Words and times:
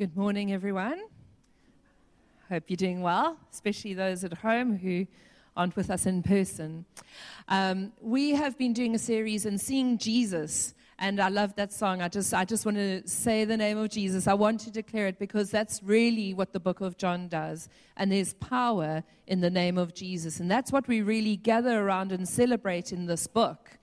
Good 0.00 0.16
morning, 0.16 0.50
everyone. 0.50 0.98
Hope 2.48 2.62
you're 2.68 2.78
doing 2.78 3.02
well, 3.02 3.36
especially 3.52 3.92
those 3.92 4.24
at 4.24 4.32
home 4.32 4.78
who 4.78 5.06
aren't 5.54 5.76
with 5.76 5.90
us 5.90 6.06
in 6.06 6.22
person. 6.22 6.86
Um, 7.48 7.92
we 8.00 8.30
have 8.30 8.56
been 8.56 8.72
doing 8.72 8.94
a 8.94 8.98
series 8.98 9.44
on 9.44 9.58
seeing 9.58 9.98
Jesus, 9.98 10.72
and 10.98 11.20
I 11.20 11.28
love 11.28 11.54
that 11.56 11.70
song. 11.70 12.00
I 12.00 12.08
just, 12.08 12.32
I 12.32 12.46
just 12.46 12.64
want 12.64 12.78
to 12.78 13.06
say 13.06 13.44
the 13.44 13.58
name 13.58 13.76
of 13.76 13.90
Jesus. 13.90 14.26
I 14.26 14.32
want 14.32 14.60
to 14.60 14.70
declare 14.70 15.06
it 15.06 15.18
because 15.18 15.50
that's 15.50 15.82
really 15.82 16.32
what 16.32 16.54
the 16.54 16.60
book 16.60 16.80
of 16.80 16.96
John 16.96 17.28
does, 17.28 17.68
and 17.98 18.10
there's 18.10 18.32
power 18.32 19.04
in 19.26 19.42
the 19.42 19.50
name 19.50 19.76
of 19.76 19.92
Jesus, 19.92 20.40
and 20.40 20.50
that's 20.50 20.72
what 20.72 20.88
we 20.88 21.02
really 21.02 21.36
gather 21.36 21.78
around 21.78 22.10
and 22.10 22.26
celebrate 22.26 22.90
in 22.90 23.04
this 23.04 23.26
book. 23.26 23.76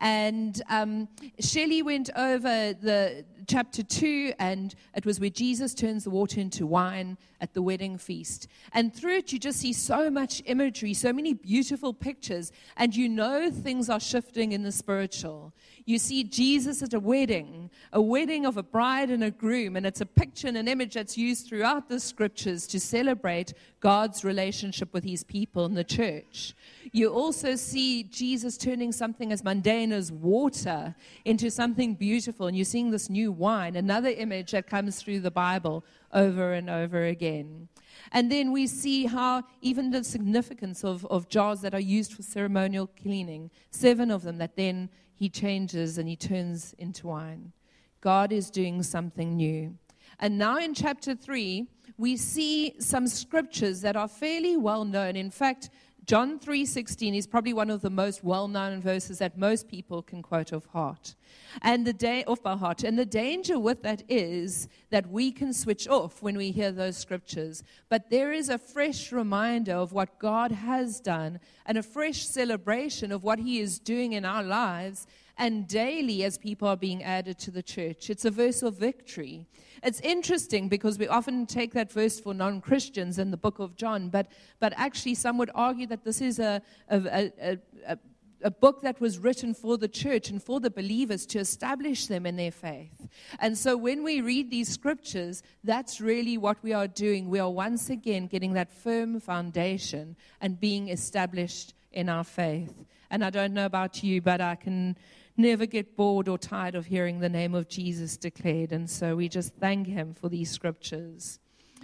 And 0.00 0.60
um, 0.70 1.08
Shelley 1.38 1.82
went 1.82 2.08
over 2.16 2.72
the 2.72 3.24
chapter 3.46 3.82
2, 3.82 4.34
and 4.38 4.74
it 4.94 5.06
was 5.06 5.20
where 5.20 5.30
Jesus 5.30 5.74
turns 5.74 6.04
the 6.04 6.10
water 6.10 6.40
into 6.40 6.66
wine 6.66 7.16
at 7.40 7.54
the 7.54 7.62
wedding 7.62 7.98
feast. 7.98 8.48
And 8.72 8.94
through 8.94 9.16
it, 9.16 9.32
you 9.32 9.38
just 9.38 9.60
see 9.60 9.72
so 9.72 10.10
much 10.10 10.42
imagery, 10.46 10.94
so 10.94 11.12
many 11.12 11.34
beautiful 11.34 11.92
pictures, 11.92 12.52
and 12.76 12.94
you 12.94 13.08
know 13.08 13.50
things 13.50 13.88
are 13.88 14.00
shifting 14.00 14.52
in 14.52 14.62
the 14.62 14.72
spiritual. 14.72 15.52
You 15.86 15.98
see 15.98 16.24
Jesus 16.24 16.82
at 16.82 16.94
a 16.94 17.00
wedding, 17.00 17.70
a 17.92 18.00
wedding 18.00 18.46
of 18.46 18.56
a 18.56 18.62
bride 18.62 19.10
and 19.10 19.24
a 19.24 19.30
groom, 19.30 19.76
and 19.76 19.86
it's 19.86 20.00
a 20.00 20.06
picture 20.06 20.48
and 20.48 20.56
an 20.56 20.68
image 20.68 20.94
that's 20.94 21.16
used 21.16 21.48
throughout 21.48 21.88
the 21.88 21.98
scriptures 21.98 22.66
to 22.68 22.78
celebrate 22.78 23.54
God's 23.80 24.24
relationship 24.24 24.92
with 24.92 25.04
his 25.04 25.24
people 25.24 25.64
in 25.64 25.74
the 25.74 25.84
church. 25.84 26.54
You 26.92 27.08
also 27.12 27.56
see 27.56 28.02
Jesus 28.04 28.56
turning 28.56 28.92
something 28.92 29.32
as 29.32 29.42
mundane 29.42 29.92
as 29.92 30.12
water 30.12 30.94
into 31.24 31.50
something 31.50 31.94
beautiful, 31.94 32.46
and 32.46 32.56
you're 32.56 32.64
seeing 32.64 32.90
this 32.90 33.08
new 33.08 33.29
wine, 33.32 33.76
another 33.76 34.10
image 34.10 34.52
that 34.52 34.66
comes 34.66 35.00
through 35.00 35.20
the 35.20 35.30
Bible 35.30 35.84
over 36.12 36.52
and 36.52 36.68
over 36.68 37.04
again. 37.04 37.68
And 38.12 38.30
then 38.30 38.52
we 38.52 38.66
see 38.66 39.06
how 39.06 39.44
even 39.60 39.90
the 39.90 40.04
significance 40.04 40.84
of, 40.84 41.04
of 41.06 41.28
jars 41.28 41.60
that 41.60 41.74
are 41.74 41.80
used 41.80 42.14
for 42.14 42.22
ceremonial 42.22 42.86
cleaning, 42.86 43.50
seven 43.70 44.10
of 44.10 44.22
them 44.22 44.38
that 44.38 44.56
then 44.56 44.90
he 45.14 45.28
changes 45.28 45.98
and 45.98 46.08
he 46.08 46.16
turns 46.16 46.74
into 46.78 47.08
wine. 47.08 47.52
God 48.00 48.32
is 48.32 48.50
doing 48.50 48.82
something 48.82 49.36
new. 49.36 49.76
And 50.18 50.38
now 50.38 50.58
in 50.58 50.74
chapter 50.74 51.14
3, 51.14 51.66
we 51.98 52.16
see 52.16 52.74
some 52.78 53.06
scriptures 53.06 53.82
that 53.82 53.96
are 53.96 54.08
fairly 54.08 54.56
well 54.56 54.84
known. 54.84 55.16
In 55.16 55.30
fact, 55.30 55.70
John 56.06 56.38
3:16 56.38 57.14
is 57.14 57.26
probably 57.26 57.52
one 57.52 57.70
of 57.70 57.82
the 57.82 57.90
most 57.90 58.24
well-known 58.24 58.80
verses 58.80 59.18
that 59.18 59.38
most 59.38 59.68
people 59.68 60.02
can 60.02 60.22
quote 60.22 60.52
off 60.52 60.66
heart. 60.66 61.14
And 61.62 61.86
the 61.86 61.92
day 61.92 62.24
off 62.24 62.42
by 62.42 62.56
heart. 62.56 62.82
And 62.84 62.98
the 62.98 63.06
danger 63.06 63.58
with 63.58 63.82
that 63.82 64.02
is 64.08 64.68
that 64.90 65.10
we 65.10 65.30
can 65.30 65.52
switch 65.52 65.86
off 65.88 66.22
when 66.22 66.36
we 66.36 66.50
hear 66.50 66.72
those 66.72 66.96
scriptures. 66.96 67.62
But 67.88 68.10
there 68.10 68.32
is 68.32 68.48
a 68.48 68.58
fresh 68.58 69.12
reminder 69.12 69.74
of 69.74 69.92
what 69.92 70.18
God 70.18 70.52
has 70.52 71.00
done 71.00 71.40
and 71.66 71.78
a 71.78 71.82
fresh 71.82 72.26
celebration 72.26 73.12
of 73.12 73.22
what 73.22 73.38
he 73.38 73.60
is 73.60 73.78
doing 73.78 74.12
in 74.12 74.24
our 74.24 74.42
lives 74.42 75.06
and 75.38 75.66
daily 75.66 76.24
as 76.24 76.38
people 76.38 76.68
are 76.68 76.76
being 76.76 77.02
added 77.02 77.38
to 77.40 77.50
the 77.50 77.62
church. 77.62 78.10
It's 78.10 78.24
a 78.24 78.30
verse 78.30 78.62
of 78.62 78.76
victory. 78.76 79.46
It's 79.82 80.00
interesting 80.00 80.68
because 80.68 80.98
we 80.98 81.08
often 81.08 81.46
take 81.46 81.72
that 81.74 81.90
verse 81.92 82.20
for 82.20 82.34
non 82.34 82.60
Christians 82.60 83.18
in 83.18 83.30
the 83.30 83.36
book 83.36 83.58
of 83.58 83.76
John, 83.76 84.08
but, 84.08 84.26
but 84.58 84.72
actually, 84.76 85.14
some 85.14 85.38
would 85.38 85.50
argue 85.54 85.86
that 85.86 86.04
this 86.04 86.20
is 86.20 86.38
a, 86.38 86.62
a, 86.88 87.32
a, 87.42 87.58
a 87.86 87.98
a 88.42 88.50
book 88.50 88.82
that 88.82 89.00
was 89.00 89.18
written 89.18 89.54
for 89.54 89.76
the 89.76 89.88
church 89.88 90.30
and 90.30 90.42
for 90.42 90.60
the 90.60 90.70
believers 90.70 91.26
to 91.26 91.38
establish 91.38 92.06
them 92.06 92.26
in 92.26 92.36
their 92.36 92.50
faith. 92.50 93.08
And 93.38 93.56
so 93.56 93.76
when 93.76 94.02
we 94.02 94.20
read 94.20 94.50
these 94.50 94.68
scriptures, 94.68 95.42
that's 95.64 96.00
really 96.00 96.38
what 96.38 96.56
we 96.62 96.72
are 96.72 96.88
doing. 96.88 97.28
We 97.28 97.38
are 97.38 97.50
once 97.50 97.90
again 97.90 98.26
getting 98.26 98.54
that 98.54 98.72
firm 98.72 99.20
foundation 99.20 100.16
and 100.40 100.58
being 100.58 100.88
established 100.88 101.74
in 101.92 102.08
our 102.08 102.24
faith. 102.24 102.72
And 103.10 103.24
I 103.24 103.30
don't 103.30 103.54
know 103.54 103.66
about 103.66 104.02
you, 104.02 104.22
but 104.22 104.40
I 104.40 104.54
can 104.54 104.96
never 105.40 105.66
get 105.66 105.96
bored 105.96 106.28
or 106.28 106.38
tired 106.38 106.74
of 106.74 106.86
hearing 106.86 107.20
the 107.20 107.28
name 107.28 107.54
of 107.54 107.68
Jesus 107.68 108.16
declared. 108.16 108.72
And 108.72 108.88
so 108.88 109.16
we 109.16 109.28
just 109.28 109.54
thank 109.54 109.86
him 109.86 110.14
for 110.14 110.28
these 110.28 110.50
scriptures. 110.50 111.38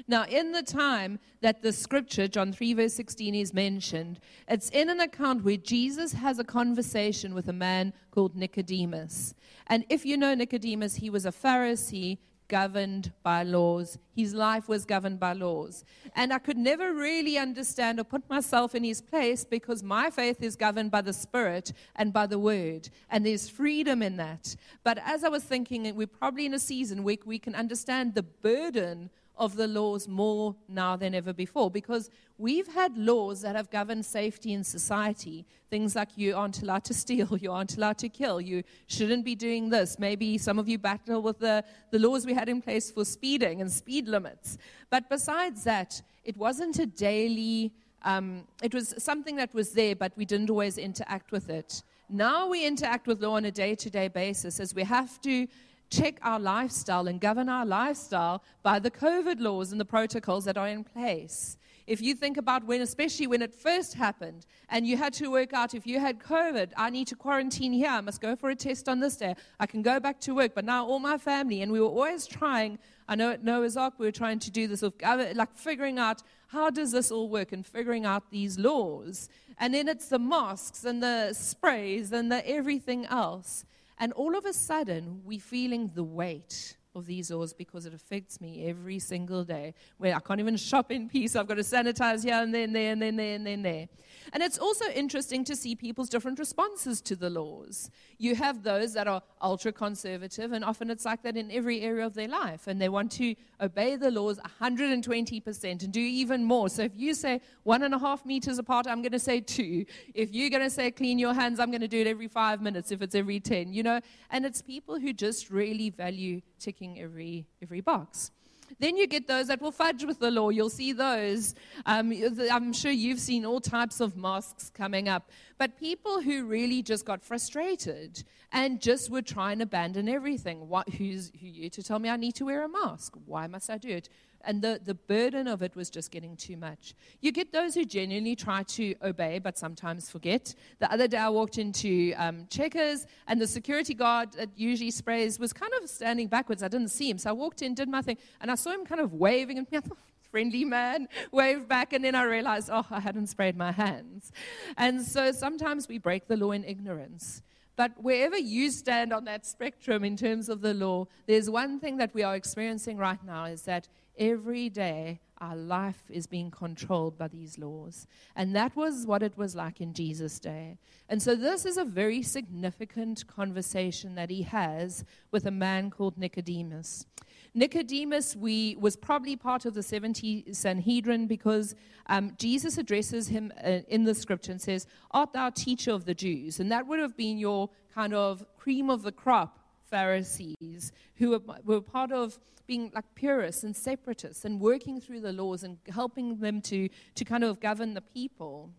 Now, 0.07 0.25
in 0.25 0.53
the 0.53 0.63
time 0.63 1.19
that 1.41 1.63
the 1.63 1.73
scripture, 1.73 2.29
John 2.29 2.53
3, 2.53 2.75
verse 2.75 2.95
16, 2.95 3.35
is 3.35 3.55
mentioned, 3.55 4.21
it's 4.47 4.69
in 4.71 4.91
an 4.91 5.01
account 5.01 5.43
where 5.43 5.57
Jesus 5.57 6.13
has 6.13 6.39
a 6.39 6.45
conversation 6.45 7.35
with 7.35 7.49
a 7.49 7.53
man 7.53 7.93
called 8.11 8.37
Nicodemus. 8.37 9.35
And 9.69 9.85
if 9.89 10.05
you 10.05 10.17
know 10.17 10.35
Nicodemus, 10.35 10.97
he 10.97 11.09
was 11.09 11.25
a 11.25 11.33
Pharisee 11.33 12.19
governed 12.49 13.13
by 13.23 13.43
laws. 13.43 13.99
His 14.15 14.35
life 14.35 14.69
was 14.69 14.85
governed 14.85 15.21
by 15.21 15.33
laws. 15.33 15.85
And 16.15 16.33
I 16.33 16.39
could 16.39 16.57
never 16.57 16.95
really 16.95 17.39
understand 17.39 18.01
or 18.01 18.05
put 18.05 18.29
myself 18.31 18.75
in 18.75 18.85
his 18.85 19.01
place 19.01 19.45
because 19.45 19.83
my 19.83 20.11
faith 20.11 20.43
is 20.43 20.57
governed 20.57 20.91
by 20.91 21.03
the 21.03 21.13
Spirit 21.13 21.73
and 21.97 22.13
by 22.13 22.27
the 22.27 22.39
Word. 22.39 22.89
And 23.11 23.25
there's 23.25 23.49
freedom 23.49 24.03
in 24.03 24.17
that. 24.17 24.57
But 24.85 24.99
as 25.05 25.25
I 25.25 25.29
was 25.29 25.45
thinking, 25.45 25.95
we're 25.95 26.07
probably 26.07 26.47
in 26.47 26.55
a 26.55 26.59
season 26.59 27.03
where 27.03 27.17
we 27.25 27.39
can 27.39 27.55
understand 27.55 28.15
the 28.15 28.23
burden 28.23 29.11
of 29.39 29.57
the 29.57 29.67
laws 29.67 30.09
more 30.09 30.57
now 30.69 30.97
than 30.97 31.15
ever 31.15 31.33
before 31.33 31.71
because 31.71 32.11
we've 32.39 32.67
had 32.69 32.97
laws 32.97 33.43
that 33.43 33.55
have 33.55 33.71
governed 33.71 34.05
safety 34.05 34.53
in 34.53 34.65
society. 34.65 35.45
Things 35.69 35.95
like 35.95 36.09
you 36.17 36.35
aren't 36.35 36.63
allowed 36.63 36.85
to 36.85 36.95
steal, 36.95 37.37
you 37.41 37.53
aren't 37.53 37.77
allowed 37.77 37.99
to 37.99 38.09
kill, 38.09 38.41
you 38.41 38.63
shouldn't 38.87 39.25
be 39.25 39.35
doing 39.35 39.69
this. 39.69 39.99
Maybe 39.99 40.39
some 40.39 40.59
of 40.59 40.69
you 40.69 40.79
battle 40.79 41.21
with 41.21 41.39
the, 41.39 41.65
the 41.91 41.99
laws 41.99 42.25
we 42.25 42.33
had 42.33 42.49
in 42.49 42.63
place 42.63 42.91
for 42.91 43.05
speeding 43.05 43.61
and 43.61 43.71
speed 43.71 44.09
limits. 44.09 44.59
But 44.91 45.09
besides 45.11 45.65
that, 45.65 46.01
it 46.25 46.37
wasn't 46.37 46.79
a 46.79 46.87
daily, 46.87 47.73
um, 48.03 48.45
it 48.63 48.73
was 48.73 48.95
something 48.99 49.37
that 49.37 49.53
was 49.53 49.73
there, 49.73 49.95
but 49.95 50.13
we 50.17 50.25
didn't 50.25 50.51
always 50.51 50.79
interact 50.79 51.31
with 51.31 51.51
it. 51.51 51.83
Now 52.09 52.49
we 52.49 52.65
interact 52.65 53.07
with 53.07 53.21
law 53.21 53.35
on 53.35 53.45
a 53.45 53.51
day 53.51 53.75
to 53.75 53.91
day 53.91 54.09
basis 54.09 54.61
as 54.61 54.75
we 54.75 54.85
have 54.85 55.21
to 55.23 55.47
check 55.91 56.19
our 56.23 56.41
lifestyle 56.41 57.09
and 57.09 57.21
govern 57.21 57.49
our 57.49 57.67
lifestyle 57.67 58.43
by 58.63 58.79
the 58.79 58.91
COVID 58.91 59.41
laws 59.41 59.73
and 59.73 59.81
the 59.81 59.85
protocols 59.85 60.45
that 60.45 60.57
are 60.57 60.69
in 60.69 60.85
place. 60.85 61.57
If 61.87 62.03
you 62.03 62.17
think 62.17 62.37
about 62.37 62.65
when, 62.65 62.81
especially 62.81 63.29
when 63.29 63.43
it 63.43 63.55
first 63.55 63.95
happened, 63.95 64.45
and 64.69 64.85
you 64.85 64.97
had 64.97 65.13
to 65.15 65.31
work 65.31 65.53
out 65.53 65.73
if 65.73 65.87
you 65.87 66.01
had 66.01 66.19
COVID, 66.19 66.73
I 66.77 66.91
need 66.91 67.07
to 67.09 67.15
quarantine 67.15 67.73
here, 67.73 67.91
I 67.91 68.01
must 68.01 68.21
go 68.21 68.35
for 68.35 68.51
a 68.51 68.57
test 68.57 68.89
on 68.89 68.99
this 68.99 69.17
day, 69.17 69.37
I 69.61 69.67
can 69.67 69.83
go 69.83 70.01
back 70.01 70.19
to 70.23 70.35
work, 70.35 70.53
but 70.53 70.65
now 70.65 70.85
all 70.85 70.99
my 70.99 71.17
family, 71.17 71.63
and 71.63 71.71
we 71.71 71.81
were 71.81 71.87
always 71.87 72.27
trying, 72.27 72.81
I 73.07 73.15
know 73.15 73.31
at 73.31 73.45
Noah's 73.45 73.77
Ark 73.77 73.95
we 73.99 74.07
were 74.07 74.13
trying 74.13 74.41
to 74.41 74.51
do 74.51 74.67
this, 74.67 74.83
of 74.83 74.95
like 75.01 75.55
figuring 75.55 76.01
out 76.01 76.25
how 76.49 76.71
does 76.71 76.91
this 76.91 77.13
all 77.13 77.29
work 77.29 77.53
and 77.53 77.65
figuring 77.65 78.05
out 78.05 78.33
these 78.33 78.59
laws. 78.59 79.29
And 79.59 79.73
then 79.73 79.87
it's 79.87 80.09
the 80.09 80.19
masks 80.19 80.85
and 80.85 81.01
the 81.01 81.33
sprays 81.35 82.11
and 82.13 82.33
the 82.33 82.47
everything 82.49 83.07
else. 83.07 83.65
And 83.99 84.13
all 84.13 84.37
of 84.37 84.45
a 84.45 84.53
sudden, 84.53 85.23
we're 85.25 85.41
feeling 85.41 85.91
the 85.95 86.05
weight 86.05 86.77
of 86.97 87.07
these 87.07 87.31
laws 87.31 87.53
because 87.53 87.87
it 87.87 87.95
affects 87.95 88.41
me 88.41 88.67
every 88.69 88.99
single 88.99 89.45
day. 89.45 89.75
Where 89.99 90.15
I 90.15 90.21
can't 90.21 90.41
even 90.41 90.57
shop 90.57 90.91
in 90.91 91.09
peace. 91.09 91.37
I've 91.37 91.47
got 91.47 91.55
to 91.55 91.63
sanitize 91.63 92.25
here 92.25 92.35
and 92.35 92.53
then 92.53 92.73
there 92.73 92.93
and 92.93 93.03
then 93.03 93.17
there 93.17 93.35
and 93.37 93.47
then 93.47 93.63
there. 93.63 93.89
And 94.33 94.43
it's 94.43 94.59
also 94.59 94.87
interesting 94.91 95.45
to 95.45 95.55
see 95.55 95.75
people's 95.75 96.09
different 96.09 96.39
responses 96.39 97.01
to 97.03 97.17
the 97.17 97.31
laws. 97.31 97.91
You 98.19 98.35
have 98.35 98.63
those 98.63 98.95
that 98.95 99.07
are 99.07 99.23
ultra 99.41 99.73
conservative, 99.73 100.53
and 100.53 100.65
often 100.65 100.91
it's 100.91 101.05
like 101.05 101.23
that 101.23 101.37
in 101.37 101.51
every 101.51 101.83
area 101.83 102.05
of 102.05 102.15
their 102.15 102.29
life, 102.29 102.67
and 102.67 102.81
they 102.81 102.89
want 102.89 103.13
to 103.13 103.35
obey 103.61 103.97
the 103.97 104.11
laws 104.11 104.41
120% 104.61 105.65
and 105.65 105.93
do 105.93 106.01
even 106.01 106.45
more. 106.45 106.69
So 106.69 106.83
if 106.83 106.93
you 106.97 107.15
say 107.15 107.41
one 107.63 107.83
and 107.83 107.95
a 107.95 107.99
half 107.99 108.25
meters 108.27 108.59
apart, 108.59 108.87
I'm 108.87 109.03
going 109.03 109.13
to 109.13 109.19
say 109.19 109.41
two. 109.41 109.85
If 110.15 110.33
you're 110.33 110.51
going 110.51 110.63
to 110.63 110.71
say 110.71 110.91
clean 110.91 111.19
your 111.19 111.35
hands, 111.35 111.61
I'm 111.61 111.71
going 111.71 111.81
to 111.81 111.89
do 111.89 112.01
it 112.01 112.07
every 112.07 112.29
five 112.29 112.61
minutes 112.61 112.91
if 112.91 113.03
it's 113.03 113.15
every 113.15 113.41
10, 113.41 113.73
you 113.73 113.83
know? 113.83 114.01
And 114.31 114.45
it's 114.45 114.63
people 114.63 114.99
who 114.99 115.13
just 115.13 115.51
really 115.51 115.91
value 115.91 116.41
ticking 116.59 117.01
every, 117.01 117.47
every 117.63 117.81
box. 117.81 118.31
Then 118.79 118.97
you 118.97 119.07
get 119.07 119.27
those 119.27 119.47
that 119.47 119.61
will 119.61 119.73
fudge 119.73 120.05
with 120.05 120.19
the 120.19 120.31
law. 120.31 120.51
You'll 120.51 120.71
see 120.71 120.93
those. 120.93 121.55
Um, 121.87 122.13
I'm 122.51 122.73
sure 122.73 122.91
you've 122.91 123.21
seen 123.21 123.45
all 123.45 123.61
types 123.61 124.01
of 124.01 124.17
masks 124.17 124.71
coming 124.71 125.09
up. 125.09 125.31
But 125.59 125.79
people 125.79 126.21
who 126.21 126.45
really 126.45 126.83
just 126.83 127.05
got 127.05 127.23
frustrated 127.23 128.25
and 128.53 128.81
just 128.81 129.11
would 129.11 129.27
try 129.27 129.53
and 129.53 129.63
abandon 129.63 130.09
everything. 130.09 130.69
What, 130.69 130.89
who's 130.89 131.31
who 131.41 131.47
you 131.47 131.71
to 131.71 131.83
tell 131.83 131.99
me 131.99 132.09
I 132.09 132.17
need 132.17 132.35
to 132.37 132.45
wear 132.45 132.65
a 132.65 132.69
mask? 132.69 133.15
Why 133.25 133.47
must 133.47 133.71
I 133.71 133.79
do 133.79 133.89
it? 133.89 134.09
And 134.47 134.63
the, 134.63 134.81
the 134.83 134.95
burden 134.95 135.47
of 135.49 135.63
it 135.63 135.75
was 135.77 135.91
just 135.91 136.11
getting 136.11 136.37
too 136.37 136.57
much. 136.57 136.95
You 137.21 137.33
get 137.33 137.53
those 137.53 137.75
who 137.75 137.85
genuinely 137.85 138.37
try 138.37 138.63
to 138.63 138.95
obey 139.03 139.39
but 139.39 139.59
sometimes 139.59 140.11
forget. 140.11 140.55
The 140.79 140.91
other 140.91 141.09
day 141.09 141.19
I 141.19 141.29
walked 141.29 141.59
into 141.59 142.15
um, 142.17 142.47
Checkers, 142.49 143.07
and 143.27 143.41
the 143.41 143.47
security 143.47 143.95
guard 143.95 144.33
that 144.33 144.51
usually 144.57 144.91
sprays 144.91 145.39
was 145.39 145.53
kind 145.53 145.73
of 145.83 145.91
standing 145.91 146.29
backwards. 146.29 146.63
I 146.63 146.69
didn't 146.69 146.89
see 146.91 147.11
him. 147.11 147.19
So 147.19 147.31
I 147.31 147.33
walked 147.33 147.63
in, 147.63 147.75
did 147.75 147.89
my 147.89 148.03
thing, 148.03 148.19
and 148.41 148.51
I 148.51 148.55
saw 148.55 148.71
him 148.71 148.85
kind 148.85 149.01
of 149.01 149.13
waving, 149.13 149.59
and 149.59 149.67
I 149.73 149.81
thought, 149.81 149.99
friendly 150.31 150.65
man, 150.65 151.09
waved 151.33 151.69
back, 151.69 151.93
and 151.93 152.05
then 152.05 152.15
I 152.15 152.25
realized, 152.25 152.69
oh, 152.73 152.87
I 152.91 153.01
hadn't 153.01 153.29
sprayed 153.29 153.57
my 153.57 153.73
hands. 153.73 154.33
And 154.77 155.03
so 155.03 155.33
sometimes 155.33 155.89
we 155.89 155.99
break 155.99 156.29
the 156.29 156.37
law 156.37 156.53
in 156.53 156.65
ignorance. 156.65 157.43
But 157.77 157.93
wherever 158.03 158.39
you 158.39 158.71
stand 158.71 159.13
on 159.13 159.25
that 159.25 159.47
spectrum 159.47 160.03
in 160.03 160.17
terms 160.17 160.49
of 160.49 160.63
the 160.63 160.73
law, 160.73 161.07
there's 161.27 161.51
one 161.51 161.79
thing 161.79 161.99
that 161.99 162.15
we 162.15 162.23
are 162.23 162.35
experiencing 162.35 162.97
right 162.97 163.23
now 163.25 163.45
is 163.45 163.63
that 163.63 163.89
every 164.19 164.69
day 164.69 165.21
our 165.39 165.57
life 165.57 166.03
is 166.09 166.27
being 166.27 166.51
controlled 166.51 167.19
by 167.19 167.29
these 167.29 167.59
laws. 167.59 168.07
And 168.35 168.57
that 168.57 168.75
was 168.75 169.07
what 169.07 169.23
it 169.23 169.37
was 169.37 169.55
like 169.55 169.81
in 169.81 169.93
Jesus' 169.93 170.41
day. 170.41 170.79
And 171.09 171.23
so 171.23 171.35
this 171.35 171.67
is 171.67 171.77
a 171.77 171.85
very 171.85 172.23
significant 172.23 173.27
conversation 173.27 174.15
that 174.15 174.31
he 174.31 174.43
has 174.43 175.05
with 175.31 175.47
a 175.47 175.51
man 175.51 175.91
called 175.91 176.17
Nicodemus. 176.17 177.07
Nicodemus 177.55 178.37
we, 178.37 178.77
was 178.79 178.97
probably 178.97 179.37
part 179.37 179.65
of 179.65 179.75
the 179.75 179.83
70 179.83 180.53
Sanhedrin 180.53 181.27
because 181.27 181.75
um, 182.07 182.33
Jesus 182.39 182.79
addresses 182.79 183.29
him 183.29 183.53
uh, 183.65 183.81
in 183.89 184.05
the 184.05 184.15
scripture 184.15 184.53
and 184.53 184.61
says, 184.61 184.87
Art 185.11 185.33
thou 185.33 185.51
teacher 185.51 185.93
of 185.93 186.05
the 186.05 186.15
Jews? 186.15 186.61
And 186.61 186.71
that 186.73 186.87
would 186.87 186.99
have 186.99 187.17
been 187.17 187.39
your 187.39 187.71
kind 187.95 188.15
of 188.15 188.45
cream 188.57 188.91
of 188.91 189.03
the 189.03 189.13
crop 189.13 189.59
Pharisees 189.91 190.93
who 191.17 191.31
were, 191.31 191.41
were 191.65 191.81
part 191.81 192.13
of 192.13 192.39
being 192.67 192.91
like 192.95 193.05
purists 193.15 193.63
and 193.63 193.77
separatists 193.77 194.45
and 194.45 194.61
working 194.61 195.01
through 195.01 195.21
the 195.21 195.33
laws 195.33 195.63
and 195.63 195.79
helping 195.89 196.39
them 196.39 196.61
to, 196.61 196.89
to 197.15 197.25
kind 197.25 197.45
of 197.45 197.61
govern 197.61 197.95
the 197.95 198.01
people. 198.01 198.71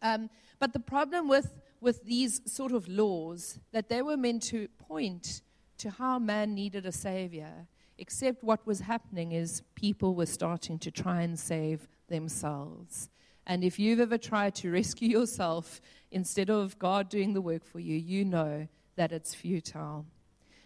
Um, 0.00 0.30
but 0.58 0.72
the 0.72 0.80
problem 0.80 1.28
with, 1.28 1.60
with 1.80 2.04
these 2.04 2.40
sort 2.46 2.72
of 2.72 2.86
laws 2.86 3.58
that 3.72 3.88
they 3.88 4.02
were 4.02 4.16
meant 4.16 4.42
to 4.44 4.68
point 4.78 5.42
to 5.78 5.90
how 5.90 6.18
man 6.18 6.54
needed 6.54 6.86
a 6.86 6.92
savior 6.92 7.66
Except 8.02 8.42
what 8.42 8.66
was 8.66 8.80
happening 8.80 9.30
is 9.30 9.62
people 9.76 10.16
were 10.16 10.26
starting 10.26 10.76
to 10.80 10.90
try 10.90 11.22
and 11.22 11.38
save 11.38 11.86
themselves. 12.08 13.10
And 13.46 13.62
if 13.62 13.78
you've 13.78 14.00
ever 14.00 14.18
tried 14.18 14.56
to 14.56 14.72
rescue 14.80 15.08
yourself 15.08 15.80
instead 16.10 16.50
of 16.50 16.76
God 16.80 17.08
doing 17.08 17.32
the 17.32 17.40
work 17.40 17.64
for 17.64 17.78
you, 17.78 17.96
you 17.96 18.24
know 18.24 18.66
that 18.96 19.12
it's 19.12 19.34
futile. 19.34 20.06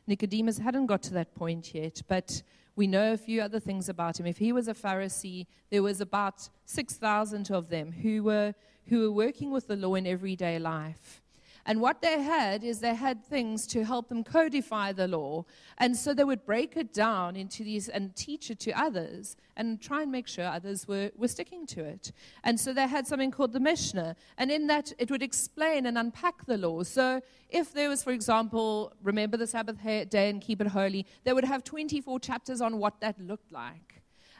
Nicodemus 0.06 0.58
hadn't 0.58 0.86
got 0.86 1.02
to 1.02 1.14
that 1.14 1.34
point 1.34 1.74
yet, 1.74 2.02
but 2.08 2.42
we 2.76 2.86
know 2.86 3.12
a 3.12 3.16
few 3.16 3.40
other 3.40 3.58
things 3.58 3.88
about 3.88 4.20
him. 4.20 4.26
If 4.26 4.38
he 4.38 4.52
was 4.52 4.68
a 4.68 4.74
Pharisee, 4.74 5.46
there 5.70 5.82
was 5.82 6.00
about 6.00 6.48
6,000 6.66 7.50
of 7.50 7.68
them 7.70 7.90
who 7.90 8.22
were, 8.22 8.54
who 8.88 9.00
were 9.00 9.12
working 9.12 9.50
with 9.50 9.66
the 9.66 9.76
law 9.76 9.94
in 9.94 10.06
everyday 10.06 10.58
life. 10.58 11.22
And 11.66 11.80
what 11.80 12.00
they 12.00 12.22
had 12.22 12.62
is 12.62 12.78
they 12.78 12.94
had 12.94 13.24
things 13.24 13.66
to 13.68 13.84
help 13.84 14.08
them 14.08 14.22
codify 14.22 14.92
the 14.92 15.08
law. 15.08 15.44
And 15.78 15.96
so 15.96 16.14
they 16.14 16.22
would 16.22 16.46
break 16.46 16.76
it 16.76 16.94
down 16.94 17.34
into 17.34 17.64
these 17.64 17.88
and 17.88 18.14
teach 18.14 18.50
it 18.52 18.60
to 18.60 18.70
others 18.72 19.36
and 19.56 19.80
try 19.80 20.02
and 20.02 20.12
make 20.12 20.28
sure 20.28 20.44
others 20.44 20.86
were, 20.86 21.10
were 21.16 21.26
sticking 21.26 21.66
to 21.66 21.84
it. 21.84 22.12
And 22.44 22.58
so 22.60 22.72
they 22.72 22.86
had 22.86 23.08
something 23.08 23.32
called 23.32 23.52
the 23.52 23.60
Mishnah. 23.60 24.14
And 24.38 24.52
in 24.52 24.68
that, 24.68 24.92
it 24.98 25.10
would 25.10 25.24
explain 25.24 25.86
and 25.86 25.98
unpack 25.98 26.46
the 26.46 26.56
law. 26.56 26.84
So 26.84 27.20
if 27.50 27.72
there 27.72 27.88
was, 27.88 28.02
for 28.04 28.12
example, 28.12 28.92
remember 29.02 29.36
the 29.36 29.48
Sabbath 29.48 29.82
day 29.82 30.30
and 30.30 30.40
keep 30.40 30.60
it 30.60 30.68
holy, 30.68 31.04
they 31.24 31.32
would 31.32 31.44
have 31.44 31.64
24 31.64 32.20
chapters 32.20 32.60
on 32.60 32.78
what 32.78 33.00
that 33.00 33.18
looked 33.18 33.50
like. 33.50 33.95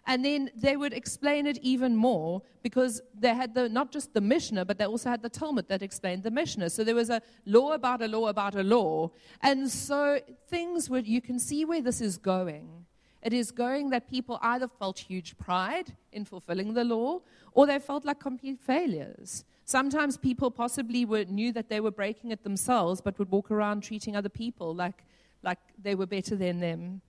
And 0.07 0.25
then 0.25 0.51
they 0.55 0.77
would 0.77 0.93
explain 0.93 1.47
it 1.47 1.59
even 1.63 1.97
more 1.97 2.43
because 2.63 3.03
they 3.19 3.35
had 3.35 3.55
the, 3.55 3.69
not 3.69 3.91
just 3.91 4.15
the 4.15 4.21
Mishnah, 4.21 4.65
but 4.65 4.79
they 4.79 4.87
also 4.87 5.11
had 5.11 5.21
the 5.21 5.29
Talmud 5.29 5.69
that 5.69 5.83
explained 5.83 6.23
the 6.23 6.31
Mishnah. 6.31 6.71
So 6.71 6.85
there 6.85 6.95
was 6.95 7.11
a 7.11 7.21
law 7.45 7.73
about 7.73 8.01
a 8.03 8.09
law 8.09 8.29
about 8.29 8.55
a 8.55 8.63
law. 8.63 9.11
And 9.43 9.69
so 9.69 10.21
things 10.49 10.89
were, 10.89 11.01
you 11.01 11.21
can 11.21 11.41
see 11.41 11.65
where 11.65 11.83
this 11.83 12.01
is 12.01 12.19
going. 12.19 12.87
It 13.21 13.33
is 13.33 13.51
going 13.51 13.91
that 13.91 14.09
people 14.09 14.39
either 14.43 14.69
felt 14.69 15.01
huge 15.01 15.37
pride 15.39 15.97
in 16.13 16.25
fulfilling 16.25 16.75
the 16.75 16.85
law 16.85 17.23
or 17.53 17.67
they 17.67 17.81
felt 17.81 18.05
like 18.05 18.21
complete 18.21 18.61
failures. 18.61 19.45
Sometimes 19.65 20.17
people 20.17 20.53
possibly 20.53 21.05
were, 21.05 21.25
knew 21.25 21.51
that 21.51 21.69
they 21.69 21.81
were 21.81 21.91
breaking 21.91 22.31
it 22.31 22.45
themselves, 22.45 23.01
but 23.01 23.19
would 23.19 23.33
walk 23.33 23.51
around 23.51 23.81
treating 23.81 24.15
other 24.15 24.29
people 24.29 24.73
like, 24.73 25.03
like 25.43 25.59
they 25.83 25.97
were 25.97 26.07
better 26.07 26.37
than 26.37 26.61
them 26.61 27.01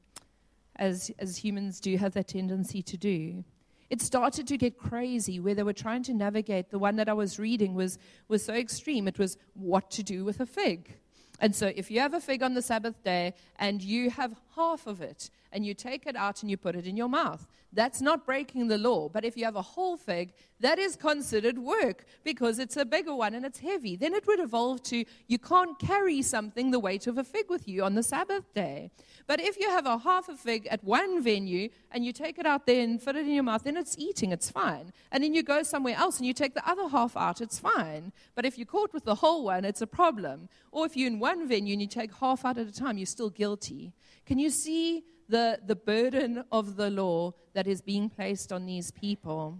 as, 0.77 1.11
as 1.19 1.37
humans 1.37 1.79
do 1.79 1.95
have 1.97 2.13
that 2.13 2.27
tendency 2.27 2.81
to 2.81 2.97
do. 2.97 3.43
It 3.89 4.01
started 4.01 4.47
to 4.47 4.57
get 4.57 4.77
crazy 4.77 5.39
where 5.39 5.55
they 5.55 5.63
were 5.63 5.73
trying 5.73 6.03
to 6.03 6.13
navigate. 6.13 6.71
The 6.71 6.79
one 6.79 6.97
that 6.97 7.07
I 7.07 7.13
was 7.13 7.39
reading 7.39 7.73
was, 7.73 7.97
was 8.27 8.43
so 8.43 8.53
extreme. 8.53 9.07
It 9.07 9.17
was 9.17 9.37
what 9.53 9.89
to 9.91 10.03
do 10.03 10.25
with 10.25 10.39
a 10.41 10.45
fig. 10.45 10.97
And 11.39 11.55
so, 11.55 11.71
if 11.75 11.91
you 11.91 11.99
have 11.99 12.13
a 12.13 12.19
fig 12.19 12.41
on 12.41 12.55
the 12.55 12.61
Sabbath 12.61 13.01
day 13.03 13.33
and 13.59 13.81
you 13.81 14.09
have 14.09 14.33
half 14.57 14.87
of 14.87 15.01
it 15.01 15.29
and 15.51 15.65
you 15.65 15.73
take 15.73 16.05
it 16.05 16.15
out 16.15 16.41
and 16.41 16.51
you 16.51 16.57
put 16.57 16.75
it 16.75 16.85
in 16.85 16.97
your 16.97 17.07
mouth, 17.07 17.47
that's 17.73 18.01
not 18.01 18.25
breaking 18.25 18.67
the 18.67 18.77
law. 18.77 19.09
But 19.09 19.23
if 19.25 19.37
you 19.37 19.45
have 19.45 19.55
a 19.55 19.61
whole 19.61 19.97
fig, 19.97 20.33
that 20.59 20.79
is 20.79 20.95
considered 20.95 21.57
work 21.57 22.05
because 22.23 22.59
it's 22.59 22.77
a 22.77 22.85
bigger 22.85 23.13
one 23.13 23.33
and 23.33 23.45
it's 23.45 23.59
heavy. 23.59 23.95
Then 23.95 24.13
it 24.13 24.25
would 24.25 24.39
evolve 24.39 24.81
to 24.83 25.05
you 25.27 25.37
can't 25.37 25.77
carry 25.77 26.21
something 26.21 26.71
the 26.71 26.79
weight 26.79 27.07
of 27.07 27.17
a 27.17 27.23
fig 27.23 27.49
with 27.49 27.67
you 27.67 27.83
on 27.83 27.95
the 27.95 28.03
Sabbath 28.03 28.53
day. 28.53 28.91
But 29.27 29.39
if 29.39 29.59
you 29.59 29.69
have 29.69 29.85
a 29.85 29.97
half 29.97 30.29
a 30.29 30.35
fig 30.35 30.67
at 30.67 30.83
one 30.83 31.21
venue 31.21 31.69
and 31.91 32.05
you 32.05 32.13
take 32.13 32.39
it 32.39 32.45
out 32.45 32.65
there 32.65 32.81
and 32.81 33.03
put 33.03 33.15
it 33.15 33.25
in 33.25 33.33
your 33.33 33.43
mouth, 33.43 33.63
then 33.63 33.77
it's 33.77 33.97
eating, 33.97 34.31
it's 34.31 34.49
fine. 34.49 34.91
And 35.11 35.23
then 35.23 35.33
you 35.33 35.43
go 35.43 35.63
somewhere 35.63 35.95
else 35.95 36.17
and 36.17 36.25
you 36.25 36.33
take 36.33 36.55
the 36.55 36.67
other 36.67 36.87
half 36.87 37.15
out, 37.17 37.41
it's 37.41 37.59
fine. 37.59 38.13
But 38.35 38.45
if 38.45 38.57
you're 38.57 38.65
caught 38.65 38.93
with 38.93 39.03
the 39.03 39.15
whole 39.15 39.43
one, 39.43 39.65
it's 39.65 39.81
a 39.81 39.87
problem. 39.87 40.49
Or 40.71 40.85
if 40.85 40.95
you're 40.95 41.07
in 41.07 41.19
one 41.19 41.47
venue 41.47 41.73
and 41.73 41.81
you 41.81 41.87
take 41.87 42.13
half 42.15 42.45
out 42.45 42.57
at 42.57 42.67
a 42.67 42.71
time, 42.71 42.97
you're 42.97 43.05
still 43.05 43.29
guilty. 43.29 43.93
Can 44.27 44.39
you 44.39 44.49
see 44.49 45.05
the, 45.29 45.57
the 45.65 45.75
burden 45.75 46.43
of 46.51 46.75
the 46.75 46.89
law 46.89 47.33
that 47.53 47.65
is 47.65 47.81
being 47.81 48.09
placed 48.09 48.51
on 48.51 48.65
these 48.65 48.91
people? 48.91 49.57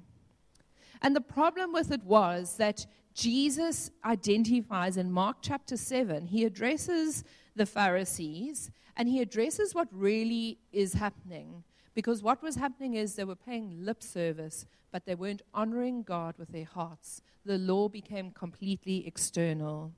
And 1.01 1.15
the 1.15 1.21
problem 1.21 1.71
with 1.71 1.89
it 1.89 2.03
was 2.03 2.57
that 2.57 2.85
Jesus 3.13 3.89
identifies 4.03 4.97
in 4.97 5.09
Mark 5.09 5.37
chapter 5.41 5.77
7, 5.77 6.27
he 6.27 6.43
addresses 6.43 7.23
the 7.55 7.65
Pharisees 7.65 8.69
and 8.97 9.07
he 9.07 9.21
addresses 9.21 9.73
what 9.73 9.87
really 9.89 10.59
is 10.73 10.93
happening. 10.93 11.63
Because 11.95 12.21
what 12.21 12.43
was 12.43 12.55
happening 12.55 12.95
is 12.95 13.15
they 13.15 13.23
were 13.23 13.35
paying 13.35 13.85
lip 13.85 14.03
service, 14.03 14.65
but 14.91 15.05
they 15.05 15.15
weren't 15.15 15.43
honoring 15.53 16.03
God 16.03 16.35
with 16.37 16.49
their 16.49 16.65
hearts. 16.65 17.21
The 17.45 17.57
law 17.57 17.87
became 17.87 18.31
completely 18.31 19.07
external. 19.07 19.93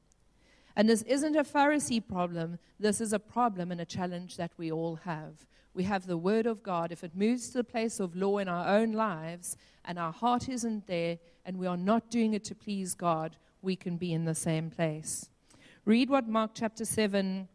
And 0.79 0.87
this 0.87 1.01
isn't 1.01 1.35
a 1.35 1.43
Pharisee 1.43 1.99
problem. 1.99 2.57
This 2.79 3.01
is 3.01 3.11
a 3.11 3.19
problem 3.19 3.69
and 3.69 3.81
a 3.81 3.85
challenge 3.85 4.37
that 4.37 4.53
we 4.55 4.71
all 4.71 4.95
have. 5.03 5.45
We 5.73 5.83
have 5.83 6.07
the 6.07 6.15
Word 6.15 6.45
of 6.45 6.63
God. 6.63 6.93
If 6.93 7.03
it 7.03 7.17
moves 7.17 7.49
to 7.49 7.57
the 7.57 7.65
place 7.65 7.99
of 7.99 8.15
law 8.15 8.37
in 8.37 8.47
our 8.47 8.65
own 8.65 8.93
lives 8.93 9.57
and 9.83 9.99
our 9.99 10.13
heart 10.13 10.47
isn't 10.47 10.87
there 10.87 11.17
and 11.45 11.57
we 11.57 11.67
are 11.67 11.75
not 11.75 12.09
doing 12.09 12.33
it 12.33 12.45
to 12.45 12.55
please 12.55 12.95
God, 12.95 13.35
we 13.61 13.75
can 13.75 13.97
be 13.97 14.13
in 14.13 14.23
the 14.23 14.33
same 14.33 14.69
place. 14.69 15.29
Read 15.83 16.09
what 16.09 16.29
Mark 16.29 16.51
chapter 16.53 16.85
7 16.85 17.49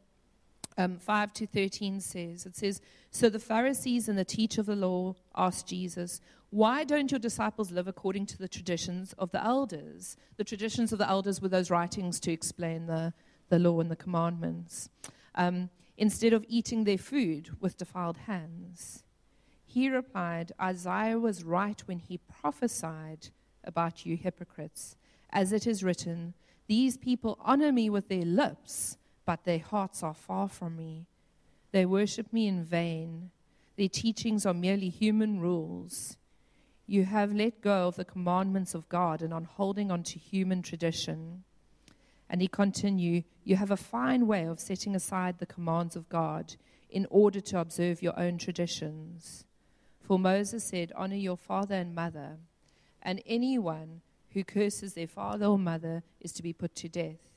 um, 0.76 0.98
5 0.98 1.32
to 1.34 1.46
13 1.46 2.00
says. 2.00 2.46
It 2.46 2.56
says, 2.56 2.80
So 3.10 3.28
the 3.28 3.38
Pharisees 3.38 4.08
and 4.08 4.18
the 4.18 4.24
teacher 4.24 4.60
of 4.60 4.66
the 4.66 4.76
law 4.76 5.14
asked 5.36 5.68
Jesus, 5.68 6.20
Why 6.50 6.84
don't 6.84 7.10
your 7.10 7.20
disciples 7.20 7.70
live 7.70 7.88
according 7.88 8.26
to 8.26 8.38
the 8.38 8.48
traditions 8.48 9.14
of 9.18 9.30
the 9.30 9.44
elders? 9.44 10.16
The 10.36 10.44
traditions 10.44 10.92
of 10.92 10.98
the 10.98 11.08
elders 11.08 11.40
were 11.40 11.48
those 11.48 11.70
writings 11.70 12.18
to 12.20 12.32
explain 12.32 12.86
the, 12.86 13.12
the 13.48 13.58
law 13.58 13.80
and 13.80 13.90
the 13.90 13.96
commandments. 13.96 14.88
Um, 15.34 15.70
instead 15.96 16.32
of 16.32 16.44
eating 16.48 16.84
their 16.84 16.98
food 16.98 17.50
with 17.60 17.78
defiled 17.78 18.16
hands. 18.26 19.04
He 19.64 19.88
replied, 19.88 20.52
Isaiah 20.60 21.18
was 21.18 21.44
right 21.44 21.80
when 21.86 21.98
he 21.98 22.18
prophesied 22.18 23.28
about 23.64 24.04
you 24.06 24.16
hypocrites. 24.16 24.96
As 25.30 25.52
it 25.52 25.66
is 25.66 25.82
written, 25.82 26.34
These 26.66 26.96
people 26.96 27.38
honor 27.40 27.72
me 27.72 27.90
with 27.90 28.08
their 28.08 28.24
lips 28.24 28.98
but 29.24 29.44
their 29.44 29.58
hearts 29.58 30.02
are 30.02 30.14
far 30.14 30.48
from 30.48 30.76
me. 30.76 31.06
They 31.72 31.86
worship 31.86 32.32
me 32.32 32.46
in 32.46 32.64
vain. 32.64 33.30
Their 33.76 33.88
teachings 33.88 34.46
are 34.46 34.54
merely 34.54 34.88
human 34.88 35.40
rules. 35.40 36.16
You 36.86 37.04
have 37.04 37.32
let 37.32 37.60
go 37.60 37.88
of 37.88 37.96
the 37.96 38.04
commandments 38.04 38.74
of 38.74 38.88
God 38.88 39.22
and 39.22 39.32
on 39.32 39.44
holding 39.44 39.90
on 39.90 40.02
to 40.04 40.18
human 40.18 40.62
tradition. 40.62 41.44
And 42.28 42.40
he 42.42 42.48
continued, 42.48 43.24
You 43.42 43.56
have 43.56 43.70
a 43.70 43.76
fine 43.76 44.26
way 44.26 44.44
of 44.44 44.60
setting 44.60 44.94
aside 44.94 45.38
the 45.38 45.46
commands 45.46 45.96
of 45.96 46.08
God 46.08 46.56
in 46.90 47.06
order 47.10 47.40
to 47.40 47.60
observe 47.60 48.02
your 48.02 48.18
own 48.18 48.38
traditions. 48.38 49.44
For 50.00 50.18
Moses 50.18 50.64
said, 50.64 50.92
Honor 50.94 51.16
your 51.16 51.36
father 51.36 51.74
and 51.74 51.94
mother, 51.94 52.36
and 53.02 53.22
anyone 53.26 54.02
who 54.30 54.44
curses 54.44 54.94
their 54.94 55.06
father 55.06 55.46
or 55.46 55.58
mother 55.58 56.02
is 56.20 56.32
to 56.32 56.42
be 56.42 56.52
put 56.52 56.74
to 56.76 56.88
death. 56.88 57.33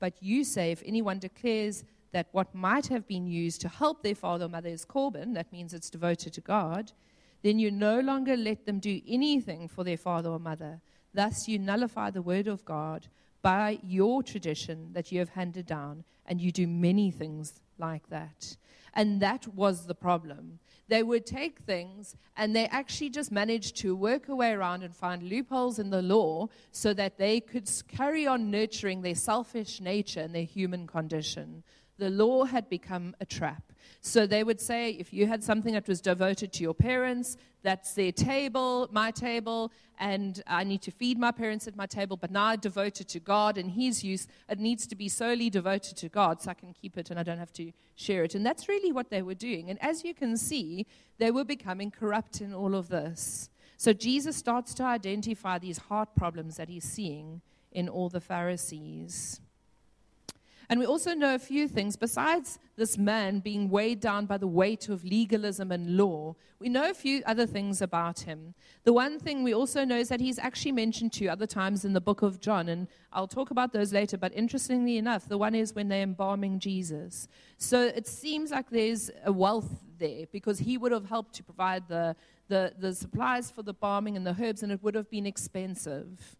But 0.00 0.14
you 0.20 0.42
say 0.42 0.72
if 0.72 0.82
anyone 0.84 1.20
declares 1.20 1.84
that 2.12 2.26
what 2.32 2.54
might 2.54 2.88
have 2.88 3.06
been 3.06 3.28
used 3.28 3.60
to 3.60 3.68
help 3.68 4.02
their 4.02 4.16
father 4.16 4.46
or 4.46 4.48
mother 4.48 4.70
is 4.70 4.84
Corban, 4.84 5.34
that 5.34 5.52
means 5.52 5.72
it's 5.72 5.90
devoted 5.90 6.32
to 6.32 6.40
God, 6.40 6.90
then 7.42 7.58
you 7.58 7.70
no 7.70 8.00
longer 8.00 8.36
let 8.36 8.66
them 8.66 8.80
do 8.80 9.00
anything 9.06 9.68
for 9.68 9.84
their 9.84 9.96
father 9.96 10.30
or 10.30 10.38
mother. 10.38 10.80
Thus, 11.14 11.46
you 11.46 11.58
nullify 11.58 12.10
the 12.10 12.22
word 12.22 12.48
of 12.48 12.64
God 12.64 13.06
by 13.42 13.78
your 13.82 14.22
tradition 14.22 14.92
that 14.92 15.10
you 15.10 15.18
have 15.18 15.30
handed 15.30 15.66
down, 15.66 16.04
and 16.26 16.40
you 16.40 16.52
do 16.52 16.66
many 16.66 17.10
things 17.10 17.60
like 17.78 18.08
that. 18.10 18.56
And 18.94 19.20
that 19.22 19.48
was 19.54 19.86
the 19.86 19.94
problem. 19.94 20.58
They 20.90 21.02
would 21.02 21.24
take 21.24 21.60
things 21.60 22.16
and 22.36 22.54
they 22.54 22.66
actually 22.66 23.10
just 23.10 23.32
managed 23.32 23.76
to 23.76 23.96
work 23.96 24.28
a 24.28 24.34
way 24.34 24.50
around 24.50 24.82
and 24.82 24.94
find 24.94 25.22
loopholes 25.22 25.78
in 25.78 25.90
the 25.90 26.02
law 26.02 26.48
so 26.72 26.92
that 26.92 27.16
they 27.16 27.40
could 27.40 27.70
carry 27.88 28.26
on 28.26 28.50
nurturing 28.50 29.00
their 29.00 29.14
selfish 29.14 29.80
nature 29.80 30.20
and 30.20 30.34
their 30.34 30.42
human 30.42 30.86
condition. 30.86 31.62
The 31.98 32.10
law 32.10 32.44
had 32.44 32.68
become 32.68 33.14
a 33.20 33.24
trap. 33.24 33.69
So 34.00 34.26
they 34.26 34.44
would 34.44 34.60
say 34.60 34.90
if 34.92 35.12
you 35.12 35.26
had 35.26 35.42
something 35.42 35.74
that 35.74 35.88
was 35.88 36.00
devoted 36.00 36.52
to 36.54 36.62
your 36.62 36.74
parents, 36.74 37.36
that's 37.62 37.92
their 37.92 38.12
table, 38.12 38.88
my 38.90 39.10
table, 39.10 39.72
and 39.98 40.42
I 40.46 40.64
need 40.64 40.80
to 40.82 40.90
feed 40.90 41.18
my 41.18 41.30
parents 41.30 41.68
at 41.68 41.76
my 41.76 41.86
table, 41.86 42.16
but 42.16 42.30
now 42.30 42.46
I 42.46 42.56
devote 42.56 43.00
it 43.00 43.08
to 43.08 43.20
God 43.20 43.58
and 43.58 43.70
His 43.70 44.02
use. 44.02 44.26
It 44.48 44.58
needs 44.58 44.86
to 44.86 44.96
be 44.96 45.08
solely 45.08 45.50
devoted 45.50 45.96
to 45.98 46.08
God 46.08 46.40
so 46.40 46.50
I 46.50 46.54
can 46.54 46.72
keep 46.72 46.96
it 46.96 47.10
and 47.10 47.20
I 47.20 47.22
don't 47.22 47.38
have 47.38 47.52
to 47.54 47.72
share 47.96 48.24
it. 48.24 48.34
And 48.34 48.44
that's 48.44 48.68
really 48.68 48.92
what 48.92 49.10
they 49.10 49.20
were 49.20 49.34
doing. 49.34 49.68
And 49.68 49.82
as 49.82 50.02
you 50.04 50.14
can 50.14 50.36
see, 50.36 50.86
they 51.18 51.30
were 51.30 51.44
becoming 51.44 51.90
corrupt 51.90 52.40
in 52.40 52.54
all 52.54 52.74
of 52.74 52.88
this. 52.88 53.50
So 53.76 53.92
Jesus 53.92 54.36
starts 54.36 54.74
to 54.74 54.84
identify 54.84 55.58
these 55.58 55.78
heart 55.78 56.14
problems 56.14 56.56
that 56.56 56.68
he's 56.68 56.84
seeing 56.84 57.42
in 57.72 57.88
all 57.88 58.08
the 58.08 58.20
Pharisees. 58.20 59.40
And 60.70 60.78
we 60.78 60.86
also 60.86 61.14
know 61.14 61.34
a 61.34 61.38
few 61.40 61.66
things. 61.66 61.96
Besides 61.96 62.60
this 62.76 62.96
man 62.96 63.40
being 63.40 63.68
weighed 63.68 63.98
down 63.98 64.26
by 64.26 64.38
the 64.38 64.46
weight 64.46 64.88
of 64.88 65.02
legalism 65.04 65.72
and 65.72 65.96
law, 65.96 66.36
we 66.60 66.68
know 66.68 66.88
a 66.88 66.94
few 66.94 67.24
other 67.26 67.44
things 67.44 67.82
about 67.82 68.20
him. 68.20 68.54
The 68.84 68.92
one 68.92 69.18
thing 69.18 69.42
we 69.42 69.52
also 69.52 69.84
know 69.84 69.96
is 69.96 70.08
that 70.10 70.20
he's 70.20 70.38
actually 70.38 70.70
mentioned 70.70 71.12
two 71.12 71.28
other 71.28 71.44
times 71.44 71.84
in 71.84 71.92
the 71.92 72.00
book 72.00 72.22
of 72.22 72.40
John, 72.40 72.68
and 72.68 72.86
I'll 73.12 73.26
talk 73.26 73.50
about 73.50 73.72
those 73.72 73.92
later. 73.92 74.16
But 74.16 74.32
interestingly 74.32 74.96
enough, 74.96 75.26
the 75.26 75.38
one 75.38 75.56
is 75.56 75.74
when 75.74 75.88
they're 75.88 76.04
embalming 76.04 76.60
Jesus. 76.60 77.26
So 77.58 77.86
it 77.86 78.06
seems 78.06 78.52
like 78.52 78.70
there's 78.70 79.10
a 79.24 79.32
wealth 79.32 79.82
there 79.98 80.26
because 80.30 80.60
he 80.60 80.78
would 80.78 80.92
have 80.92 81.06
helped 81.06 81.34
to 81.34 81.42
provide 81.42 81.88
the, 81.88 82.14
the, 82.46 82.74
the 82.78 82.94
supplies 82.94 83.50
for 83.50 83.64
the 83.64 83.74
balming 83.74 84.14
and 84.14 84.24
the 84.24 84.36
herbs, 84.40 84.62
and 84.62 84.70
it 84.70 84.80
would 84.84 84.94
have 84.94 85.10
been 85.10 85.26
expensive. 85.26 86.36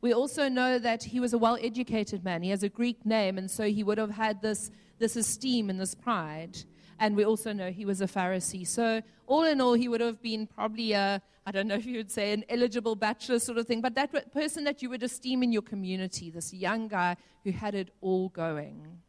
We 0.00 0.12
also 0.12 0.48
know 0.48 0.78
that 0.78 1.02
he 1.02 1.18
was 1.18 1.32
a 1.32 1.38
well 1.38 1.58
educated 1.60 2.24
man. 2.24 2.42
He 2.42 2.50
has 2.50 2.62
a 2.62 2.68
Greek 2.68 3.04
name, 3.04 3.38
and 3.38 3.50
so 3.50 3.64
he 3.64 3.82
would 3.82 3.98
have 3.98 4.12
had 4.12 4.40
this, 4.40 4.70
this 4.98 5.16
esteem 5.16 5.70
and 5.70 5.80
this 5.80 5.94
pride. 5.94 6.58
And 7.00 7.16
we 7.16 7.24
also 7.24 7.52
know 7.52 7.70
he 7.70 7.84
was 7.84 8.00
a 8.00 8.06
Pharisee. 8.06 8.66
So, 8.66 9.02
all 9.26 9.44
in 9.44 9.60
all, 9.60 9.74
he 9.74 9.88
would 9.88 10.00
have 10.00 10.20
been 10.22 10.46
probably 10.46 10.92
a, 10.92 11.22
I 11.46 11.50
don't 11.50 11.66
know 11.66 11.74
if 11.74 11.86
you 11.86 11.96
would 11.96 12.10
say 12.10 12.32
an 12.32 12.44
eligible 12.48 12.94
bachelor 12.94 13.38
sort 13.38 13.58
of 13.58 13.66
thing, 13.66 13.80
but 13.80 13.94
that 13.94 14.32
person 14.32 14.64
that 14.64 14.82
you 14.82 14.90
would 14.90 15.02
esteem 15.02 15.42
in 15.42 15.52
your 15.52 15.62
community, 15.62 16.30
this 16.30 16.52
young 16.52 16.88
guy 16.88 17.16
who 17.44 17.52
had 17.52 17.74
it 17.74 17.90
all 18.00 18.28
going. 18.30 19.00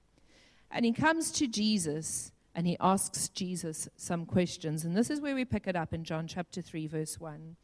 And 0.72 0.86
he 0.86 0.92
comes 0.92 1.32
to 1.34 1.48
Jesus 1.48 2.32
and 2.56 2.68
he 2.68 2.78
asks 2.80 3.30
Jesus 3.30 3.88
some 3.96 4.26
questions. 4.26 4.86
And 4.86 4.96
this 4.96 5.10
is 5.10 5.22
where 5.22 5.36
we 5.36 5.46
pick 5.46 5.68
it 5.68 5.76
up 5.76 5.94
in 5.94 6.04
John 6.04 6.28
chapter 6.28 6.62
3, 6.62 6.88
verse 6.88 7.20
1. 7.20 7.56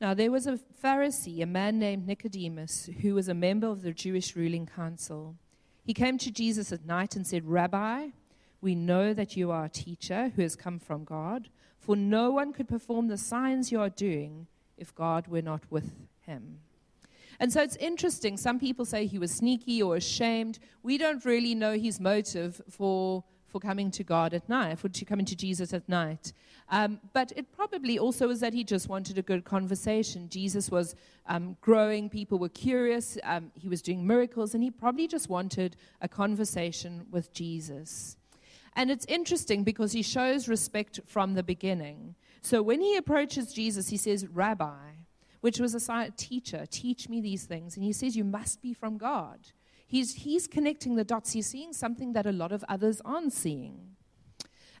Now, 0.00 0.14
there 0.14 0.30
was 0.30 0.46
a 0.46 0.58
Pharisee, 0.82 1.42
a 1.42 1.46
man 1.46 1.78
named 1.78 2.06
Nicodemus, 2.06 2.88
who 3.02 3.14
was 3.14 3.28
a 3.28 3.34
member 3.34 3.66
of 3.66 3.82
the 3.82 3.92
Jewish 3.92 4.34
ruling 4.34 4.64
council. 4.66 5.36
He 5.84 5.92
came 5.92 6.16
to 6.18 6.30
Jesus 6.30 6.72
at 6.72 6.86
night 6.86 7.16
and 7.16 7.26
said, 7.26 7.44
Rabbi, 7.44 8.08
we 8.62 8.74
know 8.74 9.12
that 9.12 9.36
you 9.36 9.50
are 9.50 9.66
a 9.66 9.70
teacher 9.70 10.32
who 10.34 10.42
has 10.42 10.56
come 10.56 10.78
from 10.78 11.04
God, 11.04 11.50
for 11.78 11.96
no 11.96 12.30
one 12.30 12.54
could 12.54 12.66
perform 12.66 13.08
the 13.08 13.18
signs 13.18 13.70
you 13.70 13.80
are 13.80 13.90
doing 13.90 14.46
if 14.78 14.94
God 14.94 15.28
were 15.28 15.42
not 15.42 15.62
with 15.70 15.92
him. 16.22 16.60
And 17.38 17.52
so 17.52 17.62
it's 17.62 17.76
interesting. 17.76 18.36
Some 18.36 18.58
people 18.58 18.86
say 18.86 19.06
he 19.06 19.18
was 19.18 19.32
sneaky 19.32 19.82
or 19.82 19.96
ashamed. 19.96 20.58
We 20.82 20.96
don't 20.96 21.24
really 21.24 21.54
know 21.54 21.78
his 21.78 22.00
motive 22.00 22.60
for 22.70 23.24
for 23.50 23.60
coming 23.60 23.90
to 23.90 24.04
God 24.04 24.32
at 24.32 24.48
night, 24.48 24.78
for 24.78 24.88
to 24.88 25.04
coming 25.04 25.26
to 25.26 25.36
Jesus 25.36 25.72
at 25.74 25.88
night. 25.88 26.32
Um, 26.70 27.00
but 27.12 27.32
it 27.36 27.52
probably 27.52 27.98
also 27.98 28.28
was 28.28 28.40
that 28.40 28.54
he 28.54 28.64
just 28.64 28.88
wanted 28.88 29.18
a 29.18 29.22
good 29.22 29.44
conversation. 29.44 30.28
Jesus 30.28 30.70
was 30.70 30.94
um, 31.26 31.56
growing, 31.60 32.08
people 32.08 32.38
were 32.38 32.48
curious, 32.48 33.18
um, 33.24 33.50
he 33.54 33.68
was 33.68 33.82
doing 33.82 34.06
miracles, 34.06 34.54
and 34.54 34.62
he 34.62 34.70
probably 34.70 35.08
just 35.08 35.28
wanted 35.28 35.76
a 36.00 36.08
conversation 36.08 37.06
with 37.10 37.32
Jesus. 37.32 38.16
And 38.76 38.90
it's 38.90 39.04
interesting 39.06 39.64
because 39.64 39.92
he 39.92 40.02
shows 40.02 40.48
respect 40.48 41.00
from 41.06 41.34
the 41.34 41.42
beginning. 41.42 42.14
So 42.42 42.62
when 42.62 42.80
he 42.80 42.96
approaches 42.96 43.52
Jesus, 43.52 43.88
he 43.88 43.96
says, 43.96 44.26
Rabbi, 44.26 44.92
which 45.40 45.58
was 45.58 45.74
a 45.74 46.10
teacher, 46.16 46.66
teach 46.70 47.08
me 47.08 47.20
these 47.20 47.44
things. 47.44 47.76
And 47.76 47.84
he 47.84 47.92
says, 47.92 48.16
You 48.16 48.24
must 48.24 48.62
be 48.62 48.72
from 48.72 48.96
God. 48.96 49.38
He's, 49.90 50.14
he's 50.14 50.46
connecting 50.46 50.94
the 50.94 51.02
dots. 51.02 51.32
He's 51.32 51.48
seeing 51.48 51.72
something 51.72 52.12
that 52.12 52.24
a 52.24 52.30
lot 52.30 52.52
of 52.52 52.64
others 52.68 53.02
aren't 53.04 53.32
seeing. 53.32 53.96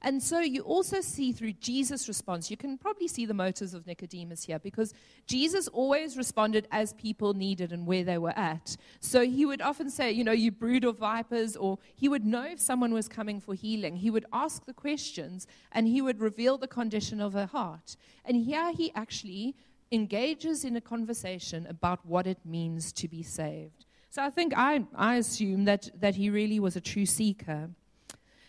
And 0.02 0.22
so 0.22 0.38
you 0.38 0.62
also 0.62 1.00
see 1.00 1.32
through 1.32 1.54
Jesus' 1.54 2.06
response, 2.06 2.48
you 2.48 2.56
can 2.56 2.78
probably 2.78 3.08
see 3.08 3.26
the 3.26 3.34
motives 3.34 3.74
of 3.74 3.88
Nicodemus 3.88 4.44
here 4.44 4.60
because 4.60 4.94
Jesus 5.26 5.66
always 5.66 6.16
responded 6.16 6.68
as 6.70 6.92
people 6.92 7.34
needed 7.34 7.72
and 7.72 7.88
where 7.88 8.04
they 8.04 8.18
were 8.18 8.38
at. 8.38 8.76
So 9.00 9.26
he 9.26 9.44
would 9.44 9.60
often 9.60 9.90
say, 9.90 10.12
you 10.12 10.22
know, 10.22 10.30
you 10.30 10.52
brood 10.52 10.84
of 10.84 10.98
vipers, 10.98 11.56
or 11.56 11.80
he 11.96 12.08
would 12.08 12.24
know 12.24 12.44
if 12.44 12.60
someone 12.60 12.94
was 12.94 13.08
coming 13.08 13.40
for 13.40 13.54
healing. 13.54 13.96
He 13.96 14.10
would 14.10 14.26
ask 14.32 14.64
the 14.64 14.72
questions 14.72 15.48
and 15.72 15.88
he 15.88 16.00
would 16.00 16.20
reveal 16.20 16.56
the 16.56 16.68
condition 16.68 17.20
of 17.20 17.32
her 17.32 17.46
heart. 17.46 17.96
And 18.24 18.36
here 18.36 18.72
he 18.72 18.92
actually 18.94 19.56
engages 19.90 20.64
in 20.64 20.76
a 20.76 20.80
conversation 20.80 21.66
about 21.66 22.06
what 22.06 22.28
it 22.28 22.38
means 22.44 22.92
to 22.92 23.08
be 23.08 23.24
saved. 23.24 23.86
So 24.10 24.24
I 24.24 24.30
think 24.30 24.52
I, 24.56 24.84
I 24.96 25.16
assume 25.16 25.64
that, 25.66 25.88
that 26.00 26.16
he 26.16 26.30
really 26.30 26.58
was 26.58 26.74
a 26.74 26.80
true 26.80 27.06
seeker. 27.06 27.70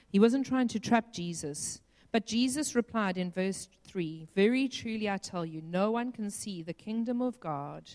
He 0.09 0.19
wasn't 0.19 0.47
trying 0.47 0.67
to 0.69 0.79
trap 0.79 1.13
Jesus. 1.13 1.81
But 2.11 2.25
Jesus 2.25 2.73
replied 2.73 3.15
in 3.15 3.31
verse 3.31 3.69
3 3.85 4.27
Very 4.35 4.67
truly 4.67 5.07
I 5.07 5.17
tell 5.17 5.45
you, 5.45 5.61
no 5.61 5.91
one 5.91 6.11
can 6.11 6.31
see 6.31 6.63
the 6.63 6.73
kingdom 6.73 7.21
of 7.21 7.39
God 7.39 7.91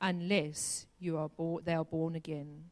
unless 0.00 0.86
you 0.98 1.16
are 1.16 1.28
born, 1.28 1.62
they 1.64 1.74
are 1.74 1.84
born 1.84 2.16
again. 2.16 2.64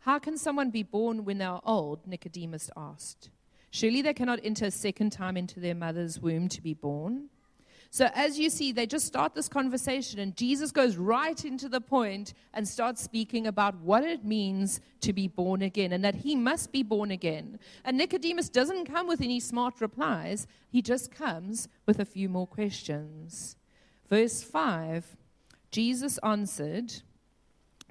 How 0.00 0.18
can 0.18 0.36
someone 0.36 0.70
be 0.70 0.82
born 0.82 1.24
when 1.24 1.38
they 1.38 1.44
are 1.44 1.62
old? 1.64 2.06
Nicodemus 2.08 2.70
asked. 2.76 3.30
Surely 3.70 4.02
they 4.02 4.14
cannot 4.14 4.40
enter 4.42 4.66
a 4.66 4.70
second 4.70 5.10
time 5.10 5.36
into 5.36 5.60
their 5.60 5.74
mother's 5.76 6.20
womb 6.20 6.48
to 6.48 6.60
be 6.60 6.74
born. 6.74 7.28
So, 7.90 8.10
as 8.14 8.38
you 8.38 8.50
see, 8.50 8.72
they 8.72 8.86
just 8.86 9.06
start 9.06 9.34
this 9.34 9.48
conversation, 9.48 10.18
and 10.18 10.36
Jesus 10.36 10.70
goes 10.70 10.96
right 10.96 11.44
into 11.44 11.68
the 11.68 11.80
point 11.80 12.34
and 12.52 12.66
starts 12.66 13.02
speaking 13.02 13.46
about 13.46 13.76
what 13.80 14.04
it 14.04 14.24
means 14.24 14.80
to 15.00 15.12
be 15.12 15.28
born 15.28 15.62
again 15.62 15.92
and 15.92 16.04
that 16.04 16.16
he 16.16 16.34
must 16.34 16.72
be 16.72 16.82
born 16.82 17.10
again. 17.10 17.58
And 17.84 17.96
Nicodemus 17.96 18.48
doesn't 18.48 18.86
come 18.86 19.06
with 19.06 19.20
any 19.20 19.40
smart 19.40 19.80
replies, 19.80 20.46
he 20.68 20.82
just 20.82 21.10
comes 21.10 21.68
with 21.86 22.00
a 22.00 22.04
few 22.04 22.28
more 22.28 22.46
questions. 22.46 23.56
Verse 24.08 24.42
5 24.42 25.16
Jesus 25.70 26.18
answered, 26.18 26.92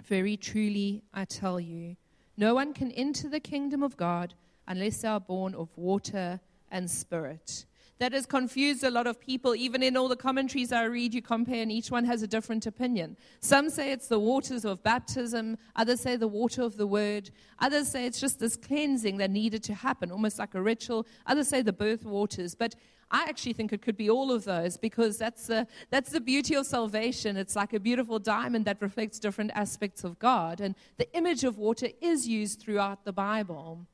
Very 0.03 0.37
truly, 0.37 1.03
I 1.13 1.25
tell 1.25 1.59
you, 1.59 1.97
no 2.37 2.55
one 2.55 2.73
can 2.73 2.91
enter 2.91 3.29
the 3.29 3.39
kingdom 3.39 3.83
of 3.83 3.97
God 3.97 4.33
unless 4.67 5.01
they 5.01 5.07
are 5.07 5.19
born 5.19 5.53
of 5.53 5.69
water 5.77 6.39
and 6.71 6.89
spirit 6.89 7.65
that 7.99 8.13
has 8.13 8.25
confused 8.25 8.83
a 8.83 8.91
lot 8.91 9.07
of 9.07 9.19
people. 9.19 9.55
Even 9.55 9.81
in 9.81 9.95
all 9.95 10.07
the 10.07 10.15
commentaries 10.15 10.71
I 10.71 10.83
read, 10.83 11.13
you 11.13 11.21
compare, 11.21 11.61
and 11.61 11.71
each 11.71 11.91
one 11.91 12.05
has 12.05 12.21
a 12.21 12.27
different 12.27 12.65
opinion. 12.65 13.15
Some 13.39 13.69
say 13.69 13.91
it's 13.91 14.07
the 14.07 14.19
waters 14.19 14.65
of 14.65 14.83
baptism, 14.83 15.57
others 15.75 16.01
say 16.01 16.15
the 16.15 16.27
water 16.27 16.61
of 16.61 16.77
the 16.77 16.87
word, 16.87 17.31
others 17.59 17.87
say 17.87 18.05
it's 18.05 18.19
just 18.19 18.39
this 18.39 18.55
cleansing 18.55 19.17
that 19.17 19.31
needed 19.31 19.63
to 19.63 19.73
happen, 19.73 20.11
almost 20.11 20.39
like 20.39 20.55
a 20.55 20.61
ritual, 20.61 21.07
others 21.25 21.47
say 21.47 21.61
the 21.61 21.73
birth 21.73 22.05
waters. 22.05 22.55
But 22.55 22.75
I 23.11 23.25
actually 23.29 23.53
think 23.53 23.71
it 23.71 23.81
could 23.81 23.97
be 23.97 24.09
all 24.09 24.31
of 24.31 24.45
those 24.45 24.77
because 24.77 25.17
that's 25.17 25.47
the, 25.47 25.67
that's 25.89 26.11
the 26.11 26.19
beauty 26.19 26.55
of 26.55 26.65
salvation. 26.65 27.37
It's 27.37 27.55
like 27.55 27.73
a 27.73 27.79
beautiful 27.79 28.19
diamond 28.19 28.65
that 28.65 28.81
reflects 28.81 29.19
different 29.19 29.51
aspects 29.53 30.03
of 30.03 30.17
God. 30.19 30.59
And 30.59 30.75
the 30.97 31.11
image 31.15 31.43
of 31.43 31.57
water 31.57 31.87
is 32.01 32.27
used 32.27 32.59
throughout 32.59 33.05
the 33.05 33.13
Bible. 33.13 33.85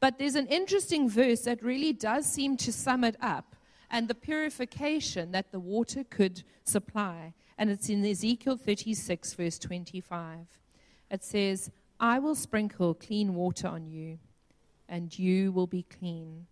But 0.00 0.18
there's 0.18 0.34
an 0.34 0.46
interesting 0.46 1.08
verse 1.08 1.42
that 1.42 1.62
really 1.62 1.92
does 1.92 2.26
seem 2.26 2.56
to 2.58 2.72
sum 2.72 3.04
it 3.04 3.16
up 3.20 3.56
and 3.90 4.06
the 4.08 4.14
purification 4.14 5.32
that 5.32 5.50
the 5.50 5.60
water 5.60 6.04
could 6.04 6.42
supply. 6.64 7.34
And 7.58 7.70
it's 7.70 7.88
in 7.88 8.04
Ezekiel 8.04 8.56
36, 8.56 9.34
verse 9.34 9.58
25. 9.58 10.46
It 11.10 11.24
says, 11.24 11.70
I 11.98 12.18
will 12.18 12.34
sprinkle 12.34 12.94
clean 12.94 13.34
water 13.34 13.68
on 13.68 13.86
you, 13.86 14.18
and 14.88 15.16
you 15.18 15.52
will 15.52 15.66
be 15.66 15.82
clean. 15.82 16.46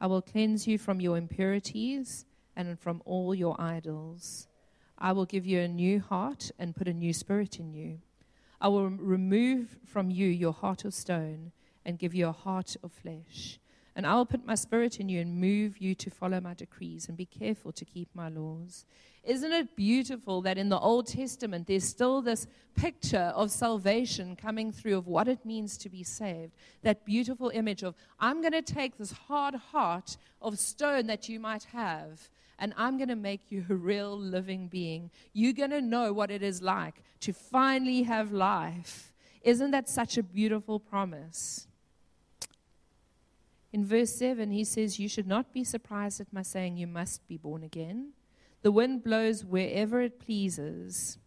I 0.00 0.06
will 0.06 0.22
cleanse 0.22 0.66
you 0.66 0.78
from 0.78 1.00
your 1.00 1.16
impurities 1.16 2.26
and 2.54 2.78
from 2.78 3.02
all 3.04 3.34
your 3.34 3.60
idols. 3.60 4.46
I 4.98 5.12
will 5.12 5.24
give 5.24 5.46
you 5.46 5.60
a 5.60 5.68
new 5.68 6.00
heart 6.00 6.50
and 6.58 6.76
put 6.76 6.86
a 6.86 6.92
new 6.92 7.12
spirit 7.12 7.58
in 7.58 7.72
you. 7.72 8.00
I 8.60 8.68
will 8.68 8.88
remove 8.88 9.76
from 9.84 10.10
you 10.10 10.28
your 10.28 10.52
heart 10.52 10.84
of 10.84 10.94
stone 10.94 11.52
and 11.84 11.98
give 11.98 12.14
you 12.14 12.28
a 12.28 12.32
heart 12.32 12.76
of 12.82 12.92
flesh. 12.92 13.58
and 13.96 14.06
I 14.06 14.14
will 14.14 14.26
put 14.26 14.44
my 14.44 14.56
spirit 14.56 14.98
in 14.98 15.08
you 15.08 15.20
and 15.20 15.40
move 15.40 15.78
you 15.78 15.94
to 15.94 16.10
follow 16.10 16.40
my 16.40 16.54
decrees 16.54 17.08
and 17.08 17.16
be 17.16 17.26
careful 17.26 17.70
to 17.72 17.84
keep 17.84 18.08
my 18.14 18.28
laws. 18.28 18.86
Isn't 19.22 19.52
it 19.52 19.76
beautiful 19.76 20.42
that 20.42 20.58
in 20.58 20.68
the 20.68 20.78
Old 20.78 21.06
Testament 21.06 21.66
there's 21.66 21.84
still 21.84 22.20
this 22.20 22.46
picture 22.74 23.32
of 23.36 23.50
salvation 23.50 24.36
coming 24.36 24.72
through 24.72 24.98
of 24.98 25.06
what 25.06 25.28
it 25.28 25.46
means 25.46 25.78
to 25.78 25.88
be 25.88 26.02
saved? 26.02 26.52
That 26.82 27.04
beautiful 27.06 27.50
image 27.54 27.84
of, 27.84 27.94
I'm 28.18 28.40
going 28.40 28.52
to 28.52 28.62
take 28.62 28.98
this 28.98 29.12
hard 29.12 29.54
heart 29.54 30.16
of 30.42 30.58
stone 30.58 31.06
that 31.06 31.28
you 31.28 31.38
might 31.38 31.64
have, 31.64 32.28
and 32.58 32.74
I'm 32.76 32.98
going 32.98 33.08
to 33.08 33.16
make 33.16 33.50
you 33.50 33.64
a 33.70 33.74
real 33.74 34.18
living 34.18 34.66
being. 34.66 35.10
You're 35.32 35.52
going 35.52 35.70
to 35.70 35.80
know 35.80 36.12
what 36.12 36.30
it 36.30 36.42
is 36.42 36.60
like 36.60 36.96
to 37.20 37.32
finally 37.32 38.02
have 38.02 38.32
life. 38.32 39.12
Isn't 39.42 39.70
that 39.70 39.88
such 39.88 40.18
a 40.18 40.22
beautiful 40.22 40.80
promise? 40.80 41.66
In 43.74 43.84
verse 43.84 44.14
7, 44.14 44.52
he 44.52 44.62
says, 44.62 45.00
You 45.00 45.08
should 45.08 45.26
not 45.26 45.52
be 45.52 45.64
surprised 45.64 46.20
at 46.20 46.32
my 46.32 46.42
saying 46.42 46.76
you 46.76 46.86
must 46.86 47.26
be 47.26 47.36
born 47.36 47.64
again. 47.64 48.12
The 48.62 48.70
wind 48.70 49.02
blows 49.02 49.44
wherever 49.44 50.00
it 50.00 50.20
pleases. 50.20 51.18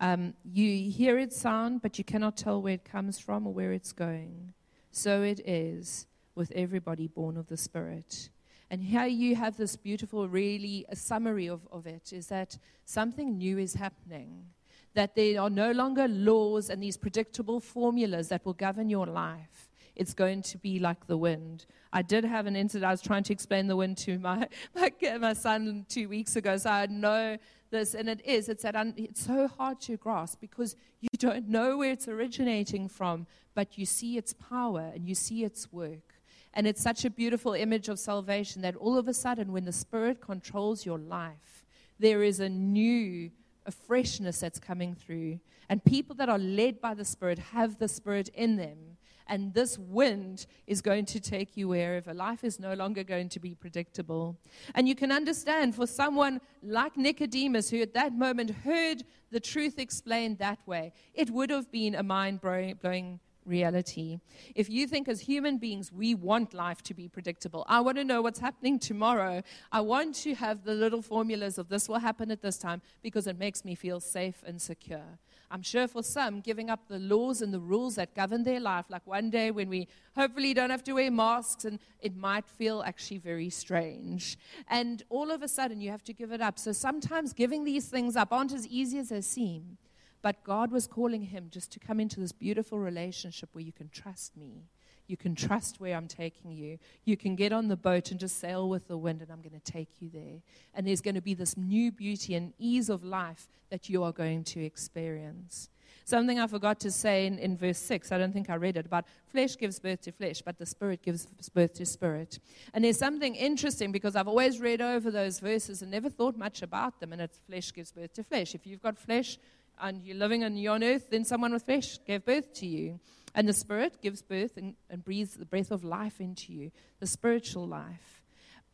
Um, 0.00 0.34
you 0.42 0.90
hear 0.90 1.16
its 1.16 1.40
sound, 1.40 1.82
but 1.82 1.98
you 1.98 2.04
cannot 2.04 2.36
tell 2.36 2.60
where 2.60 2.74
it 2.74 2.84
comes 2.84 3.20
from 3.20 3.46
or 3.46 3.52
where 3.52 3.72
it's 3.72 3.92
going. 3.92 4.54
So 4.90 5.22
it 5.22 5.38
is 5.46 6.08
with 6.34 6.50
everybody 6.50 7.06
born 7.06 7.36
of 7.36 7.46
the 7.46 7.56
Spirit. 7.56 8.30
And 8.68 8.82
here 8.82 9.06
you 9.06 9.36
have 9.36 9.56
this 9.56 9.76
beautiful, 9.76 10.28
really, 10.28 10.84
a 10.88 10.96
summary 10.96 11.46
of, 11.46 11.60
of 11.70 11.86
it 11.86 12.12
is 12.12 12.26
that 12.26 12.58
something 12.86 13.38
new 13.38 13.58
is 13.58 13.74
happening. 13.74 14.46
That 14.94 15.14
there 15.14 15.40
are 15.40 15.50
no 15.50 15.70
longer 15.70 16.08
laws 16.08 16.70
and 16.70 16.82
these 16.82 16.96
predictable 16.96 17.60
formulas 17.60 18.30
that 18.30 18.44
will 18.44 18.54
govern 18.54 18.88
your 18.90 19.06
life 19.06 19.70
it's 19.96 20.14
going 20.14 20.42
to 20.42 20.58
be 20.58 20.78
like 20.78 21.06
the 21.06 21.16
wind. 21.16 21.66
I 21.92 22.02
did 22.02 22.24
have 22.24 22.46
an 22.46 22.56
incident. 22.56 22.88
I 22.88 22.90
was 22.90 23.02
trying 23.02 23.22
to 23.24 23.32
explain 23.32 23.68
the 23.68 23.76
wind 23.76 23.96
to 23.98 24.18
my, 24.18 24.48
my, 24.74 24.92
my 25.18 25.32
son 25.32 25.86
two 25.88 26.08
weeks 26.08 26.36
ago, 26.36 26.56
so 26.56 26.70
I 26.70 26.86
know 26.86 27.38
this, 27.70 27.94
and 27.94 28.08
it 28.08 28.24
is. 28.24 28.48
It's, 28.48 28.62
that 28.64 28.76
un, 28.76 28.94
it's 28.96 29.24
so 29.24 29.48
hard 29.48 29.80
to 29.82 29.96
grasp 29.96 30.40
because 30.40 30.76
you 31.00 31.08
don't 31.18 31.48
know 31.48 31.78
where 31.78 31.92
it's 31.92 32.08
originating 32.08 32.88
from, 32.88 33.26
but 33.54 33.78
you 33.78 33.86
see 33.86 34.16
its 34.16 34.32
power 34.32 34.90
and 34.94 35.08
you 35.08 35.14
see 35.14 35.44
its 35.44 35.72
work. 35.72 36.14
And 36.54 36.66
it's 36.66 36.82
such 36.82 37.04
a 37.04 37.10
beautiful 37.10 37.52
image 37.52 37.88
of 37.88 37.98
salvation 37.98 38.62
that 38.62 38.76
all 38.76 38.96
of 38.96 39.08
a 39.08 39.14
sudden, 39.14 39.52
when 39.52 39.64
the 39.64 39.72
Spirit 39.72 40.20
controls 40.20 40.86
your 40.86 40.98
life, 40.98 41.64
there 41.98 42.22
is 42.22 42.40
a 42.40 42.48
new, 42.48 43.30
a 43.66 43.72
freshness 43.72 44.40
that's 44.40 44.60
coming 44.60 44.94
through. 44.94 45.40
And 45.68 45.82
people 45.82 46.14
that 46.16 46.28
are 46.28 46.38
led 46.38 46.80
by 46.80 46.94
the 46.94 47.04
Spirit 47.04 47.38
have 47.38 47.78
the 47.78 47.88
Spirit 47.88 48.28
in 48.28 48.56
them 48.56 48.93
and 49.26 49.54
this 49.54 49.78
wind 49.78 50.46
is 50.66 50.80
going 50.82 51.06
to 51.06 51.20
take 51.20 51.56
you 51.56 51.68
wherever. 51.68 52.12
Life 52.12 52.44
is 52.44 52.60
no 52.60 52.74
longer 52.74 53.04
going 53.04 53.28
to 53.30 53.40
be 53.40 53.54
predictable. 53.54 54.36
And 54.74 54.88
you 54.88 54.94
can 54.94 55.10
understand 55.10 55.74
for 55.74 55.86
someone 55.86 56.40
like 56.62 56.96
Nicodemus, 56.96 57.70
who 57.70 57.80
at 57.80 57.94
that 57.94 58.12
moment 58.12 58.50
heard 58.50 59.04
the 59.30 59.40
truth 59.40 59.78
explained 59.78 60.38
that 60.38 60.58
way, 60.66 60.92
it 61.14 61.30
would 61.30 61.50
have 61.50 61.70
been 61.70 61.94
a 61.94 62.02
mind 62.02 62.40
blowing 62.40 63.20
reality. 63.46 64.18
If 64.54 64.70
you 64.70 64.86
think 64.86 65.08
as 65.08 65.20
human 65.20 65.58
beings 65.58 65.92
we 65.92 66.14
want 66.14 66.54
life 66.54 66.82
to 66.82 66.94
be 66.94 67.08
predictable, 67.08 67.64
I 67.68 67.80
want 67.80 67.98
to 67.98 68.04
know 68.04 68.22
what's 68.22 68.38
happening 68.38 68.78
tomorrow. 68.78 69.42
I 69.70 69.80
want 69.80 70.14
to 70.16 70.34
have 70.34 70.64
the 70.64 70.74
little 70.74 71.02
formulas 71.02 71.58
of 71.58 71.68
this 71.68 71.88
will 71.88 71.98
happen 71.98 72.30
at 72.30 72.42
this 72.42 72.58
time 72.58 72.82
because 73.02 73.26
it 73.26 73.38
makes 73.38 73.64
me 73.64 73.74
feel 73.74 74.00
safe 74.00 74.42
and 74.46 74.60
secure. 74.60 75.18
I'm 75.50 75.62
sure 75.62 75.86
for 75.86 76.02
some, 76.02 76.40
giving 76.40 76.68
up 76.68 76.88
the 76.88 76.98
laws 76.98 77.42
and 77.42 77.52
the 77.52 77.60
rules 77.60 77.94
that 77.94 78.14
govern 78.14 78.42
their 78.42 78.60
life, 78.60 78.86
like 78.88 79.06
one 79.06 79.30
day 79.30 79.50
when 79.50 79.68
we 79.68 79.88
hopefully 80.16 80.52
don't 80.54 80.70
have 80.70 80.82
to 80.84 80.94
wear 80.94 81.10
masks, 81.10 81.64
and 81.64 81.78
it 82.00 82.16
might 82.16 82.48
feel 82.48 82.82
actually 82.84 83.18
very 83.18 83.50
strange. 83.50 84.36
And 84.68 85.02
all 85.10 85.30
of 85.30 85.42
a 85.42 85.48
sudden, 85.48 85.80
you 85.80 85.90
have 85.90 86.02
to 86.04 86.12
give 86.12 86.32
it 86.32 86.40
up. 86.40 86.58
So 86.58 86.72
sometimes 86.72 87.32
giving 87.32 87.64
these 87.64 87.86
things 87.86 88.16
up 88.16 88.32
aren't 88.32 88.52
as 88.52 88.66
easy 88.66 88.98
as 88.98 89.10
they 89.10 89.20
seem. 89.20 89.78
But 90.24 90.42
God 90.42 90.72
was 90.72 90.86
calling 90.86 91.24
him 91.24 91.48
just 91.50 91.70
to 91.72 91.78
come 91.78 92.00
into 92.00 92.18
this 92.18 92.32
beautiful 92.32 92.78
relationship 92.78 93.50
where 93.52 93.62
you 93.62 93.72
can 93.72 93.90
trust 93.90 94.36
me 94.36 94.70
you 95.06 95.16
can 95.16 95.34
trust 95.34 95.80
where 95.80 95.96
I'm 95.96 96.08
taking 96.08 96.52
you. 96.52 96.78
You 97.04 97.16
can 97.16 97.36
get 97.36 97.52
on 97.52 97.68
the 97.68 97.76
boat 97.76 98.10
and 98.10 98.18
just 98.18 98.38
sail 98.38 98.68
with 98.68 98.88
the 98.88 98.96
wind, 98.96 99.20
and 99.20 99.30
I'm 99.30 99.42
going 99.42 99.60
to 99.60 99.72
take 99.72 100.00
you 100.00 100.08
there. 100.12 100.40
And 100.72 100.86
there's 100.86 101.00
going 101.00 101.14
to 101.14 101.20
be 101.20 101.34
this 101.34 101.56
new 101.56 101.92
beauty 101.92 102.34
and 102.34 102.54
ease 102.58 102.88
of 102.88 103.04
life 103.04 103.48
that 103.70 103.88
you 103.88 104.02
are 104.02 104.12
going 104.12 104.44
to 104.44 104.64
experience. 104.64 105.68
Something 106.06 106.38
I 106.38 106.46
forgot 106.46 106.80
to 106.80 106.90
say 106.90 107.26
in, 107.26 107.38
in 107.38 107.56
verse 107.56 107.78
6, 107.78 108.12
I 108.12 108.18
don't 108.18 108.32
think 108.32 108.50
I 108.50 108.54
read 108.54 108.76
it, 108.76 108.86
about 108.86 109.06
flesh 109.30 109.56
gives 109.56 109.78
birth 109.78 110.02
to 110.02 110.12
flesh, 110.12 110.42
but 110.42 110.58
the 110.58 110.66
spirit 110.66 111.02
gives 111.02 111.26
birth 111.54 111.74
to 111.74 111.86
spirit. 111.86 112.38
And 112.74 112.84
there's 112.84 112.98
something 112.98 113.34
interesting 113.34 113.90
because 113.90 114.16
I've 114.16 114.28
always 114.28 114.60
read 114.60 114.82
over 114.82 115.10
those 115.10 115.40
verses 115.40 115.82
and 115.82 115.90
never 115.90 116.10
thought 116.10 116.36
much 116.36 116.62
about 116.62 117.00
them, 117.00 117.12
and 117.12 117.22
it's 117.22 117.38
flesh 117.46 117.72
gives 117.72 117.92
birth 117.92 118.12
to 118.14 118.24
flesh. 118.24 118.54
If 118.54 118.66
you've 118.66 118.82
got 118.82 118.98
flesh 118.98 119.38
and 119.80 120.02
you're 120.04 120.16
living 120.16 120.44
on 120.44 120.56
your 120.56 120.78
earth, 120.82 121.10
then 121.10 121.24
someone 121.24 121.52
with 121.52 121.64
flesh 121.64 121.98
gave 122.06 122.24
birth 122.24 122.52
to 122.54 122.66
you. 122.66 123.00
And 123.34 123.48
the 123.48 123.52
Spirit 123.52 124.00
gives 124.00 124.22
birth 124.22 124.56
and, 124.56 124.74
and 124.88 125.04
breathes 125.04 125.34
the 125.34 125.46
breath 125.46 125.70
of 125.70 125.82
life 125.84 126.20
into 126.20 126.52
you, 126.52 126.70
the 127.00 127.06
spiritual 127.06 127.66
life. 127.66 128.22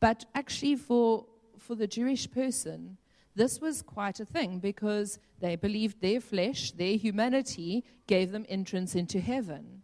But 0.01 0.27
actually, 0.35 0.77
for, 0.77 1.27
for 1.59 1.75
the 1.75 1.87
Jewish 1.87 2.31
person, 2.31 2.99
this 3.35 3.61
was 3.61 3.83
quite 3.83 4.21
a 4.21 4.25
thing 4.25 4.59
because 4.59 5.19
they 5.41 5.57
believed 5.57 6.01
their 6.01 6.21
flesh, 6.21 6.73
their 6.73 6.97
humanity, 6.97 7.85
gave 8.07 8.33
them 8.33 8.45
entrance 8.49 8.95
into 8.95 9.21
heaven. 9.21 9.80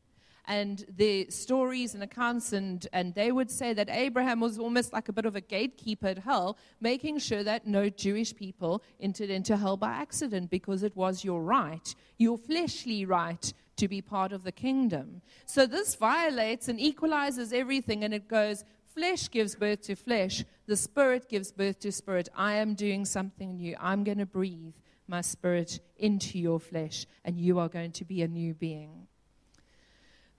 And 0.49 0.85
the 0.89 1.29
stories 1.31 1.95
and 1.95 2.03
accounts, 2.03 2.53
and, 2.53 2.87
and 2.93 3.15
they 3.15 3.33
would 3.33 3.51
say 3.51 3.73
that 3.73 3.89
Abraham 3.91 4.41
was 4.41 4.59
almost 4.59 4.93
like 4.93 5.09
a 5.09 5.13
bit 5.13 5.27
of 5.27 5.35
a 5.35 5.41
gatekeeper 5.41 6.07
at 6.09 6.19
hell, 6.19 6.57
making 6.81 7.19
sure 7.19 7.43
that 7.43 7.67
no 7.67 7.89
Jewish 7.89 8.35
people 8.35 8.83
entered 9.01 9.31
into 9.31 9.57
hell 9.57 9.77
by 9.77 9.91
accident 9.91 10.51
because 10.51 10.83
it 10.83 10.95
was 10.95 11.25
your 11.25 11.43
right, 11.43 11.95
your 12.17 12.39
fleshly 12.39 13.05
right, 13.05 13.53
to 13.77 13.89
be 13.89 14.01
part 14.01 14.33
of 14.33 14.45
the 14.45 14.53
kingdom. 14.53 15.21
So 15.45 15.67
this 15.67 15.95
violates 15.95 16.69
and 16.69 16.81
equalizes 16.81 17.53
everything, 17.53 18.05
and 18.05 18.15
it 18.15 18.29
goes 18.29 18.65
flesh 18.97 19.31
gives 19.31 19.55
birth 19.55 19.83
to 19.83 19.95
flesh, 19.95 20.45
the 20.67 20.77
spirit 20.77 21.29
gives 21.29 21.53
birth 21.53 21.79
to 21.81 21.93
spirit. 21.93 22.29
I 22.35 22.55
am 22.55 22.75
doing 22.75 23.05
something 23.05 23.57
new. 23.57 23.77
I'm 23.79 24.05
going 24.05 24.19
to 24.19 24.27
breathe 24.27 24.75
my 25.07 25.21
spirit 25.21 25.81
into 25.99 26.39
your 26.39 26.59
flesh, 26.59 27.07
and 27.25 27.39
you 27.39 27.59
are 27.59 27.69
going 27.69 27.93
to 27.93 28.05
be 28.05 28.23
a 28.23 28.29
new 28.29 28.55
being. 28.55 29.06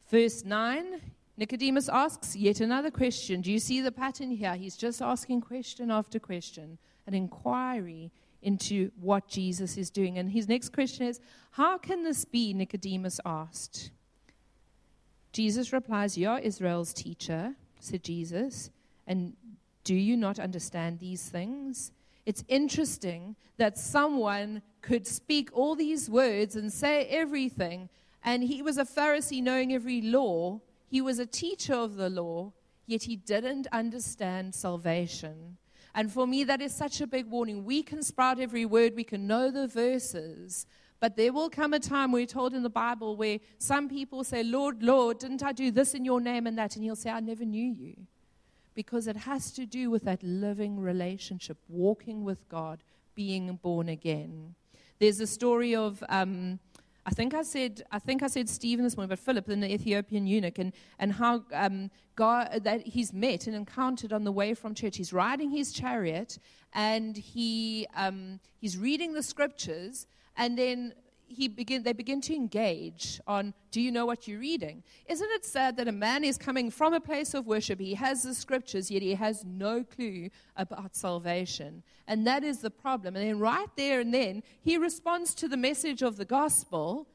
Verse 0.09 0.43
9 0.43 1.01
Nicodemus 1.39 1.87
asks 1.87 2.35
yet 2.35 2.61
another 2.61 2.89
question. 2.89 3.41
Do 3.41 3.51
you 3.51 3.59
see 3.59 3.79
the 3.79 3.91
pattern 3.91 4.31
here? 4.31 4.55
He's 4.55 4.75
just 4.75 5.03
asking 5.03 5.41
question 5.41 5.91
after 5.91 6.17
question, 6.17 6.79
an 7.05 7.13
inquiry 7.13 8.11
into 8.41 8.91
what 8.99 9.27
Jesus 9.27 9.77
is 9.77 9.91
doing. 9.91 10.17
And 10.17 10.31
his 10.31 10.47
next 10.47 10.73
question 10.73 11.05
is, 11.05 11.19
How 11.51 11.77
can 11.77 12.03
this 12.03 12.25
be? 12.25 12.53
Nicodemus 12.53 13.19
asked. 13.23 13.91
Jesus 15.31 15.71
replies, 15.71 16.17
You 16.17 16.29
are 16.29 16.39
Israel's 16.39 16.93
teacher, 16.93 17.53
said 17.79 18.03
Jesus, 18.03 18.71
and 19.05 19.33
do 19.83 19.93
you 19.93 20.17
not 20.17 20.39
understand 20.39 20.99
these 20.99 21.29
things? 21.29 21.91
It's 22.25 22.43
interesting 22.47 23.35
that 23.57 23.77
someone 23.77 24.61
could 24.81 25.05
speak 25.05 25.49
all 25.53 25.75
these 25.75 26.09
words 26.09 26.55
and 26.55 26.73
say 26.73 27.05
everything, 27.05 27.89
and 28.27 28.43
he 28.43 28.61
was 28.61 28.77
a 28.77 28.83
Pharisee 28.83 29.41
knowing 29.41 29.73
every 29.73 30.01
law. 30.01 30.59
He 30.85 30.99
was 30.99 31.17
a 31.17 31.25
teacher 31.25 31.75
of 31.75 31.95
the 31.95 32.09
law, 32.09 32.51
yet 32.85 33.03
he 33.03 33.15
didn't 33.15 33.67
understand 33.71 34.53
salvation. 34.53 35.55
And 35.95 36.11
for 36.11 36.27
me, 36.27 36.43
that 36.43 36.61
is 36.61 36.75
such 36.75 36.99
a 36.99 37.07
big 37.07 37.27
warning. 37.27 37.63
We 37.63 37.81
can 37.83 38.03
sprout 38.03 38.37
every 38.37 38.65
word, 38.65 38.97
we 38.97 39.05
can 39.05 39.27
know 39.27 39.49
the 39.49 39.65
verses, 39.65 40.65
but 40.99 41.15
there 41.15 41.31
will 41.31 41.49
come 41.49 41.73
a 41.73 41.79
time, 41.79 42.11
we're 42.11 42.25
told 42.25 42.53
in 42.53 42.63
the 42.63 42.69
Bible, 42.69 43.15
where 43.15 43.39
some 43.59 43.87
people 43.87 44.25
say, 44.25 44.43
Lord, 44.43 44.83
Lord, 44.83 45.19
didn't 45.19 45.41
I 45.41 45.53
do 45.53 45.71
this 45.71 45.93
in 45.93 46.03
your 46.03 46.19
name 46.19 46.47
and 46.47 46.57
that? 46.57 46.75
And 46.75 46.83
he'll 46.83 46.97
say, 46.97 47.11
I 47.11 47.21
never 47.21 47.45
knew 47.45 47.71
you. 47.71 47.95
Because 48.75 49.07
it 49.07 49.15
has 49.15 49.51
to 49.51 49.65
do 49.65 49.89
with 49.89 50.03
that 50.03 50.21
living 50.21 50.81
relationship, 50.81 51.59
walking 51.69 52.25
with 52.25 52.49
God, 52.49 52.83
being 53.15 53.55
born 53.55 53.87
again. 53.87 54.55
There's 54.99 55.21
a 55.21 55.27
story 55.27 55.75
of 55.75 56.03
um, 56.09 56.59
I 57.07 57.11
think 57.11 57.33
I 57.33 57.41
said, 57.43 57.83
I 57.89 57.99
think 57.99 58.21
I 58.21 58.27
said 58.27 58.49
Stephen 58.49 58.83
this 58.83 58.97
morning, 58.97 59.07
but 59.07 59.19
Philip, 59.19 59.45
the 59.45 59.73
Ethiopian 59.73 60.27
eunuch, 60.27 60.59
and, 60.59 60.73
and 60.99 61.13
how 61.13 61.45
um, 61.53 61.89
God, 62.17 62.65
that 62.65 62.85
he's 62.85 63.13
met 63.13 63.47
and 63.47 63.55
encountered 63.55 64.11
on 64.11 64.25
the 64.25 64.31
way 64.31 64.53
from 64.53 64.75
church. 64.75 64.97
He's 64.97 65.13
riding 65.13 65.49
his 65.49 65.71
chariot 65.71 66.37
and 66.73 67.15
he, 67.15 67.87
um, 67.95 68.41
he's 68.59 68.77
reading 68.77 69.13
the 69.13 69.23
scriptures, 69.23 70.05
and 70.35 70.57
then 70.57 70.93
he 71.27 71.47
begin, 71.47 71.83
they 71.83 71.93
begin 71.93 72.21
to 72.21 72.33
engage 72.33 73.19
on 73.27 73.53
do 73.71 73.81
you 73.81 73.91
know 73.91 74.05
what 74.05 74.27
you're 74.27 74.39
reading? 74.39 74.83
Isn't 75.07 75.29
it 75.31 75.45
sad 75.45 75.77
that 75.77 75.87
a 75.87 75.91
man 75.91 76.23
is 76.23 76.37
coming 76.37 76.71
from 76.71 76.93
a 76.93 76.99
place 76.99 77.33
of 77.33 77.45
worship? 77.45 77.79
He 77.79 77.93
has 77.95 78.23
the 78.23 78.33
scriptures, 78.33 78.89
yet 78.89 79.01
he 79.01 79.13
has 79.15 79.43
no 79.43 79.83
clue 79.83 80.29
about 80.55 80.95
salvation. 80.95 81.83
And 82.07 82.25
that 82.25 82.43
is 82.43 82.59
the 82.59 82.71
problem. 82.71 83.15
And 83.15 83.27
then, 83.27 83.39
right 83.39 83.67
there 83.75 83.99
and 83.99 84.13
then, 84.13 84.41
he 84.61 84.77
responds 84.77 85.35
to 85.35 85.47
the 85.47 85.57
message 85.57 86.01
of 86.01 86.17
the 86.17 86.25
gospel 86.25 87.07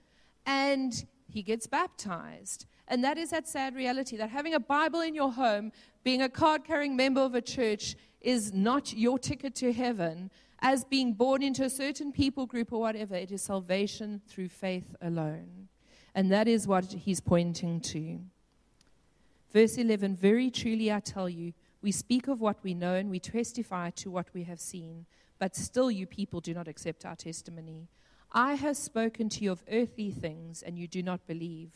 and 0.46 1.05
he 1.29 1.42
gets 1.42 1.66
baptized. 1.66 2.66
And 2.88 3.03
that 3.05 3.16
is 3.16 3.31
that 3.31 3.48
sad 3.48 3.75
reality 3.75 4.16
that 4.18 4.29
having 4.29 4.55
a 4.55 4.61
Bible 4.61 5.01
in 5.01 5.14
your 5.14 5.33
home, 5.33 5.72
being 6.05 6.20
a 6.20 6.29
card 6.29 6.64
carrying 6.64 6.94
member 6.94 7.22
of 7.22 7.35
a 7.35 7.40
church, 7.40 7.96
is 8.20 8.53
not 8.53 8.92
your 8.92 9.18
ticket 9.18 9.55
to 9.57 9.72
heaven. 9.72 10.31
As 10.64 10.85
being 10.85 11.12
born 11.12 11.42
into 11.42 11.64
a 11.64 11.70
certain 11.70 12.12
people 12.12 12.46
group 12.46 12.72
or 12.72 12.81
whatever, 12.81 13.16
it 13.16 13.33
is 13.33 13.42
salvation 13.42 14.20
through 14.29 14.48
faith 14.48 14.94
alone. 15.03 15.68
And 16.14 16.31
that 16.31 16.46
is 16.46 16.68
what 16.68 16.85
he's 16.85 17.18
pointing 17.18 17.81
to. 17.81 18.20
Verse 19.53 19.77
11 19.77 20.16
Very 20.16 20.53
truly 20.53 20.92
I 20.92 21.01
tell 21.01 21.29
you, 21.29 21.53
we 21.83 21.90
speak 21.90 22.29
of 22.29 22.40
what 22.40 22.62
we 22.62 22.75
know 22.75 22.94
and 22.94 23.11
we 23.11 23.18
testify 23.18 23.90
to 23.90 24.11
what 24.11 24.29
we 24.33 24.44
have 24.44 24.61
seen, 24.61 25.07
but 25.40 25.57
still 25.57 25.90
you 25.90 26.07
people 26.07 26.40
do 26.40 26.55
not 26.55 26.68
accept 26.68 27.05
our 27.05 27.16
testimony. 27.16 27.88
I 28.31 28.55
have 28.55 28.77
spoken 28.77 29.29
to 29.31 29.44
you 29.44 29.51
of 29.51 29.64
earthly 29.70 30.12
things, 30.12 30.62
and 30.62 30.79
you 30.79 30.87
do 30.87 31.03
not 31.03 31.27
believe. 31.27 31.70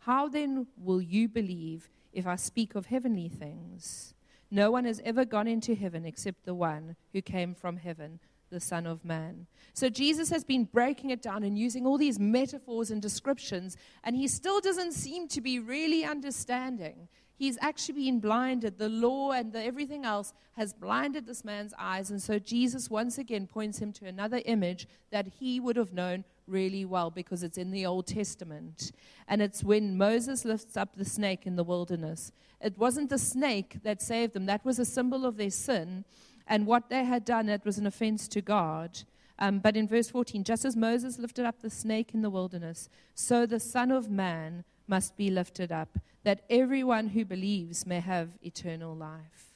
How 0.00 0.28
then 0.28 0.66
will 0.78 1.02
you 1.02 1.28
believe 1.28 1.90
if 2.12 2.26
I 2.26 2.36
speak 2.36 2.74
of 2.74 2.86
heavenly 2.86 3.28
things? 3.28 4.14
No 4.50 4.70
one 4.70 4.86
has 4.86 5.00
ever 5.04 5.24
gone 5.24 5.46
into 5.46 5.74
heaven 5.74 6.04
except 6.04 6.44
the 6.44 6.54
one 6.54 6.96
who 7.12 7.22
came 7.22 7.54
from 7.54 7.76
heaven, 7.76 8.18
the 8.50 8.60
Son 8.60 8.86
of 8.86 9.04
Man. 9.04 9.46
So 9.72 9.88
Jesus 9.88 10.30
has 10.30 10.44
been 10.44 10.64
breaking 10.64 11.10
it 11.10 11.22
down 11.22 11.42
and 11.42 11.58
using 11.58 11.86
all 11.86 11.96
these 11.96 12.18
metaphors 12.18 12.90
and 12.90 13.00
descriptions, 13.00 13.76
and 14.04 14.16
he 14.16 14.28
still 14.28 14.60
doesn't 14.60 14.92
seem 14.92 15.28
to 15.28 15.40
be 15.40 15.58
really 15.58 16.04
understanding. 16.04 17.08
He's 17.40 17.56
actually 17.62 18.04
been 18.04 18.20
blinded. 18.20 18.76
The 18.76 18.90
law 18.90 19.30
and 19.30 19.50
the 19.50 19.64
everything 19.64 20.04
else 20.04 20.34
has 20.58 20.74
blinded 20.74 21.26
this 21.26 21.42
man's 21.42 21.72
eyes. 21.78 22.10
And 22.10 22.20
so 22.20 22.38
Jesus 22.38 22.90
once 22.90 23.16
again 23.16 23.46
points 23.46 23.78
him 23.78 23.94
to 23.94 24.06
another 24.06 24.42
image 24.44 24.86
that 25.10 25.26
he 25.26 25.58
would 25.58 25.76
have 25.76 25.94
known 25.94 26.24
really 26.46 26.84
well 26.84 27.10
because 27.10 27.42
it's 27.42 27.56
in 27.56 27.70
the 27.70 27.86
Old 27.86 28.06
Testament. 28.06 28.92
And 29.26 29.40
it's 29.40 29.64
when 29.64 29.96
Moses 29.96 30.44
lifts 30.44 30.76
up 30.76 30.96
the 30.96 31.04
snake 31.06 31.46
in 31.46 31.56
the 31.56 31.64
wilderness. 31.64 32.30
It 32.60 32.76
wasn't 32.76 33.08
the 33.08 33.16
snake 33.16 33.78
that 33.84 34.02
saved 34.02 34.34
them, 34.34 34.44
that 34.44 34.62
was 34.62 34.78
a 34.78 34.84
symbol 34.84 35.24
of 35.24 35.38
their 35.38 35.48
sin. 35.48 36.04
And 36.50 36.66
what 36.66 36.90
they 36.90 37.04
had 37.04 37.24
done, 37.24 37.48
it 37.48 37.64
was 37.64 37.78
an 37.78 37.86
offense 37.86 38.26
to 38.26 38.40
God. 38.40 39.04
Um, 39.38 39.60
but 39.60 39.76
in 39.76 39.86
verse 39.86 40.10
14, 40.10 40.42
just 40.42 40.64
as 40.64 40.76
Moses 40.76 41.16
lifted 41.16 41.46
up 41.46 41.62
the 41.62 41.70
snake 41.70 42.12
in 42.12 42.22
the 42.22 42.28
wilderness, 42.28 42.88
so 43.14 43.46
the 43.46 43.60
Son 43.60 43.92
of 43.92 44.10
Man 44.10 44.64
must 44.88 45.16
be 45.16 45.30
lifted 45.30 45.70
up, 45.70 45.96
that 46.24 46.42
everyone 46.50 47.08
who 47.08 47.24
believes 47.24 47.86
may 47.86 48.00
have 48.00 48.30
eternal 48.42 48.94
life. 48.96 49.54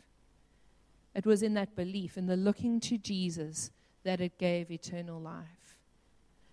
It 1.14 1.26
was 1.26 1.42
in 1.42 1.54
that 1.54 1.74
belief, 1.74 2.16
in 2.16 2.26
the 2.26 2.36
looking 2.36 2.78
to 2.80 2.96
Jesus, 2.96 3.72
that 4.04 4.20
it 4.20 4.38
gave 4.38 4.70
eternal 4.70 5.20
life. 5.20 5.76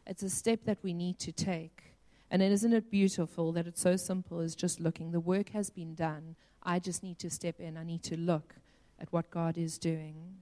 It's 0.08 0.24
a 0.24 0.30
step 0.30 0.62
that 0.66 0.80
we 0.82 0.94
need 0.94 1.20
to 1.20 1.32
take. 1.32 1.94
And 2.32 2.42
isn't 2.42 2.74
it 2.74 2.90
beautiful 2.90 3.52
that 3.52 3.68
it's 3.68 3.82
so 3.82 3.96
simple 3.96 4.40
as 4.40 4.56
just 4.56 4.80
looking? 4.80 5.12
The 5.12 5.20
work 5.20 5.50
has 5.50 5.70
been 5.70 5.94
done. 5.94 6.36
I 6.64 6.80
just 6.80 7.04
need 7.04 7.20
to 7.20 7.30
step 7.30 7.60
in. 7.60 7.78
I 7.78 7.84
need 7.84 8.02
to 8.04 8.18
look 8.18 8.56
at 9.02 9.12
what 9.12 9.32
God 9.32 9.58
is 9.58 9.78
doing. 9.78 10.38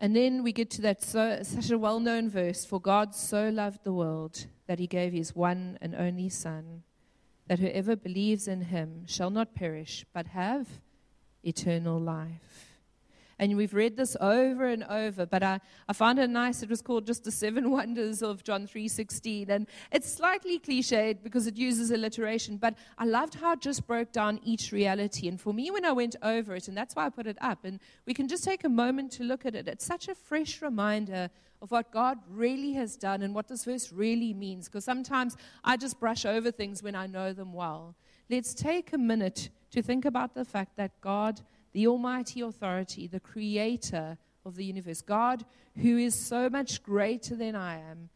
And 0.00 0.14
then 0.14 0.44
we 0.44 0.52
get 0.52 0.70
to 0.70 0.82
that 0.82 1.02
so, 1.02 1.40
such 1.42 1.70
a 1.70 1.78
well 1.78 1.98
known 1.98 2.30
verse 2.30 2.64
For 2.64 2.80
God 2.80 3.14
so 3.14 3.48
loved 3.48 3.82
the 3.82 3.92
world 3.92 4.46
that 4.68 4.78
he 4.78 4.86
gave 4.86 5.12
his 5.12 5.34
one 5.34 5.76
and 5.80 5.94
only 5.94 6.28
Son, 6.28 6.84
that 7.48 7.58
whoever 7.58 7.96
believes 7.96 8.46
in 8.46 8.62
him 8.62 9.06
shall 9.06 9.30
not 9.30 9.54
perish, 9.54 10.04
but 10.12 10.28
have 10.28 10.68
eternal 11.42 11.98
life. 11.98 12.67
And 13.38 13.56
we've 13.56 13.74
read 13.74 13.96
this 13.96 14.16
over 14.20 14.66
and 14.66 14.82
over, 14.84 15.24
but 15.24 15.42
I, 15.42 15.60
I 15.88 15.92
found 15.92 16.18
it 16.18 16.28
nice. 16.28 16.62
It 16.62 16.68
was 16.68 16.82
called 16.82 17.06
just 17.06 17.24
the 17.24 17.30
seven 17.30 17.70
wonders 17.78 18.22
of 18.22 18.42
John 18.42 18.66
3.16. 18.66 19.48
And 19.48 19.66
it's 19.92 20.12
slightly 20.12 20.58
cliched 20.58 21.22
because 21.22 21.46
it 21.46 21.56
uses 21.56 21.90
alliteration, 21.90 22.56
but 22.56 22.74
I 22.98 23.04
loved 23.04 23.34
how 23.34 23.52
it 23.52 23.60
just 23.60 23.86
broke 23.86 24.10
down 24.12 24.40
each 24.42 24.72
reality. 24.72 25.28
And 25.28 25.40
for 25.40 25.54
me, 25.54 25.70
when 25.70 25.84
I 25.84 25.92
went 25.92 26.16
over 26.22 26.56
it, 26.56 26.68
and 26.68 26.76
that's 26.76 26.96
why 26.96 27.06
I 27.06 27.10
put 27.10 27.26
it 27.26 27.38
up, 27.40 27.64
and 27.64 27.78
we 28.06 28.14
can 28.14 28.26
just 28.26 28.42
take 28.42 28.64
a 28.64 28.68
moment 28.68 29.12
to 29.12 29.22
look 29.22 29.46
at 29.46 29.54
it, 29.54 29.68
it's 29.68 29.84
such 29.84 30.08
a 30.08 30.14
fresh 30.14 30.60
reminder 30.60 31.30
of 31.62 31.70
what 31.70 31.90
God 31.90 32.18
really 32.28 32.72
has 32.74 32.96
done 32.96 33.22
and 33.22 33.34
what 33.34 33.48
this 33.48 33.64
verse 33.64 33.92
really 33.92 34.32
means. 34.32 34.66
Because 34.66 34.84
sometimes 34.84 35.36
I 35.64 35.76
just 35.76 36.00
brush 36.00 36.24
over 36.24 36.50
things 36.50 36.82
when 36.82 36.94
I 36.94 37.06
know 37.06 37.32
them 37.32 37.52
well. 37.52 37.94
Let's 38.30 38.54
take 38.54 38.92
a 38.92 38.98
minute 38.98 39.50
to 39.70 39.82
think 39.82 40.04
about 40.04 40.34
the 40.34 40.44
fact 40.44 40.76
that 40.76 41.00
God 41.00 41.40
the 41.72 41.86
Almighty 41.86 42.40
Authority, 42.40 43.06
the 43.06 43.20
Creator 43.20 44.18
of 44.44 44.56
the 44.56 44.64
universe, 44.64 45.02
God 45.02 45.44
who 45.76 45.96
is 45.96 46.14
so 46.14 46.48
much 46.48 46.82
greater 46.82 47.36
than 47.36 47.54
I 47.54 47.78
am, 47.78 48.08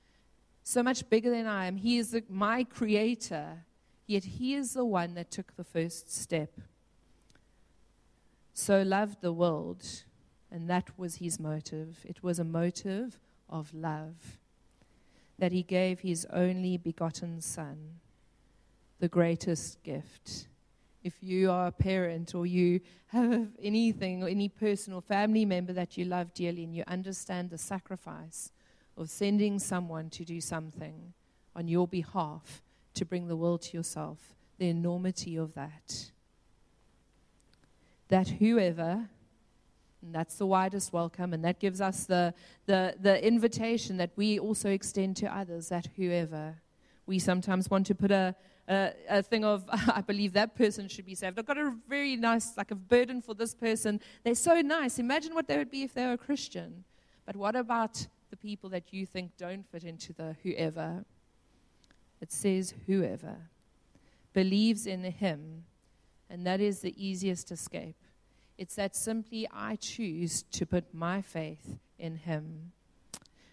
so 0.63 0.83
much 0.83 1.09
bigger 1.09 1.31
than 1.31 1.47
I 1.47 1.67
am. 1.67 1.77
He 1.77 1.99
is 1.99 2.11
the, 2.11 2.25
my 2.29 2.65
Creator, 2.65 3.65
yet 4.07 4.25
He 4.25 4.55
is 4.55 4.75
the 4.75 4.85
one 4.85 5.15
that 5.15 5.31
took 5.31 5.57
the 5.57 5.65
first 5.65 6.13
step. 6.13 6.61
So 8.55 8.83
loved 8.83 9.21
the 9.21 9.33
world, 9.33 9.85
and 10.51 10.69
that 10.69 10.99
was 10.99 11.17
His 11.17 11.39
motive. 11.39 11.99
It 12.05 12.23
was 12.23 12.39
a 12.39 12.45
motive 12.45 13.19
of 13.49 13.73
love 13.75 14.39
that 15.39 15.53
He 15.53 15.63
gave 15.63 16.01
His 16.01 16.27
only 16.33 16.77
begotten 16.77 17.41
Son, 17.41 18.01
the 18.99 19.09
greatest 19.09 19.83
gift 19.83 20.47
if 21.05 21.15
you 21.21 21.51
are 21.51 21.67
a 21.67 21.73
parent 21.73 22.35
or 22.35 22.47
you 22.47 22.81
have 23.09 23.49
anything 23.61 24.23
or 24.23 24.29
any 24.29 24.49
person 24.49 24.93
or 24.93 25.03
family 25.03 25.45
member 25.45 25.73
that 25.73 25.97
you 25.97 26.05
love 26.05 26.33
dearly 26.33 26.65
and 26.65 26.75
you 26.75 26.85
understand 26.87 27.51
the 27.51 27.59
sacrifice 27.59 28.53
of 28.97 29.11
sending 29.11 29.59
someone 29.59 30.11
to 30.11 30.25
do 30.25 30.41
something 30.41 31.13
on 31.57 31.69
your 31.69 31.89
behalf 31.89 32.63
to 32.95 33.05
bring 33.05 33.27
the 33.29 33.37
world 33.37 33.63
to 33.63 33.77
yourself, 33.77 34.35
the 34.59 34.69
enormity 34.69 35.37
of 35.37 35.55
that. 35.55 36.11
That 38.09 38.29
whoever, 38.29 39.09
and 40.03 40.15
that's 40.15 40.37
the 40.37 40.47
widest 40.47 40.93
welcome, 40.93 41.33
and 41.33 41.45
that 41.45 41.59
gives 41.59 41.81
us 41.81 42.05
the, 42.05 42.35
the, 42.67 42.95
the 43.01 43.25
invitation 43.27 43.97
that 43.97 44.11
we 44.17 44.39
also 44.39 44.71
extend 44.71 45.17
to 45.19 45.35
others, 45.35 45.69
that 45.71 45.89
whoever. 45.97 46.57
We 47.07 47.19
sometimes 47.19 47.71
want 47.71 47.87
to 47.87 47.95
put 47.95 48.11
a, 48.11 48.37
a, 48.69 48.93
a 49.09 49.23
thing 49.23 49.45
of, 49.45 49.65
I 49.71 50.01
believe 50.01 50.33
that 50.35 50.55
person 50.55 50.89
should 50.89 51.07
be 51.07 51.15
saved. 51.15 51.39
I've 51.39 51.47
got 51.47 51.59
a 51.59 51.75
very 51.89 52.17
nice, 52.17 52.57
like 52.57 52.71
a 52.71 52.77
burden 52.77 53.21
for 53.21 53.35
this 53.35 53.55
person. 53.55 54.01
They're 54.25 54.35
so 54.35 54.61
nice. 54.61 54.99
Imagine 54.99 55.35
what 55.35 55.49
they 55.49 55.59
would 55.59 55.71
be 55.71 55.83
if 55.83 55.95
they 55.95 56.07
were 56.07 56.13
a 56.13 56.19
Christian. 56.19 56.85
But 57.27 57.37
what 57.37 57.57
about 57.57 58.07
the 58.31 58.37
people 58.37 58.71
that 58.71 58.93
you 58.93 59.07
think 59.07 59.37
don't 59.37 59.67
fit 59.71 59.85
into 59.85 60.13
the 60.13 60.37
whoever? 60.43 61.05
It 62.21 62.33
says 62.33 62.75
whoever 62.87 63.37
believes 64.33 64.87
in 64.87 65.03
him, 65.05 65.65
and 66.31 66.47
that 66.47 66.61
is 66.61 66.81
the 66.81 66.95
easiest 66.97 67.51
escape. 67.51 67.97
It's 68.57 68.77
that 68.77 68.95
simply 68.97 69.49
I 69.53 69.77
choose 69.77 70.45
to 70.53 70.65
put 70.65 70.95
my 70.95 71.21
faith 71.21 71.79
in 71.99 72.17
him. 72.17 72.73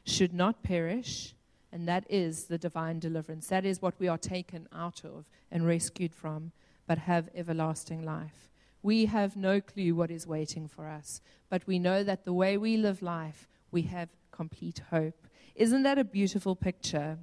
Should 0.06 0.34
not 0.34 0.64
perish, 0.64 1.34
and 1.72 1.88
that 1.88 2.06
is 2.10 2.46
the 2.46 2.58
divine 2.58 3.00
deliverance. 3.00 3.48
That 3.48 3.66
is 3.66 3.82
what 3.82 4.00
we 4.00 4.08
are 4.08 4.18
taken 4.18 4.68
out 4.74 5.04
of 5.06 5.26
and 5.52 5.66
rescued 5.66 6.16
from, 6.16 6.52
but 6.88 6.98
have 6.98 7.30
everlasting 7.36 8.04
life. 8.04 8.50
We 8.82 9.06
have 9.06 9.36
no 9.36 9.60
clue 9.62 9.94
what 9.94 10.10
is 10.10 10.26
waiting 10.26 10.68
for 10.68 10.88
us, 10.88 11.22
but 11.50 11.68
we 11.68 11.80
know 11.80 12.04
that 12.04 12.26
the 12.26 12.34
way 12.34 12.58
we 12.58 12.78
live 12.78 13.02
life, 13.02 13.48
we 13.72 13.84
have 13.84 14.10
complete 14.32 14.82
hope. 14.90 15.28
Isn't 15.56 15.84
that 15.84 15.98
a 15.98 16.04
beautiful 16.04 16.56
picture? 16.56 17.18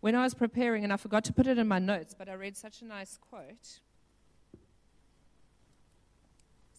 When 0.00 0.14
I 0.14 0.22
was 0.22 0.34
preparing, 0.34 0.84
and 0.84 0.92
I 0.92 0.96
forgot 0.96 1.24
to 1.24 1.32
put 1.32 1.46
it 1.46 1.58
in 1.58 1.66
my 1.66 1.78
notes, 1.78 2.14
but 2.16 2.28
I 2.28 2.34
read 2.34 2.56
such 2.56 2.82
a 2.82 2.84
nice 2.84 3.16
quote. 3.16 3.80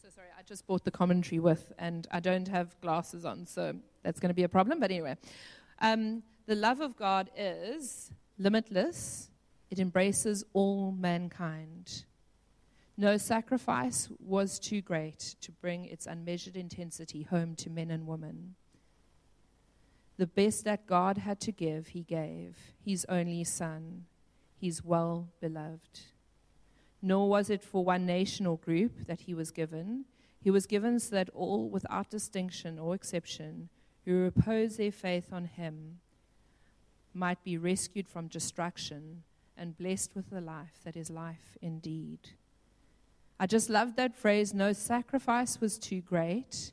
So 0.02 0.10
sorry, 0.14 0.28
I 0.38 0.44
just 0.44 0.68
bought 0.68 0.84
the 0.84 0.92
commentary 0.92 1.40
with, 1.40 1.72
and 1.80 2.06
I 2.12 2.20
don't 2.20 2.48
have 2.50 2.80
glasses 2.82 3.26
on, 3.26 3.48
so 3.48 3.76
that's 4.04 4.20
going 4.20 4.30
to 4.30 4.36
be 4.36 4.44
a 4.44 4.50
problem. 4.50 4.80
But 4.80 4.92
anyway, 4.92 5.18
um, 5.82 6.22
the 6.46 6.56
love 6.56 6.82
of 6.82 6.96
God 6.96 7.30
is 7.38 8.12
limitless, 8.38 9.30
it 9.70 9.80
embraces 9.80 10.44
all 10.54 10.92
mankind. 10.92 12.06
No 12.98 13.18
sacrifice 13.18 14.10
was 14.20 14.60
too 14.60 14.82
great 14.82 15.36
to 15.42 15.52
bring 15.52 15.86
its 15.86 16.06
unmeasured 16.06 16.56
intensity 16.56 17.24
home 17.24 17.56
to 17.56 17.70
men 17.70 17.90
and 17.90 18.06
women. 18.06 18.56
The 20.18 20.28
best 20.28 20.64
that 20.66 20.86
God 20.86 21.18
had 21.18 21.40
to 21.42 21.52
give, 21.52 21.88
He 21.88 22.04
gave, 22.04 22.56
His 22.86 23.06
only 23.10 23.44
Son, 23.44 24.06
His 24.60 24.84
well 24.84 25.30
beloved. 25.42 26.02
Nor 27.02 27.28
was 27.28 27.50
it 27.50 27.64
for 27.64 27.84
one 27.84 28.06
nation 28.06 28.46
or 28.46 28.58
group 28.58 29.08
that 29.08 29.22
He 29.22 29.34
was 29.34 29.50
given. 29.50 30.06
He 30.40 30.52
was 30.52 30.68
given 30.68 31.00
so 31.00 31.16
that 31.16 31.30
all, 31.34 31.68
without 31.68 32.12
distinction 32.12 32.78
or 32.78 32.94
exception, 32.94 33.70
who 34.06 34.20
repose 34.20 34.78
their 34.78 34.92
faith 34.92 35.34
on 35.34 35.46
Him, 35.46 36.00
might 37.14 37.44
be 37.44 37.58
rescued 37.58 38.08
from 38.08 38.28
destruction 38.28 39.24
and 39.58 39.78
blessed 39.78 40.16
with 40.16 40.32
a 40.32 40.42
life 40.42 40.80
that 40.84 40.96
is 40.96 41.10
life 41.10 41.58
indeed. 41.62 42.20
I 43.40 43.48
just 43.48 43.70
loved 43.70 43.98
that 43.98 44.16
phrase 44.16 44.54
no 44.54 44.74
sacrifice 44.74 45.60
was 45.60 45.78
too 45.78 46.02
great 46.02 46.72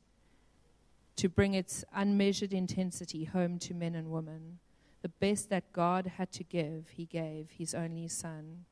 to 1.16 1.29
bring 1.29 1.55
its 1.55 1.85
unmeasured 1.94 2.53
intensity 2.53 3.24
home 3.24 3.59
to 3.59 3.74
men 3.74 3.94
and 3.94 4.11
women. 4.11 4.59
The 5.03 5.09
best 5.09 5.50
that 5.50 5.72
God 5.72 6.12
had 6.16 6.31
to 6.33 6.44
give, 6.44 6.90
He 6.90 7.07
gave 7.07 7.50
His 7.50 7.74
only 7.74 8.09
Son, 8.09 8.64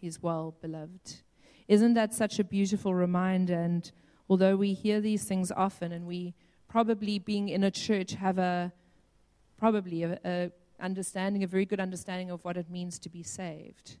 His 0.00 0.22
well 0.22 0.54
beloved. 0.60 1.20
Isn't 1.68 1.94
that 1.94 2.12
such 2.12 2.38
a 2.38 2.44
beautiful 2.44 2.94
reminder? 2.94 3.54
And 3.54 3.90
although 4.28 4.56
we 4.56 4.74
hear 4.74 5.00
these 5.00 5.24
things 5.24 5.52
often, 5.52 5.92
and 5.92 6.06
we 6.06 6.34
probably, 6.68 7.18
being 7.18 7.48
in 7.48 7.62
a 7.64 7.70
church, 7.70 8.12
have 8.14 8.38
a 8.38 8.72
probably 9.58 10.02
a, 10.02 10.18
a 10.24 10.50
understanding, 10.82 11.42
a 11.42 11.46
very 11.46 11.64
good 11.64 11.80
understanding 11.80 12.30
of 12.30 12.44
what 12.44 12.56
it 12.56 12.70
means 12.70 12.98
to 12.98 13.08
be 13.08 13.22
saved. 13.22 13.96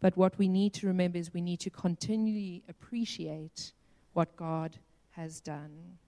But 0.00 0.16
what 0.16 0.38
we 0.38 0.48
need 0.48 0.72
to 0.74 0.86
remember 0.86 1.18
is 1.18 1.34
we 1.34 1.42
need 1.42 1.60
to 1.60 1.70
continually 1.70 2.62
appreciate 2.68 3.72
what 4.14 4.36
God 4.36 4.76
has 5.10 5.40
done. 5.40 5.98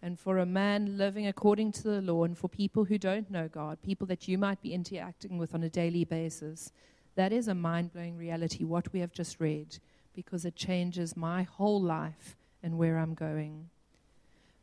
And 0.00 0.18
for 0.18 0.38
a 0.38 0.46
man 0.46 0.98
living 0.98 1.26
according 1.26 1.72
to 1.72 1.82
the 1.82 2.00
law, 2.00 2.24
and 2.24 2.36
for 2.36 2.48
people 2.48 2.84
who 2.84 2.98
don't 2.98 3.30
know 3.30 3.46
God, 3.46 3.78
people 3.82 4.06
that 4.08 4.26
you 4.26 4.36
might 4.36 4.60
be 4.60 4.74
interacting 4.74 5.38
with 5.38 5.54
on 5.54 5.62
a 5.62 5.68
daily 5.68 6.04
basis, 6.04 6.72
that 7.14 7.32
is 7.32 7.46
a 7.46 7.54
mind 7.54 7.92
blowing 7.92 8.16
reality, 8.16 8.64
what 8.64 8.92
we 8.92 9.00
have 9.00 9.12
just 9.12 9.38
read, 9.38 9.78
because 10.14 10.44
it 10.44 10.56
changes 10.56 11.16
my 11.16 11.42
whole 11.44 11.80
life 11.80 12.36
and 12.62 12.78
where 12.78 12.98
I'm 12.98 13.14
going. 13.14 13.68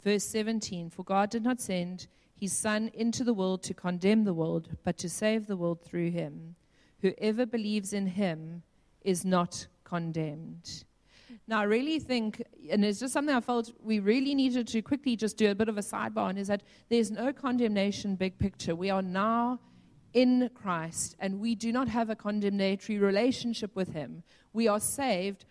Verse 0.04 0.24
17 0.26 0.89
For 0.89 1.04
God 1.04 1.30
did 1.30 1.43
not 1.43 1.62
send 1.62 2.08
his 2.39 2.54
Son 2.54 2.89
into 2.93 3.23
the 3.23 3.34
world 3.34 3.63
to 3.63 3.73
condemn 3.73 4.23
the 4.23 4.34
world, 4.34 4.78
but 4.84 4.97
to 4.99 5.10
save 5.10 5.47
the 5.47 5.58
world 5.58 5.82
through 5.82 6.12
him. 6.12 6.56
Whoever 7.02 7.45
believes 7.45 7.91
in 7.93 8.08
him 8.08 8.63
is 9.02 9.25
not 9.25 9.67
condemned. 9.84 10.86
Now, 11.47 11.62
I 11.62 11.63
really 11.63 11.99
think, 11.99 12.43
and 12.71 12.86
it's 12.86 12.99
just 12.99 13.13
something 13.13 13.36
I 13.36 13.41
felt 13.41 13.71
we 13.82 13.99
really 13.99 14.36
needed 14.36 14.67
to 14.67 14.82
quickly 14.82 15.15
just 15.15 15.36
do 15.36 15.49
a 15.49 15.56
bit 15.56 15.67
of 15.67 15.78
a 15.78 15.82
sidebar 15.82 16.30
on, 16.30 16.38
is 16.38 16.47
that 16.47 16.63
there's 16.89 17.12
no 17.12 17.34
condemnation 17.34 18.15
big 18.15 18.38
picture. 18.38 18.75
We 18.75 18.89
are 18.89 19.02
now 19.02 19.60
in 20.13 20.49
Christ, 20.54 21.15
and 21.19 21.39
we 21.39 21.56
do 21.56 21.71
not 21.71 21.88
have 21.88 22.10
a 22.10 22.15
condemnatory 22.15 22.99
relationship 22.99 23.75
with 23.75 23.93
Him. 23.93 24.23
We 24.54 24.67
are 24.67 24.80
saved, 24.80 25.45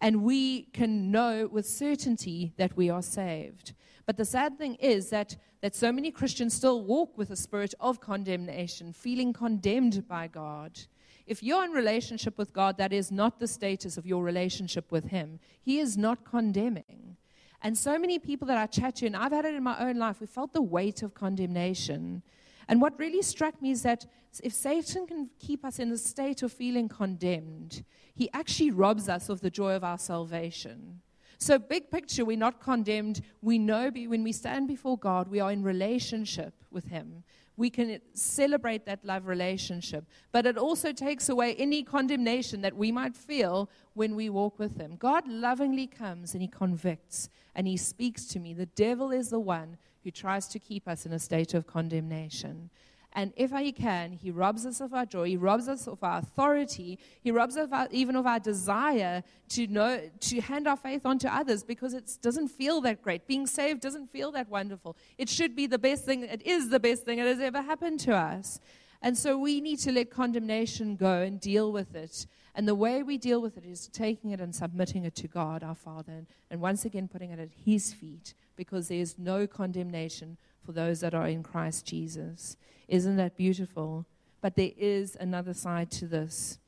and 0.00 0.22
we 0.22 0.62
can 0.72 1.10
know 1.10 1.48
with 1.50 1.66
certainty 1.66 2.52
that 2.56 2.76
we 2.76 2.90
are 2.90 3.02
saved. 3.02 3.74
But 4.06 4.16
the 4.16 4.24
sad 4.24 4.58
thing 4.58 4.74
is 4.76 5.10
that, 5.10 5.36
that 5.62 5.74
so 5.76 5.92
many 5.92 6.10
Christians 6.10 6.52
still 6.52 6.82
walk 6.82 7.16
with 7.16 7.30
a 7.30 7.36
spirit 7.36 7.72
of 7.80 8.00
condemnation, 8.00 8.92
feeling 8.92 9.32
condemned 9.32 10.06
by 10.06 10.26
God. 10.26 10.78
If 11.24 11.42
you're 11.42 11.64
in 11.64 11.70
relationship 11.70 12.36
with 12.36 12.52
God, 12.52 12.76
that 12.78 12.92
is 12.92 13.12
not 13.12 13.38
the 13.38 13.46
status 13.46 13.96
of 13.96 14.04
your 14.04 14.24
relationship 14.24 14.90
with 14.90 15.04
Him. 15.06 15.38
He 15.62 15.78
is 15.78 15.96
not 15.96 16.24
condemning. 16.24 17.16
And 17.62 17.78
so 17.78 17.96
many 17.96 18.18
people 18.18 18.48
that 18.48 18.58
I 18.58 18.66
chat 18.66 18.96
to, 18.96 19.06
and 19.06 19.16
I've 19.16 19.30
had 19.30 19.44
it 19.44 19.54
in 19.54 19.62
my 19.62 19.78
own 19.78 19.96
life, 19.98 20.20
we 20.20 20.26
felt 20.26 20.52
the 20.52 20.60
weight 20.60 21.04
of 21.04 21.14
condemnation. 21.14 22.24
And 22.66 22.80
what 22.80 22.98
really 22.98 23.22
struck 23.22 23.62
me 23.62 23.70
is 23.70 23.82
that 23.82 24.04
if 24.42 24.52
Satan 24.52 25.06
can 25.06 25.30
keep 25.38 25.64
us 25.64 25.78
in 25.78 25.92
a 25.92 25.96
state 25.96 26.42
of 26.42 26.52
feeling 26.52 26.88
condemned, 26.88 27.84
he 28.14 28.28
actually 28.32 28.72
robs 28.72 29.08
us 29.08 29.28
of 29.28 29.40
the 29.40 29.50
joy 29.50 29.74
of 29.74 29.84
our 29.84 29.98
salvation. 29.98 31.02
So, 31.42 31.58
big 31.58 31.90
picture, 31.90 32.24
we're 32.24 32.36
not 32.36 32.60
condemned. 32.60 33.20
We 33.40 33.58
know 33.58 33.90
when 33.90 34.22
we 34.22 34.30
stand 34.30 34.68
before 34.68 34.96
God, 34.96 35.26
we 35.26 35.40
are 35.40 35.50
in 35.50 35.64
relationship 35.64 36.54
with 36.70 36.86
Him 36.86 37.24
we 37.56 37.70
can 37.70 38.00
celebrate 38.14 38.86
that 38.86 39.04
love 39.04 39.26
relationship. 39.26 40.06
But 40.32 40.46
it 40.46 40.56
also 40.56 40.92
takes 40.92 41.28
away 41.28 41.54
any 41.56 41.82
condemnation 41.82 42.62
that 42.62 42.76
we 42.76 42.90
might 42.90 43.14
feel 43.14 43.68
when 43.94 44.16
we 44.16 44.30
walk 44.30 44.58
with 44.58 44.78
Him. 44.78 44.96
God 44.96 45.28
lovingly 45.28 45.86
comes 45.86 46.32
and 46.32 46.42
He 46.42 46.48
convicts 46.48 47.28
and 47.54 47.66
He 47.66 47.76
speaks 47.76 48.24
to 48.28 48.40
me. 48.40 48.54
The 48.54 48.66
devil 48.66 49.10
is 49.10 49.28
the 49.28 49.40
one 49.40 49.76
who 50.02 50.10
tries 50.10 50.48
to 50.48 50.58
keep 50.58 50.88
us 50.88 51.06
in 51.06 51.12
a 51.12 51.18
state 51.18 51.54
of 51.54 51.66
condemnation. 51.66 52.70
And 53.14 53.32
if 53.36 53.50
he 53.52 53.72
can, 53.72 54.12
he 54.12 54.30
robs 54.30 54.64
us 54.64 54.80
of 54.80 54.94
our 54.94 55.04
joy, 55.04 55.28
he 55.28 55.36
robs 55.36 55.68
us 55.68 55.86
of 55.86 56.02
our 56.02 56.18
authority, 56.18 56.98
he 57.20 57.30
robs 57.30 57.56
us 57.56 57.64
of 57.64 57.72
our, 57.72 57.88
even 57.90 58.16
of 58.16 58.26
our 58.26 58.38
desire 58.38 59.22
to 59.50 59.66
know 59.66 60.00
to 60.20 60.40
hand 60.40 60.66
our 60.66 60.76
faith 60.76 61.04
on 61.04 61.18
to 61.18 61.34
others 61.34 61.62
because 61.62 61.92
it 61.92 62.16
doesn't 62.22 62.48
feel 62.48 62.80
that 62.80 63.02
great. 63.02 63.26
Being 63.26 63.46
saved 63.46 63.82
doesn't 63.82 64.10
feel 64.10 64.32
that 64.32 64.48
wonderful. 64.48 64.96
It 65.18 65.28
should 65.28 65.54
be 65.54 65.66
the 65.66 65.78
best 65.78 66.04
thing, 66.04 66.22
it 66.22 66.42
is 66.46 66.70
the 66.70 66.80
best 66.80 67.04
thing 67.04 67.18
that 67.18 67.26
has 67.26 67.40
ever 67.40 67.60
happened 67.60 68.00
to 68.00 68.16
us. 68.16 68.60
And 69.02 69.18
so 69.18 69.36
we 69.36 69.60
need 69.60 69.80
to 69.80 69.92
let 69.92 70.10
condemnation 70.10 70.96
go 70.96 71.20
and 71.20 71.40
deal 71.40 71.72
with 71.72 71.94
it. 71.94 72.26
And 72.54 72.68
the 72.68 72.74
way 72.74 73.02
we 73.02 73.18
deal 73.18 73.42
with 73.42 73.56
it 73.56 73.64
is 73.64 73.88
taking 73.88 74.30
it 74.30 74.40
and 74.40 74.54
submitting 74.54 75.04
it 75.04 75.14
to 75.16 75.28
God, 75.28 75.62
our 75.62 75.74
Father, 75.74 76.12
and, 76.12 76.26
and 76.50 76.60
once 76.60 76.84
again 76.84 77.08
putting 77.08 77.30
it 77.30 77.38
at 77.38 77.48
His 77.64 77.92
feet 77.92 78.34
because 78.56 78.88
there 78.88 78.98
is 78.98 79.18
no 79.18 79.46
condemnation 79.46 80.36
for 80.64 80.72
those 80.72 81.00
that 81.00 81.14
are 81.14 81.26
in 81.26 81.42
Christ 81.42 81.86
Jesus. 81.86 82.56
Isn't 82.88 83.16
that 83.16 83.36
beautiful? 83.36 84.06
But 84.40 84.56
there 84.56 84.72
is 84.76 85.16
another 85.18 85.54
side 85.54 85.90
to 85.92 86.06
this. 86.06 86.58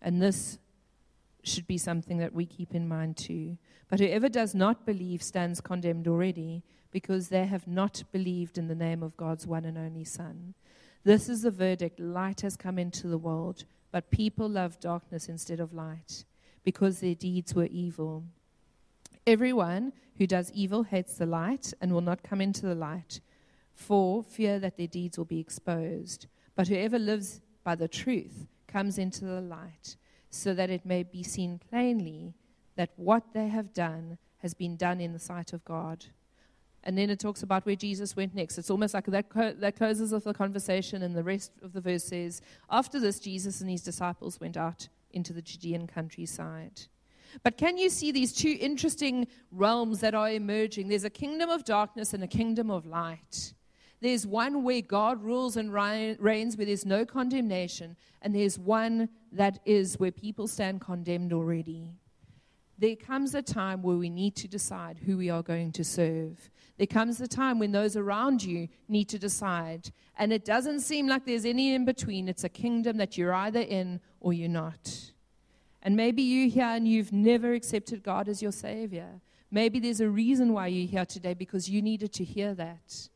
And 0.00 0.20
this 0.20 0.58
should 1.44 1.66
be 1.66 1.78
something 1.78 2.18
that 2.18 2.34
we 2.34 2.46
keep 2.46 2.74
in 2.74 2.88
mind 2.88 3.16
too. 3.16 3.56
But 3.88 4.00
whoever 4.00 4.28
does 4.28 4.54
not 4.54 4.86
believe 4.86 5.22
stands 5.22 5.60
condemned 5.60 6.08
already 6.08 6.62
because 6.90 7.28
they 7.28 7.46
have 7.46 7.66
not 7.66 8.04
believed 8.12 8.58
in 8.58 8.68
the 8.68 8.74
name 8.74 9.02
of 9.02 9.16
God's 9.16 9.46
one 9.46 9.64
and 9.64 9.78
only 9.78 10.04
Son. 10.04 10.54
This 11.04 11.28
is 11.28 11.42
the 11.42 11.50
verdict 11.50 11.98
light 11.98 12.42
has 12.42 12.56
come 12.56 12.78
into 12.78 13.08
the 13.08 13.18
world, 13.18 13.64
but 13.90 14.10
people 14.10 14.48
love 14.48 14.78
darkness 14.78 15.28
instead 15.28 15.58
of 15.58 15.72
light 15.72 16.24
because 16.64 17.00
their 17.00 17.14
deeds 17.14 17.54
were 17.54 17.66
evil. 17.66 18.24
Everyone 19.26 19.92
who 20.18 20.26
does 20.26 20.52
evil 20.52 20.84
hates 20.84 21.16
the 21.16 21.26
light 21.26 21.72
and 21.80 21.92
will 21.92 22.00
not 22.00 22.22
come 22.22 22.40
into 22.40 22.66
the 22.66 22.74
light 22.74 23.20
for 23.74 24.22
fear 24.22 24.58
that 24.58 24.76
their 24.76 24.86
deeds 24.86 25.18
will 25.18 25.24
be 25.24 25.40
exposed. 25.40 26.26
But 26.54 26.68
whoever 26.68 26.98
lives 26.98 27.40
by 27.64 27.74
the 27.74 27.88
truth 27.88 28.46
comes 28.66 28.98
into 28.98 29.24
the 29.24 29.40
light, 29.40 29.96
so 30.30 30.54
that 30.54 30.70
it 30.70 30.86
may 30.86 31.02
be 31.02 31.22
seen 31.22 31.58
plainly 31.70 32.34
that 32.76 32.90
what 32.96 33.32
they 33.34 33.48
have 33.48 33.74
done 33.74 34.18
has 34.38 34.54
been 34.54 34.76
done 34.76 35.00
in 35.00 35.12
the 35.12 35.18
sight 35.18 35.52
of 35.52 35.64
God. 35.64 36.06
And 36.84 36.98
then 36.98 37.10
it 37.10 37.20
talks 37.20 37.42
about 37.42 37.64
where 37.64 37.76
Jesus 37.76 38.16
went 38.16 38.34
next. 38.34 38.58
It's 38.58 38.70
almost 38.70 38.94
like 38.94 39.06
that, 39.06 39.28
co- 39.28 39.52
that 39.52 39.76
closes 39.76 40.12
off 40.12 40.24
the 40.24 40.34
conversation, 40.34 41.02
and 41.02 41.14
the 41.14 41.22
rest 41.22 41.52
of 41.62 41.72
the 41.72 41.80
verse 41.80 42.04
says, 42.04 42.42
After 42.70 42.98
this, 42.98 43.20
Jesus 43.20 43.60
and 43.60 43.70
his 43.70 43.82
disciples 43.82 44.40
went 44.40 44.56
out 44.56 44.88
into 45.12 45.32
the 45.32 45.42
Judean 45.42 45.86
countryside. 45.86 46.82
But 47.42 47.56
can 47.56 47.78
you 47.78 47.88
see 47.88 48.10
these 48.10 48.32
two 48.32 48.56
interesting 48.60 49.26
realms 49.50 50.00
that 50.00 50.14
are 50.14 50.30
emerging? 50.30 50.88
There's 50.88 51.04
a 51.04 51.10
kingdom 51.10 51.50
of 51.50 51.64
darkness 51.64 52.12
and 52.12 52.22
a 52.22 52.26
kingdom 52.26 52.70
of 52.70 52.84
light. 52.84 53.54
There's 54.02 54.26
one 54.26 54.64
where 54.64 54.82
God 54.82 55.22
rules 55.22 55.56
and 55.56 55.72
reigns, 55.72 56.56
where 56.56 56.66
there's 56.66 56.84
no 56.84 57.06
condemnation, 57.06 57.96
and 58.20 58.34
there's 58.34 58.58
one 58.58 59.08
that 59.30 59.60
is 59.64 59.94
where 60.00 60.10
people 60.10 60.48
stand 60.48 60.80
condemned 60.80 61.32
already. 61.32 61.92
There 62.76 62.96
comes 62.96 63.32
a 63.36 63.42
time 63.42 63.80
where 63.80 63.96
we 63.96 64.10
need 64.10 64.34
to 64.36 64.48
decide 64.48 64.98
who 64.98 65.16
we 65.16 65.30
are 65.30 65.44
going 65.44 65.70
to 65.70 65.84
serve. 65.84 66.50
There 66.78 66.86
comes 66.88 67.20
a 67.20 67.28
time 67.28 67.60
when 67.60 67.70
those 67.70 67.96
around 67.96 68.42
you 68.42 68.66
need 68.88 69.08
to 69.10 69.20
decide. 69.20 69.92
And 70.18 70.32
it 70.32 70.44
doesn't 70.44 70.80
seem 70.80 71.06
like 71.06 71.24
there's 71.24 71.44
any 71.44 71.72
in 71.72 71.84
between. 71.84 72.28
It's 72.28 72.42
a 72.42 72.48
kingdom 72.48 72.96
that 72.96 73.16
you're 73.16 73.32
either 73.32 73.60
in 73.60 74.00
or 74.18 74.32
you're 74.32 74.48
not. 74.48 75.12
And 75.80 75.96
maybe 75.96 76.22
you're 76.22 76.50
here 76.50 76.74
and 76.74 76.88
you've 76.88 77.12
never 77.12 77.52
accepted 77.52 78.02
God 78.02 78.28
as 78.28 78.42
your 78.42 78.50
Savior. 78.50 79.20
Maybe 79.48 79.78
there's 79.78 80.00
a 80.00 80.08
reason 80.08 80.52
why 80.52 80.66
you're 80.66 80.88
here 80.88 81.06
today 81.06 81.34
because 81.34 81.70
you 81.70 81.82
needed 81.82 82.12
to 82.14 82.24
hear 82.24 82.52
that. 82.54 83.10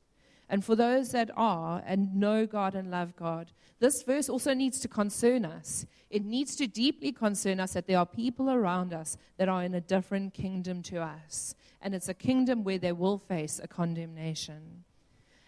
And 0.49 0.65
for 0.65 0.77
those 0.77 1.11
that 1.11 1.31
are 1.37 1.83
and 1.85 2.15
know 2.15 2.47
God 2.47 2.75
and 2.75 2.91
love 2.91 3.17
God, 3.17 3.51
this 3.81 4.03
verse 4.03 4.29
also 4.29 4.55
needs 4.55 4.79
to 4.81 4.89
concern 4.89 5.45
us. 5.45 5.87
It 6.09 6.25
needs 6.25 6.55
to 6.57 6.67
deeply 6.67 7.13
concern 7.13 7.59
us 7.59 7.73
that 7.73 7.87
there 7.87 7.99
are 7.99 8.07
people 8.07 8.51
around 8.51 8.93
us 8.93 9.17
that 9.39 9.49
are 9.49 9.65
in 9.65 9.75
a 9.75 9.81
different 9.81 10.35
kingdom 10.35 10.83
to 10.85 11.03
us. 11.03 11.55
And 11.83 11.95
it's 11.95 12.09
a 12.09 12.15
kingdom 12.15 12.63
where 12.63 12.79
they 12.79 12.93
will 12.93 13.19
face 13.19 13.61
a 13.63 13.69
condemnation. 13.69 14.85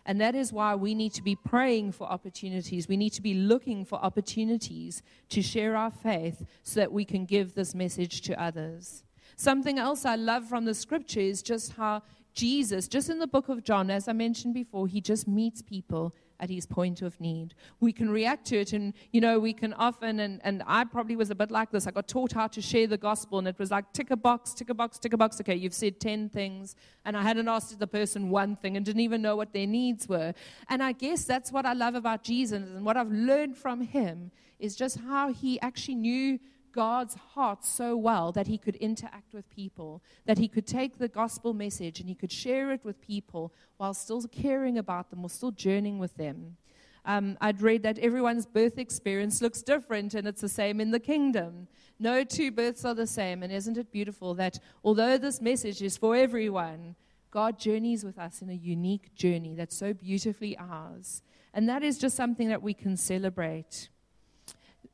And 0.04 0.20
that 0.20 0.34
is 0.34 0.52
why 0.52 0.74
we 0.74 0.94
need 0.94 1.12
to 1.14 1.22
be 1.22 1.36
praying 1.36 1.92
for 1.92 2.10
opportunities. 2.10 2.88
We 2.88 2.96
need 2.96 3.10
to 3.10 3.22
be 3.22 3.34
looking 3.34 3.84
for 3.84 3.96
opportunities 3.96 5.02
to 5.28 5.42
share 5.42 5.76
our 5.76 5.90
faith 5.90 6.44
so 6.62 6.80
that 6.80 6.92
we 6.92 7.04
can 7.04 7.24
give 7.24 7.54
this 7.54 7.74
message 7.74 8.22
to 8.22 8.42
others. 8.42 9.04
Something 9.36 9.78
else 9.78 10.04
I 10.04 10.16
love 10.16 10.48
from 10.48 10.64
the 10.64 10.74
scripture 10.74 11.20
is 11.20 11.42
just 11.42 11.74
how 11.74 12.02
Jesus, 12.38 12.86
just 12.86 13.10
in 13.10 13.18
the 13.18 13.26
book 13.26 13.48
of 13.48 13.64
John, 13.64 13.90
as 13.90 14.06
I 14.06 14.12
mentioned 14.12 14.54
before, 14.54 14.86
he 14.86 15.00
just 15.00 15.26
meets 15.26 15.60
people 15.60 16.14
at 16.38 16.48
his 16.48 16.66
point 16.66 17.02
of 17.02 17.20
need. 17.20 17.52
We 17.80 17.92
can 17.92 18.08
react 18.08 18.46
to 18.46 18.60
it, 18.60 18.72
and 18.72 18.94
you 19.10 19.20
know, 19.20 19.40
we 19.40 19.52
can 19.52 19.72
often, 19.72 20.20
and, 20.20 20.40
and 20.44 20.62
I 20.64 20.84
probably 20.84 21.16
was 21.16 21.30
a 21.30 21.34
bit 21.34 21.50
like 21.50 21.72
this. 21.72 21.88
I 21.88 21.90
got 21.90 22.06
taught 22.06 22.30
how 22.30 22.46
to 22.46 22.62
share 22.62 22.86
the 22.86 22.96
gospel, 22.96 23.40
and 23.40 23.48
it 23.48 23.58
was 23.58 23.72
like 23.72 23.92
tick 23.92 24.12
a 24.12 24.16
box, 24.16 24.54
tick 24.54 24.70
a 24.70 24.74
box, 24.74 25.00
tick 25.00 25.14
a 25.14 25.16
box. 25.16 25.40
Okay, 25.40 25.56
you've 25.56 25.74
said 25.74 25.98
10 25.98 26.28
things, 26.28 26.76
and 27.04 27.16
I 27.16 27.22
hadn't 27.22 27.48
asked 27.48 27.76
the 27.76 27.88
person 27.88 28.30
one 28.30 28.54
thing 28.54 28.76
and 28.76 28.86
didn't 28.86 29.00
even 29.00 29.20
know 29.20 29.34
what 29.34 29.52
their 29.52 29.66
needs 29.66 30.08
were. 30.08 30.32
And 30.68 30.80
I 30.80 30.92
guess 30.92 31.24
that's 31.24 31.50
what 31.50 31.66
I 31.66 31.72
love 31.72 31.96
about 31.96 32.22
Jesus, 32.22 32.52
and 32.62 32.84
what 32.84 32.96
I've 32.96 33.10
learned 33.10 33.56
from 33.56 33.80
him 33.80 34.30
is 34.60 34.76
just 34.76 35.00
how 35.00 35.32
he 35.32 35.60
actually 35.60 35.96
knew 35.96 36.38
God's 36.78 37.16
heart 37.34 37.64
so 37.64 37.96
well 37.96 38.30
that 38.30 38.46
he 38.46 38.56
could 38.56 38.76
interact 38.76 39.34
with 39.34 39.50
people, 39.50 40.00
that 40.26 40.38
he 40.38 40.46
could 40.46 40.64
take 40.64 40.98
the 40.98 41.08
gospel 41.08 41.52
message 41.52 41.98
and 41.98 42.08
he 42.08 42.14
could 42.14 42.30
share 42.30 42.70
it 42.70 42.84
with 42.84 43.00
people 43.00 43.52
while 43.78 43.92
still 43.92 44.22
caring 44.22 44.78
about 44.78 45.10
them 45.10 45.24
or 45.24 45.28
still 45.28 45.50
journeying 45.50 45.98
with 45.98 46.16
them. 46.16 46.56
Um, 47.04 47.36
I'd 47.40 47.62
read 47.62 47.82
that 47.82 47.98
everyone's 47.98 48.46
birth 48.46 48.78
experience 48.78 49.42
looks 49.42 49.60
different 49.60 50.14
and 50.14 50.28
it's 50.28 50.40
the 50.40 50.48
same 50.48 50.80
in 50.80 50.92
the 50.92 51.00
kingdom. 51.00 51.66
No 51.98 52.22
two 52.22 52.52
births 52.52 52.84
are 52.84 52.94
the 52.94 53.08
same. 53.08 53.42
And 53.42 53.52
isn't 53.52 53.76
it 53.76 53.90
beautiful 53.90 54.34
that 54.34 54.60
although 54.84 55.18
this 55.18 55.40
message 55.40 55.82
is 55.82 55.96
for 55.96 56.14
everyone, 56.14 56.94
God 57.32 57.58
journeys 57.58 58.04
with 58.04 58.20
us 58.20 58.40
in 58.40 58.50
a 58.50 58.54
unique 58.54 59.12
journey 59.16 59.56
that's 59.56 59.76
so 59.76 59.92
beautifully 59.94 60.56
ours. 60.56 61.22
And 61.52 61.68
that 61.68 61.82
is 61.82 61.98
just 61.98 62.14
something 62.14 62.46
that 62.50 62.62
we 62.62 62.72
can 62.72 62.96
celebrate. 62.96 63.88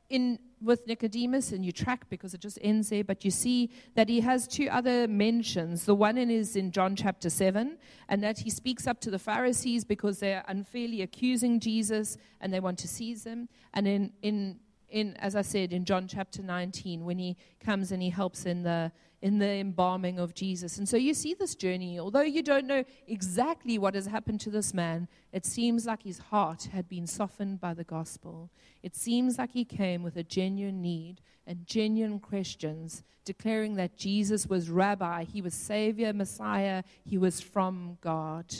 In 0.09 0.39
with 0.65 0.87
Nicodemus, 0.87 1.53
and 1.53 1.65
you 1.65 1.73
track 1.73 2.09
because 2.09 2.35
it 2.35 2.41
just 2.41 2.59
ends 2.63 2.89
there, 2.89 3.05
but 3.05 3.25
you 3.25 3.31
see 3.31 3.71
that 3.95 4.09
he 4.09 4.21
has 4.21 4.49
two 4.49 4.69
other 4.69 5.07
mentions. 5.07 5.85
The 5.85 5.95
one 5.95 6.19
is 6.19 6.57
in 6.57 6.71
John 6.71 6.97
chapter 6.97 7.31
7, 7.31 7.79
and 8.09 8.23
that 8.23 8.39
he 8.39 8.51
speaks 8.51 8.87
up 8.87 9.01
to 9.01 9.11
the 9.11 9.19
Pharisees 9.19 9.85
because 9.85 10.19
they're 10.19 10.45
unfairly 10.49 11.03
accusing 11.03 11.61
Jesus 11.61 12.17
and 12.41 12.53
they 12.53 12.61
want 12.61 12.79
to 12.81 12.89
seize 12.89 13.25
him. 13.25 13.49
And 13.73 13.87
in, 13.87 14.13
in, 14.23 14.61
in 14.89 15.17
as 15.17 15.37
I 15.37 15.43
said, 15.43 15.73
in 15.73 15.85
John 15.85 16.09
chapter 16.09 16.43
19, 16.43 17.05
when 17.05 17.19
he 17.19 17.37
comes 17.61 17.93
and 17.93 18.03
he 18.03 18.11
helps 18.11 18.47
in 18.47 18.63
the 18.63 18.93
in 19.25 19.39
the 19.39 19.49
embalming 19.49 20.19
of 20.19 20.35
Jesus. 20.35 20.77
And 20.77 20.87
so 20.87 20.99
you 20.99 21.15
see 21.15 21.33
this 21.33 21.55
journey, 21.55 21.99
although 21.99 22.21
you 22.21 22.43
don't 22.43 22.67
know 22.67 22.85
exactly 23.09 23.79
what 23.79 23.95
has 23.95 24.05
happened 24.05 24.39
to 24.41 24.51
this 24.51 24.75
man, 24.75 25.09
it 25.33 25.47
seems 25.47 25.87
like 25.87 26.03
his 26.03 26.19
heart 26.19 26.65
had 26.65 26.91
been 26.91 27.07
softened 27.07 27.59
by 27.59 27.73
the 27.73 27.85
gospel. 27.85 28.51
It 28.83 28.95
seems 28.95 29.39
like 29.39 29.53
he 29.53 29.65
came 29.65 30.03
with 30.03 30.19
a 30.19 30.23
genuine 30.23 30.83
need 30.83 31.23
and 31.47 31.67
genuine 31.67 32.21
questions, 32.21 33.03
declaring 33.25 33.77
that 33.77 33.97
Jesus 33.97 34.47
was 34.47 34.69
rabbi, 34.69 35.25
he 35.25 35.41
was 35.41 35.55
savior, 35.55 36.13
messiah, 36.13 36.83
he 37.03 37.17
was 37.17 37.41
from 37.41 37.97
God. 38.03 38.55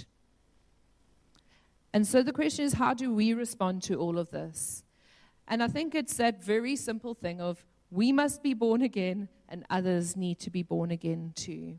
And 1.93 2.07
so 2.07 2.23
the 2.23 2.33
question 2.33 2.65
is 2.65 2.73
how 2.73 2.95
do 2.95 3.13
we 3.13 3.35
respond 3.35 3.83
to 3.83 3.97
all 3.97 4.19
of 4.19 4.31
this? 4.31 4.83
And 5.47 5.63
I 5.63 5.69
think 5.69 5.95
it's 5.95 6.17
that 6.17 6.43
very 6.43 6.75
simple 6.75 7.13
thing 7.13 7.39
of 7.43 7.63
we 7.91 8.13
must 8.13 8.43
be 8.43 8.55
born 8.55 8.83
again, 8.83 9.29
and 9.49 9.65
others 9.71 10.17
need 10.17 10.39
to 10.41 10.51
be 10.51 10.63
born 10.63 10.91
again 10.91 11.33
too. 11.35 11.77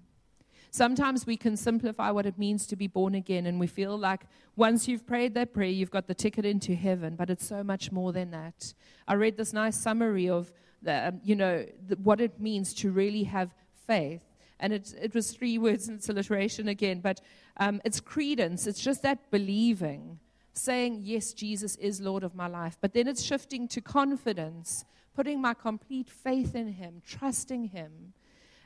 Sometimes 0.72 1.26
we 1.26 1.38
can 1.38 1.56
simplify 1.56 2.12
what 2.12 2.26
it 2.26 2.38
means 2.38 2.68
to 2.68 2.76
be 2.76 2.88
born 2.88 3.16
again, 3.16 3.46
and 3.46 3.60
we 3.60 3.68
feel 3.68 3.98
like 3.98 4.26
once 4.58 4.88
you've 4.88 5.08
prayed 5.08 5.34
that 5.36 5.54
prayer, 5.54 5.70
you've 5.70 5.90
got 5.90 6.08
the 6.08 6.14
ticket 6.14 6.46
into 6.46 6.76
heaven, 6.76 7.16
but 7.16 7.30
it's 7.30 7.46
so 7.46 7.64
much 7.64 7.92
more 7.92 8.12
than 8.12 8.32
that. 8.32 8.74
I 9.08 9.14
read 9.14 9.38
this 9.38 9.54
nice 9.54 9.78
summary 9.78 10.30
of 10.30 10.52
the, 10.82 11.08
um, 11.08 11.22
you 11.24 11.36
know, 11.36 11.66
the, 11.88 11.96
what 11.96 12.20
it 12.22 12.40
means 12.40 12.74
to 12.76 12.92
really 12.92 13.24
have 13.24 13.54
faith. 13.88 14.22
And 14.60 14.74
it, 14.74 14.94
it 15.02 15.14
was 15.14 15.32
three 15.32 15.58
words 15.58 15.88
in 15.88 15.96
its 15.96 16.10
alliteration 16.10 16.68
again, 16.68 17.00
but 17.02 17.22
um, 17.58 17.82
it's 17.84 18.00
credence. 18.00 18.68
It's 18.68 18.82
just 18.82 19.02
that 19.04 19.32
believing, 19.32 20.20
saying, 20.54 21.02
Yes, 21.04 21.34
Jesus 21.34 21.76
is 21.78 22.02
Lord 22.02 22.24
of 22.24 22.36
my 22.36 22.48
life. 22.48 22.78
But 22.80 22.94
then 22.94 23.08
it's 23.08 23.24
shifting 23.24 23.68
to 23.70 23.82
confidence, 23.82 24.86
putting 25.16 25.42
my 25.42 25.54
complete 25.54 26.10
faith 26.10 26.56
in 26.56 26.74
Him, 26.74 27.02
trusting 27.06 27.66
Him. 27.66 28.14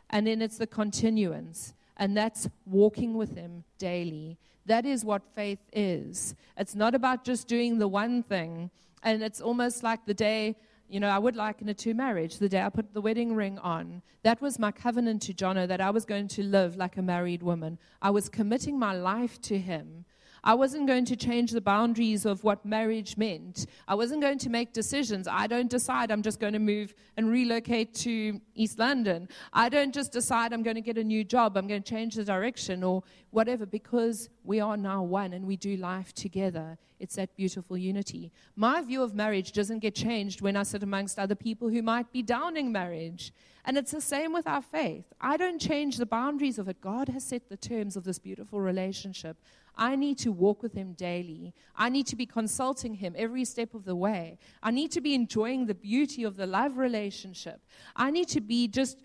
And 0.09 0.25
then 0.25 0.41
it's 0.41 0.57
the 0.57 0.67
continuance, 0.67 1.73
and 1.95 2.17
that's 2.17 2.49
walking 2.65 3.15
with 3.15 3.35
Him 3.35 3.63
daily. 3.77 4.37
That 4.65 4.85
is 4.85 5.05
what 5.05 5.21
faith 5.35 5.59
is. 5.71 6.35
It's 6.57 6.75
not 6.75 6.95
about 6.95 7.23
just 7.23 7.47
doing 7.47 7.77
the 7.77 7.87
one 7.87 8.23
thing, 8.23 8.71
and 9.03 9.21
it's 9.21 9.41
almost 9.41 9.83
like 9.83 10.05
the 10.05 10.13
day. 10.13 10.55
You 10.87 10.99
know, 10.99 11.09
I 11.09 11.19
would 11.19 11.35
liken 11.35 11.69
it 11.69 11.77
to 11.79 11.93
marriage. 11.93 12.39
The 12.39 12.49
day 12.49 12.63
I 12.63 12.69
put 12.69 12.93
the 12.95 13.01
wedding 13.01 13.35
ring 13.35 13.59
on, 13.59 14.01
that 14.23 14.41
was 14.41 14.57
my 14.57 14.71
covenant 14.71 15.21
to 15.23 15.33
Jono 15.35 15.67
that 15.67 15.79
I 15.79 15.91
was 15.91 16.03
going 16.03 16.27
to 16.29 16.43
live 16.43 16.75
like 16.77 16.97
a 16.97 17.03
married 17.03 17.43
woman. 17.43 17.77
I 18.01 18.09
was 18.09 18.27
committing 18.27 18.79
my 18.79 18.93
life 18.93 19.39
to 19.43 19.59
him 19.59 20.05
I 20.43 20.53
wasn't 20.53 20.87
going 20.87 21.05
to 21.05 21.15
change 21.15 21.51
the 21.51 21.61
boundaries 21.61 22.25
of 22.25 22.43
what 22.43 22.65
marriage 22.65 23.17
meant. 23.17 23.65
I 23.87 23.95
wasn't 23.95 24.21
going 24.21 24.37
to 24.39 24.49
make 24.49 24.73
decisions. 24.73 25.27
I 25.27 25.47
don't 25.47 25.69
decide 25.69 26.11
I'm 26.11 26.21
just 26.21 26.39
going 26.39 26.53
to 26.53 26.59
move 26.59 26.93
and 27.17 27.29
relocate 27.29 27.93
to 27.95 28.39
East 28.55 28.79
London. 28.79 29.29
I 29.53 29.69
don't 29.69 29.93
just 29.93 30.11
decide 30.11 30.53
I'm 30.53 30.63
going 30.63 30.75
to 30.75 30.81
get 30.81 30.97
a 30.97 31.03
new 31.03 31.23
job. 31.23 31.57
I'm 31.57 31.67
going 31.67 31.83
to 31.83 31.89
change 31.89 32.15
the 32.15 32.23
direction 32.23 32.83
or 32.83 33.03
whatever 33.31 33.65
because 33.65 34.29
we 34.43 34.59
are 34.59 34.77
now 34.77 35.03
one 35.03 35.33
and 35.33 35.45
we 35.45 35.55
do 35.55 35.77
life 35.77 36.13
together. 36.13 36.77
It's 36.99 37.15
that 37.15 37.35
beautiful 37.35 37.77
unity. 37.77 38.31
My 38.55 38.81
view 38.81 39.01
of 39.01 39.15
marriage 39.15 39.53
doesn't 39.53 39.79
get 39.79 39.95
changed 39.95 40.41
when 40.41 40.57
I 40.57 40.63
sit 40.63 40.83
amongst 40.83 41.17
other 41.17 41.35
people 41.35 41.69
who 41.69 41.81
might 41.81 42.11
be 42.11 42.21
downing 42.21 42.71
marriage. 42.71 43.33
And 43.65 43.77
it's 43.77 43.91
the 43.91 44.01
same 44.01 44.33
with 44.33 44.47
our 44.47 44.61
faith. 44.61 45.05
I 45.21 45.37
don't 45.37 45.59
change 45.59 45.97
the 45.97 46.05
boundaries 46.05 46.59
of 46.59 46.67
it. 46.67 46.81
God 46.81 47.09
has 47.09 47.23
set 47.23 47.49
the 47.49 47.57
terms 47.57 47.95
of 47.95 48.03
this 48.03 48.19
beautiful 48.19 48.59
relationship. 48.59 49.37
I 49.79 49.95
need 49.95 50.17
to 50.19 50.31
walk 50.31 50.61
with 50.61 50.73
Him 50.73 50.93
daily. 50.93 51.53
I 51.75 51.87
need 51.89 52.05
to 52.07 52.17
be 52.17 52.25
consulting 52.25 52.95
Him 52.95 53.15
every 53.17 53.45
step 53.45 53.73
of 53.73 53.85
the 53.85 53.95
way. 53.95 54.37
I 54.61 54.71
need 54.71 54.91
to 54.91 55.01
be 55.01 55.15
enjoying 55.15 55.65
the 55.65 55.73
beauty 55.73 56.23
of 56.25 56.35
the 56.35 56.45
love 56.45 56.77
relationship. 56.77 57.61
I 57.95 58.11
need 58.11 58.27
to 58.27 58.41
be 58.41 58.67
just 58.67 59.01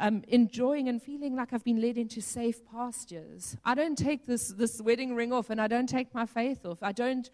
um, 0.00 0.24
enjoying 0.28 0.88
and 0.88 1.00
feeling 1.00 1.36
like 1.36 1.52
I've 1.52 1.62
been 1.62 1.80
led 1.80 1.98
into 1.98 2.22
safe 2.22 2.64
pastures. 2.64 3.58
I 3.64 3.74
don't 3.74 3.96
take 3.96 4.24
this, 4.24 4.48
this 4.48 4.80
wedding 4.80 5.14
ring 5.14 5.32
off 5.32 5.50
and 5.50 5.60
I 5.60 5.68
don't 5.68 5.88
take 5.88 6.14
my 6.14 6.24
faith 6.24 6.64
off. 6.64 6.82
I 6.82 6.92
don't 6.92 7.28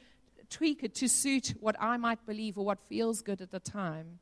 tweak 0.51 0.83
it 0.83 0.95
to 0.97 1.09
suit 1.09 1.55
what 1.61 1.77
I 1.81 1.97
might 1.97 2.27
believe 2.27 2.59
or 2.59 2.65
what 2.65 2.81
feels 2.89 3.23
good 3.23 3.41
at 3.41 3.53
the 3.53 3.61
time. 3.61 4.19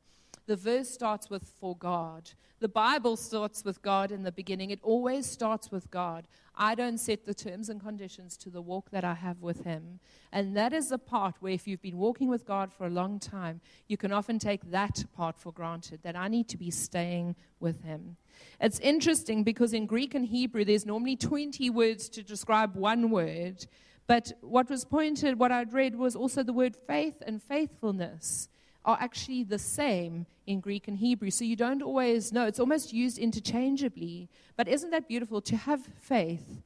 The 0.49 0.55
verse 0.55 0.89
starts 0.89 1.29
with 1.29 1.43
for 1.59 1.77
God. 1.77 2.31
The 2.59 2.67
Bible 2.67 3.17
starts 3.17 3.63
with 3.63 3.83
God 3.83 4.11
in 4.11 4.23
the 4.23 4.31
beginning. 4.31 4.71
It 4.71 4.79
always 4.81 5.27
starts 5.27 5.71
with 5.71 5.91
God. 5.91 6.27
I 6.55 6.73
don't 6.73 6.97
set 6.97 7.27
the 7.27 7.35
terms 7.35 7.69
and 7.69 7.79
conditions 7.79 8.35
to 8.37 8.49
the 8.49 8.59
walk 8.59 8.89
that 8.89 9.03
I 9.03 9.13
have 9.13 9.43
with 9.43 9.63
Him. 9.63 9.99
And 10.31 10.57
that 10.57 10.73
is 10.73 10.89
the 10.89 10.97
part 10.97 11.35
where, 11.39 11.53
if 11.53 11.67
you've 11.67 11.83
been 11.83 11.99
walking 11.99 12.29
with 12.29 12.47
God 12.47 12.73
for 12.73 12.87
a 12.87 12.89
long 12.89 13.19
time, 13.19 13.61
you 13.87 13.95
can 13.95 14.11
often 14.11 14.39
take 14.39 14.71
that 14.71 15.05
part 15.15 15.37
for 15.37 15.51
granted 15.51 15.99
that 16.01 16.15
I 16.15 16.27
need 16.27 16.49
to 16.49 16.57
be 16.57 16.71
staying 16.71 17.35
with 17.59 17.83
Him. 17.83 18.17
It's 18.59 18.79
interesting 18.79 19.43
because 19.43 19.71
in 19.71 19.85
Greek 19.85 20.15
and 20.15 20.25
Hebrew, 20.25 20.65
there's 20.65 20.83
normally 20.83 21.15
20 21.15 21.69
words 21.69 22.09
to 22.09 22.23
describe 22.23 22.75
one 22.75 23.11
word. 23.11 23.67
But 24.07 24.31
what 24.41 24.67
was 24.67 24.83
pointed, 24.83 25.37
what 25.37 25.51
I'd 25.51 25.73
read, 25.73 25.95
was 25.95 26.15
also 26.15 26.41
the 26.41 26.53
word 26.53 26.75
faith 26.75 27.21
and 27.27 27.39
faithfulness 27.39 28.49
are 28.89 28.97
actually 28.99 29.43
the 29.43 29.59
same 29.59 30.25
in 30.47 30.59
Greek 30.59 30.87
and 30.87 30.97
Hebrew. 30.97 31.29
So 31.29 31.45
you 31.45 31.55
don't 31.55 31.83
always 31.83 32.33
know. 32.33 32.47
It's 32.47 32.59
almost 32.59 32.91
used 32.91 33.19
interchangeably. 33.19 34.29
But 34.57 34.67
isn't 34.67 34.89
that 34.89 35.07
beautiful? 35.07 35.41
To 35.41 35.55
have 35.55 35.85
faith 36.01 36.63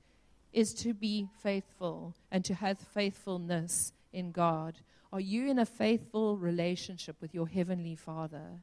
is 0.54 0.74
to 0.76 0.94
be 0.94 1.28
faithful 1.42 2.16
and 2.32 2.46
to 2.46 2.54
have 2.54 2.80
faithfulness 2.80 3.92
in 4.14 4.32
God. 4.32 4.76
Are 5.12 5.20
you 5.20 5.50
in 5.50 5.60
a 5.60 5.66
faithful 5.66 6.38
relationship 6.38 7.18
with 7.20 7.34
your 7.34 7.48
Heavenly 7.48 7.98
Father? 7.98 8.62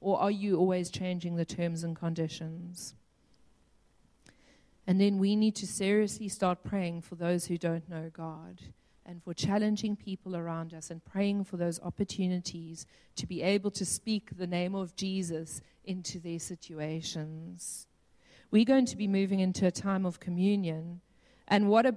Or 0.00 0.18
are 0.18 0.30
you 0.30 0.56
always 0.58 0.90
changing 0.90 1.36
the 1.36 1.44
terms 1.44 1.84
and 1.84 1.94
conditions? 1.94 2.94
And 4.84 5.00
then 5.00 5.18
we 5.18 5.36
need 5.36 5.54
to 5.56 5.66
seriously 5.66 6.28
start 6.28 6.64
praying 6.64 7.02
for 7.02 7.14
those 7.14 7.46
who 7.46 7.56
don't 7.56 7.88
know 7.88 8.10
God 8.12 8.62
and 9.06 9.22
for 9.22 9.32
challenging 9.32 9.96
people 9.96 10.36
around 10.36 10.74
us 10.74 10.90
and 10.90 11.04
praying 11.04 11.44
for 11.44 11.56
those 11.56 11.80
opportunities 11.80 12.86
to 13.14 13.26
be 13.26 13.40
able 13.40 13.70
to 13.70 13.84
speak 13.84 14.36
the 14.36 14.46
name 14.46 14.74
of 14.74 14.96
Jesus 14.96 15.60
into 15.84 16.18
their 16.18 16.40
situations. 16.40 17.86
We're 18.50 18.64
going 18.64 18.86
to 18.86 18.96
be 18.96 19.06
moving 19.06 19.40
into 19.40 19.66
a 19.66 19.70
time 19.70 20.04
of 20.04 20.20
communion. 20.20 21.00
And 21.48 21.68
what 21.68 21.86
a 21.86 21.96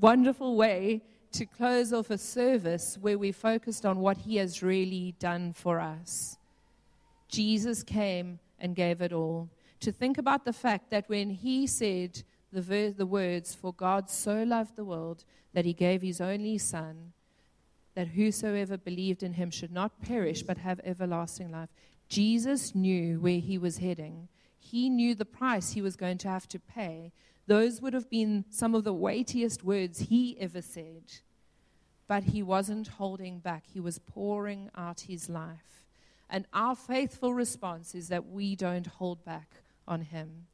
wonderful 0.00 0.56
way 0.56 1.02
to 1.32 1.46
close 1.46 1.92
off 1.92 2.10
a 2.10 2.18
service 2.18 2.98
where 3.00 3.18
we 3.18 3.32
focused 3.32 3.86
on 3.86 4.00
what 4.00 4.18
he 4.18 4.36
has 4.36 4.62
really 4.62 5.14
done 5.18 5.52
for 5.52 5.80
us. 5.80 6.38
Jesus 7.28 7.82
came 7.82 8.38
and 8.58 8.74
gave 8.74 9.00
it 9.00 9.12
all. 9.12 9.48
To 9.80 9.92
think 9.92 10.18
about 10.18 10.44
the 10.44 10.52
fact 10.52 10.90
that 10.90 11.08
when 11.08 11.30
he 11.30 11.66
said, 11.66 12.22
the, 12.52 12.62
ver- 12.62 12.90
the 12.90 13.06
words, 13.06 13.54
For 13.54 13.72
God 13.72 14.10
so 14.10 14.42
loved 14.42 14.76
the 14.76 14.84
world 14.84 15.24
that 15.52 15.64
he 15.64 15.72
gave 15.72 16.02
his 16.02 16.20
only 16.20 16.58
Son, 16.58 17.12
that 17.94 18.08
whosoever 18.08 18.76
believed 18.76 19.22
in 19.22 19.34
him 19.34 19.50
should 19.50 19.72
not 19.72 20.02
perish 20.02 20.42
but 20.42 20.58
have 20.58 20.80
everlasting 20.84 21.50
life. 21.50 21.70
Jesus 22.08 22.74
knew 22.74 23.20
where 23.20 23.40
he 23.40 23.58
was 23.58 23.78
heading. 23.78 24.28
He 24.58 24.88
knew 24.90 25.14
the 25.14 25.24
price 25.24 25.72
he 25.72 25.82
was 25.82 25.96
going 25.96 26.18
to 26.18 26.28
have 26.28 26.48
to 26.48 26.58
pay. 26.58 27.12
Those 27.46 27.80
would 27.80 27.94
have 27.94 28.10
been 28.10 28.44
some 28.50 28.74
of 28.74 28.84
the 28.84 28.92
weightiest 28.92 29.64
words 29.64 30.00
he 30.00 30.36
ever 30.40 30.60
said. 30.60 31.04
But 32.08 32.24
he 32.24 32.42
wasn't 32.42 32.88
holding 32.88 33.38
back, 33.38 33.64
he 33.66 33.80
was 33.80 33.98
pouring 33.98 34.70
out 34.76 35.00
his 35.00 35.28
life. 35.28 35.84
And 36.28 36.46
our 36.52 36.74
faithful 36.74 37.34
response 37.34 37.94
is 37.94 38.08
that 38.08 38.28
we 38.28 38.56
don't 38.56 38.86
hold 38.86 39.24
back 39.24 39.62
on 39.86 40.02
him. 40.02 40.46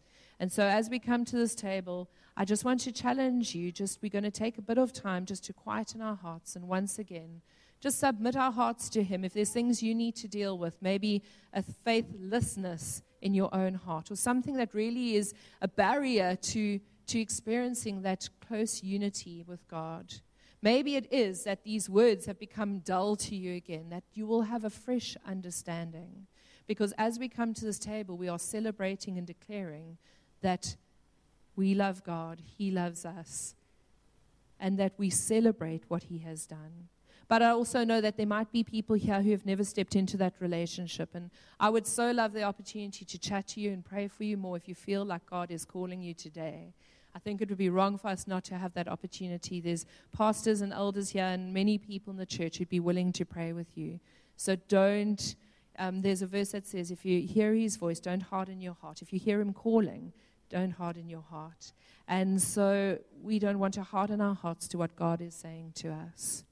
And 0.42 0.50
so 0.50 0.64
as 0.64 0.90
we 0.90 0.98
come 0.98 1.24
to 1.26 1.36
this 1.36 1.54
table, 1.54 2.10
I 2.36 2.44
just 2.44 2.64
want 2.64 2.80
to 2.80 2.92
challenge 2.92 3.54
you. 3.54 3.70
Just 3.70 4.02
we're 4.02 4.10
going 4.10 4.24
to 4.24 4.30
take 4.30 4.58
a 4.58 4.62
bit 4.62 4.76
of 4.76 4.92
time 4.92 5.24
just 5.24 5.44
to 5.44 5.52
quieten 5.52 6.02
our 6.02 6.16
hearts 6.16 6.56
and 6.56 6.66
once 6.66 6.98
again 6.98 7.40
just 7.82 7.98
submit 7.98 8.36
our 8.36 8.52
hearts 8.52 8.88
to 8.88 9.02
Him. 9.02 9.24
If 9.24 9.34
there's 9.34 9.50
things 9.50 9.82
you 9.82 9.94
need 9.94 10.14
to 10.16 10.28
deal 10.28 10.56
with, 10.56 10.80
maybe 10.80 11.22
a 11.52 11.62
faithlessness 11.62 13.02
in 13.20 13.34
your 13.34 13.52
own 13.52 13.74
heart, 13.74 14.10
or 14.10 14.16
something 14.16 14.56
that 14.56 14.72
really 14.72 15.16
is 15.16 15.34
a 15.60 15.68
barrier 15.68 16.36
to, 16.36 16.80
to 17.08 17.20
experiencing 17.20 18.02
that 18.02 18.28
close 18.46 18.84
unity 18.84 19.42
with 19.46 19.66
God. 19.66 20.14
Maybe 20.62 20.94
it 20.94 21.12
is 21.12 21.42
that 21.42 21.64
these 21.64 21.90
words 21.90 22.26
have 22.26 22.38
become 22.38 22.78
dull 22.78 23.16
to 23.16 23.34
you 23.34 23.54
again, 23.56 23.90
that 23.90 24.04
you 24.14 24.26
will 24.26 24.42
have 24.42 24.64
a 24.64 24.70
fresh 24.70 25.16
understanding. 25.26 26.28
Because 26.68 26.92
as 26.96 27.18
we 27.18 27.28
come 27.28 27.52
to 27.54 27.64
this 27.64 27.80
table, 27.80 28.16
we 28.16 28.28
are 28.28 28.38
celebrating 28.38 29.18
and 29.18 29.26
declaring 29.26 29.98
that 30.42 30.76
we 31.56 31.74
love 31.74 32.04
God, 32.04 32.40
He 32.58 32.70
loves 32.70 33.04
us, 33.04 33.54
and 34.60 34.78
that 34.78 34.92
we 34.96 35.10
celebrate 35.10 35.84
what 35.88 36.04
He 36.04 36.18
has 36.18 36.46
done. 36.46 36.88
But 37.28 37.40
I 37.40 37.48
also 37.48 37.82
know 37.82 38.02
that 38.02 38.18
there 38.18 38.26
might 38.26 38.52
be 38.52 38.62
people 38.62 38.94
here 38.94 39.22
who 39.22 39.30
have 39.30 39.46
never 39.46 39.64
stepped 39.64 39.96
into 39.96 40.18
that 40.18 40.34
relationship. 40.38 41.14
And 41.14 41.30
I 41.58 41.70
would 41.70 41.86
so 41.86 42.10
love 42.10 42.34
the 42.34 42.42
opportunity 42.42 43.06
to 43.06 43.18
chat 43.18 43.48
to 43.48 43.60
you 43.60 43.72
and 43.72 43.82
pray 43.82 44.06
for 44.06 44.24
you 44.24 44.36
more 44.36 44.56
if 44.56 44.68
you 44.68 44.74
feel 44.74 45.04
like 45.04 45.24
God 45.24 45.50
is 45.50 45.64
calling 45.64 46.02
you 46.02 46.12
today. 46.12 46.74
I 47.14 47.18
think 47.18 47.40
it 47.40 47.48
would 47.48 47.56
be 47.58 47.70
wrong 47.70 47.96
for 47.96 48.08
us 48.08 48.26
not 48.26 48.44
to 48.44 48.56
have 48.56 48.74
that 48.74 48.88
opportunity. 48.88 49.60
There's 49.60 49.86
pastors 50.14 50.60
and 50.60 50.72
elders 50.72 51.10
here 51.10 51.24
and 51.24 51.54
many 51.54 51.78
people 51.78 52.10
in 52.10 52.18
the 52.18 52.26
church 52.26 52.58
who'd 52.58 52.68
be 52.68 52.80
willing 52.80 53.12
to 53.12 53.24
pray 53.24 53.52
with 53.52 53.76
you. 53.76 54.00
So 54.36 54.56
don't, 54.68 55.34
um, 55.78 56.02
there's 56.02 56.22
a 56.22 56.26
verse 56.26 56.52
that 56.52 56.66
says, 56.66 56.90
if 56.90 57.04
you 57.04 57.20
hear 57.22 57.54
his 57.54 57.76
voice, 57.76 58.00
don't 58.00 58.22
harden 58.22 58.60
your 58.60 58.76
heart. 58.80 59.02
If 59.02 59.12
you 59.12 59.18
hear 59.18 59.40
him 59.40 59.52
calling, 59.52 60.12
don't 60.52 60.70
harden 60.70 61.08
your 61.08 61.22
heart. 61.22 61.72
And 62.06 62.40
so 62.40 62.98
we 63.22 63.38
don't 63.38 63.58
want 63.58 63.74
to 63.74 63.82
harden 63.82 64.20
our 64.20 64.34
hearts 64.34 64.68
to 64.68 64.78
what 64.78 64.94
God 64.94 65.20
is 65.20 65.34
saying 65.34 65.72
to 65.76 65.90
us. 65.90 66.44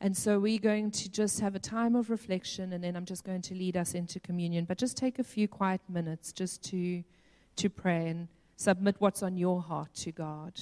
And 0.00 0.16
so 0.16 0.40
we're 0.40 0.58
going 0.58 0.90
to 0.90 1.08
just 1.08 1.38
have 1.40 1.54
a 1.54 1.60
time 1.60 1.94
of 1.94 2.10
reflection, 2.10 2.72
and 2.72 2.82
then 2.82 2.96
I'm 2.96 3.04
just 3.04 3.22
going 3.22 3.42
to 3.42 3.54
lead 3.54 3.76
us 3.76 3.94
into 3.94 4.18
communion. 4.18 4.64
But 4.64 4.78
just 4.78 4.96
take 4.96 5.20
a 5.20 5.24
few 5.24 5.46
quiet 5.46 5.80
minutes 5.88 6.32
just 6.32 6.64
to, 6.70 7.04
to 7.54 7.70
pray 7.70 8.08
and 8.08 8.26
submit 8.56 8.96
what's 8.98 9.22
on 9.22 9.36
your 9.36 9.62
heart 9.62 9.94
to 9.96 10.10
God. 10.10 10.54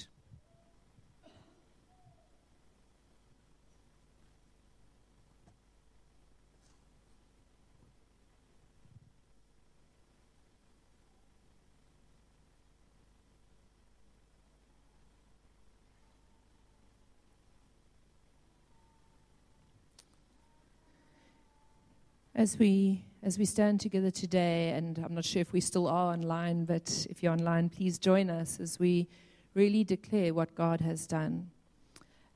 As 22.40 22.58
we 22.58 23.04
as 23.22 23.38
we 23.38 23.44
stand 23.44 23.80
together 23.80 24.10
today, 24.10 24.70
and 24.70 24.96
I'm 25.04 25.14
not 25.14 25.26
sure 25.26 25.42
if 25.42 25.52
we 25.52 25.60
still 25.60 25.86
are 25.86 26.14
online, 26.14 26.64
but 26.64 27.06
if 27.10 27.22
you're 27.22 27.34
online, 27.34 27.68
please 27.68 27.98
join 27.98 28.30
us 28.30 28.58
as 28.58 28.78
we 28.78 29.08
really 29.52 29.84
declare 29.84 30.32
what 30.32 30.54
God 30.54 30.80
has 30.80 31.06
done. 31.06 31.50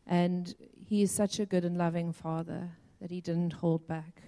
And 0.07 0.55
He 0.77 1.01
is 1.01 1.11
such 1.11 1.41
a 1.41 1.47
good 1.47 1.65
and 1.65 1.79
loving 1.79 2.13
Father 2.13 2.69
that 3.01 3.11
He 3.11 3.23
didn't 3.23 3.55
hold 3.55 3.87
back. 3.87 4.21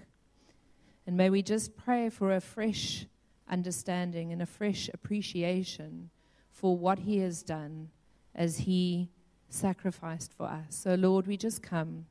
And 1.07 1.15
may 1.15 1.29
we 1.29 1.43
just 1.43 1.77
pray 1.77 2.09
for 2.09 2.33
a 2.33 2.41
fresh 2.41 3.05
understanding 3.47 4.33
and 4.33 4.41
a 4.41 4.47
fresh 4.47 4.89
appreciation 4.95 6.09
for 6.51 6.75
what 6.75 7.01
He 7.01 7.19
has 7.19 7.43
done 7.43 7.91
as 8.35 8.61
He 8.61 9.11
sacrificed 9.51 10.33
for 10.33 10.47
us. 10.47 10.69
So, 10.71 10.95
Lord, 10.95 11.27
we 11.27 11.37
just 11.37 11.63
come 11.63 12.07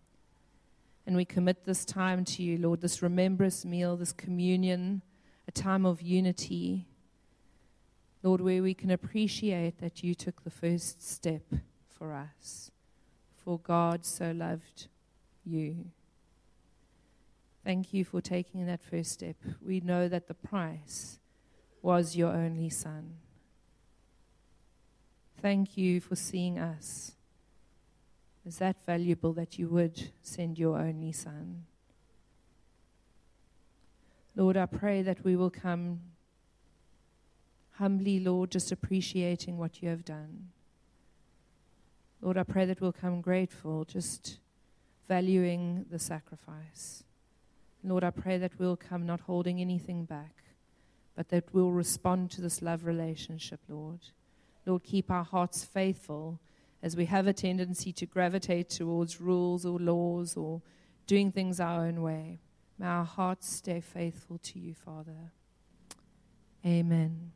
and 1.05 1.15
we 1.15 1.25
commit 1.25 1.65
this 1.65 1.85
time 1.85 2.25
to 2.25 2.43
you, 2.43 2.57
Lord, 2.57 2.81
this 2.81 3.01
remembrance 3.01 3.63
meal, 3.63 3.95
this 3.95 4.13
communion, 4.13 5.01
a 5.47 5.51
time 5.51 5.85
of 5.85 6.01
unity. 6.01 6.87
Lord, 8.23 8.41
where 8.41 8.63
we 8.63 8.73
can 8.73 8.89
appreciate 8.89 9.79
that 9.79 10.03
you 10.03 10.15
took 10.15 10.43
the 10.43 10.49
first 10.49 11.07
step 11.07 11.43
for 11.87 12.13
us. 12.13 12.71
For 13.35 13.59
God 13.59 14.03
so 14.03 14.31
loved 14.31 14.87
you. 15.45 15.85
Thank 17.63 17.93
you 17.93 18.03
for 18.03 18.21
taking 18.21 18.65
that 18.65 18.81
first 18.81 19.11
step. 19.11 19.35
We 19.63 19.79
know 19.79 20.07
that 20.07 20.27
the 20.27 20.33
price 20.33 21.19
was 21.81 22.15
your 22.15 22.31
only 22.31 22.69
Son. 22.69 23.17
Thank 25.41 25.77
you 25.77 26.01
for 26.01 26.15
seeing 26.15 26.57
us 26.57 27.14
is 28.45 28.57
that 28.59 28.85
valuable 28.85 29.33
that 29.33 29.57
you 29.57 29.67
would 29.67 30.11
send 30.21 30.59
your 30.59 30.77
only 30.77 31.11
Son. 31.11 31.65
Lord, 34.35 34.55
I 34.57 34.65
pray 34.65 35.01
that 35.01 35.23
we 35.23 35.35
will 35.35 35.49
come 35.49 36.01
humbly, 37.77 38.19
Lord, 38.19 38.51
just 38.51 38.71
appreciating 38.71 39.57
what 39.57 39.81
you 39.81 39.89
have 39.89 40.05
done. 40.05 40.49
Lord, 42.21 42.37
I 42.37 42.43
pray 42.43 42.65
that 42.65 42.81
we'll 42.81 42.91
come 42.91 43.21
grateful, 43.21 43.85
just 43.85 44.37
valuing 45.07 45.85
the 45.89 45.99
sacrifice. 45.99 47.03
Lord, 47.83 48.03
I 48.03 48.09
pray 48.09 48.37
that 48.37 48.53
we'll 48.57 48.77
come 48.77 49.05
not 49.05 49.21
holding 49.21 49.61
anything 49.61 50.05
back, 50.05 50.43
but 51.15 51.29
that 51.29 51.45
we'll 51.53 51.71
respond 51.71 52.31
to 52.31 52.41
this 52.41 52.61
love 52.61 52.85
relationship, 52.85 53.59
Lord. 53.69 53.99
Lord, 54.65 54.83
keep 54.83 55.11
our 55.11 55.23
hearts 55.23 55.63
faithful 55.63 56.39
as 56.81 56.95
we 56.95 57.05
have 57.05 57.27
a 57.27 57.33
tendency 57.33 57.91
to 57.93 58.05
gravitate 58.05 58.69
towards 58.69 59.19
rules 59.21 59.65
or 59.65 59.79
laws 59.79 60.35
or 60.37 60.61
doing 61.07 61.31
things 61.31 61.59
our 61.59 61.85
own 61.85 62.01
way. 62.01 62.39
May 62.77 62.87
our 62.87 63.05
hearts 63.05 63.49
stay 63.49 63.79
faithful 63.81 64.37
to 64.39 64.59
you, 64.59 64.73
Father. 64.73 65.31
Amen. 66.65 67.31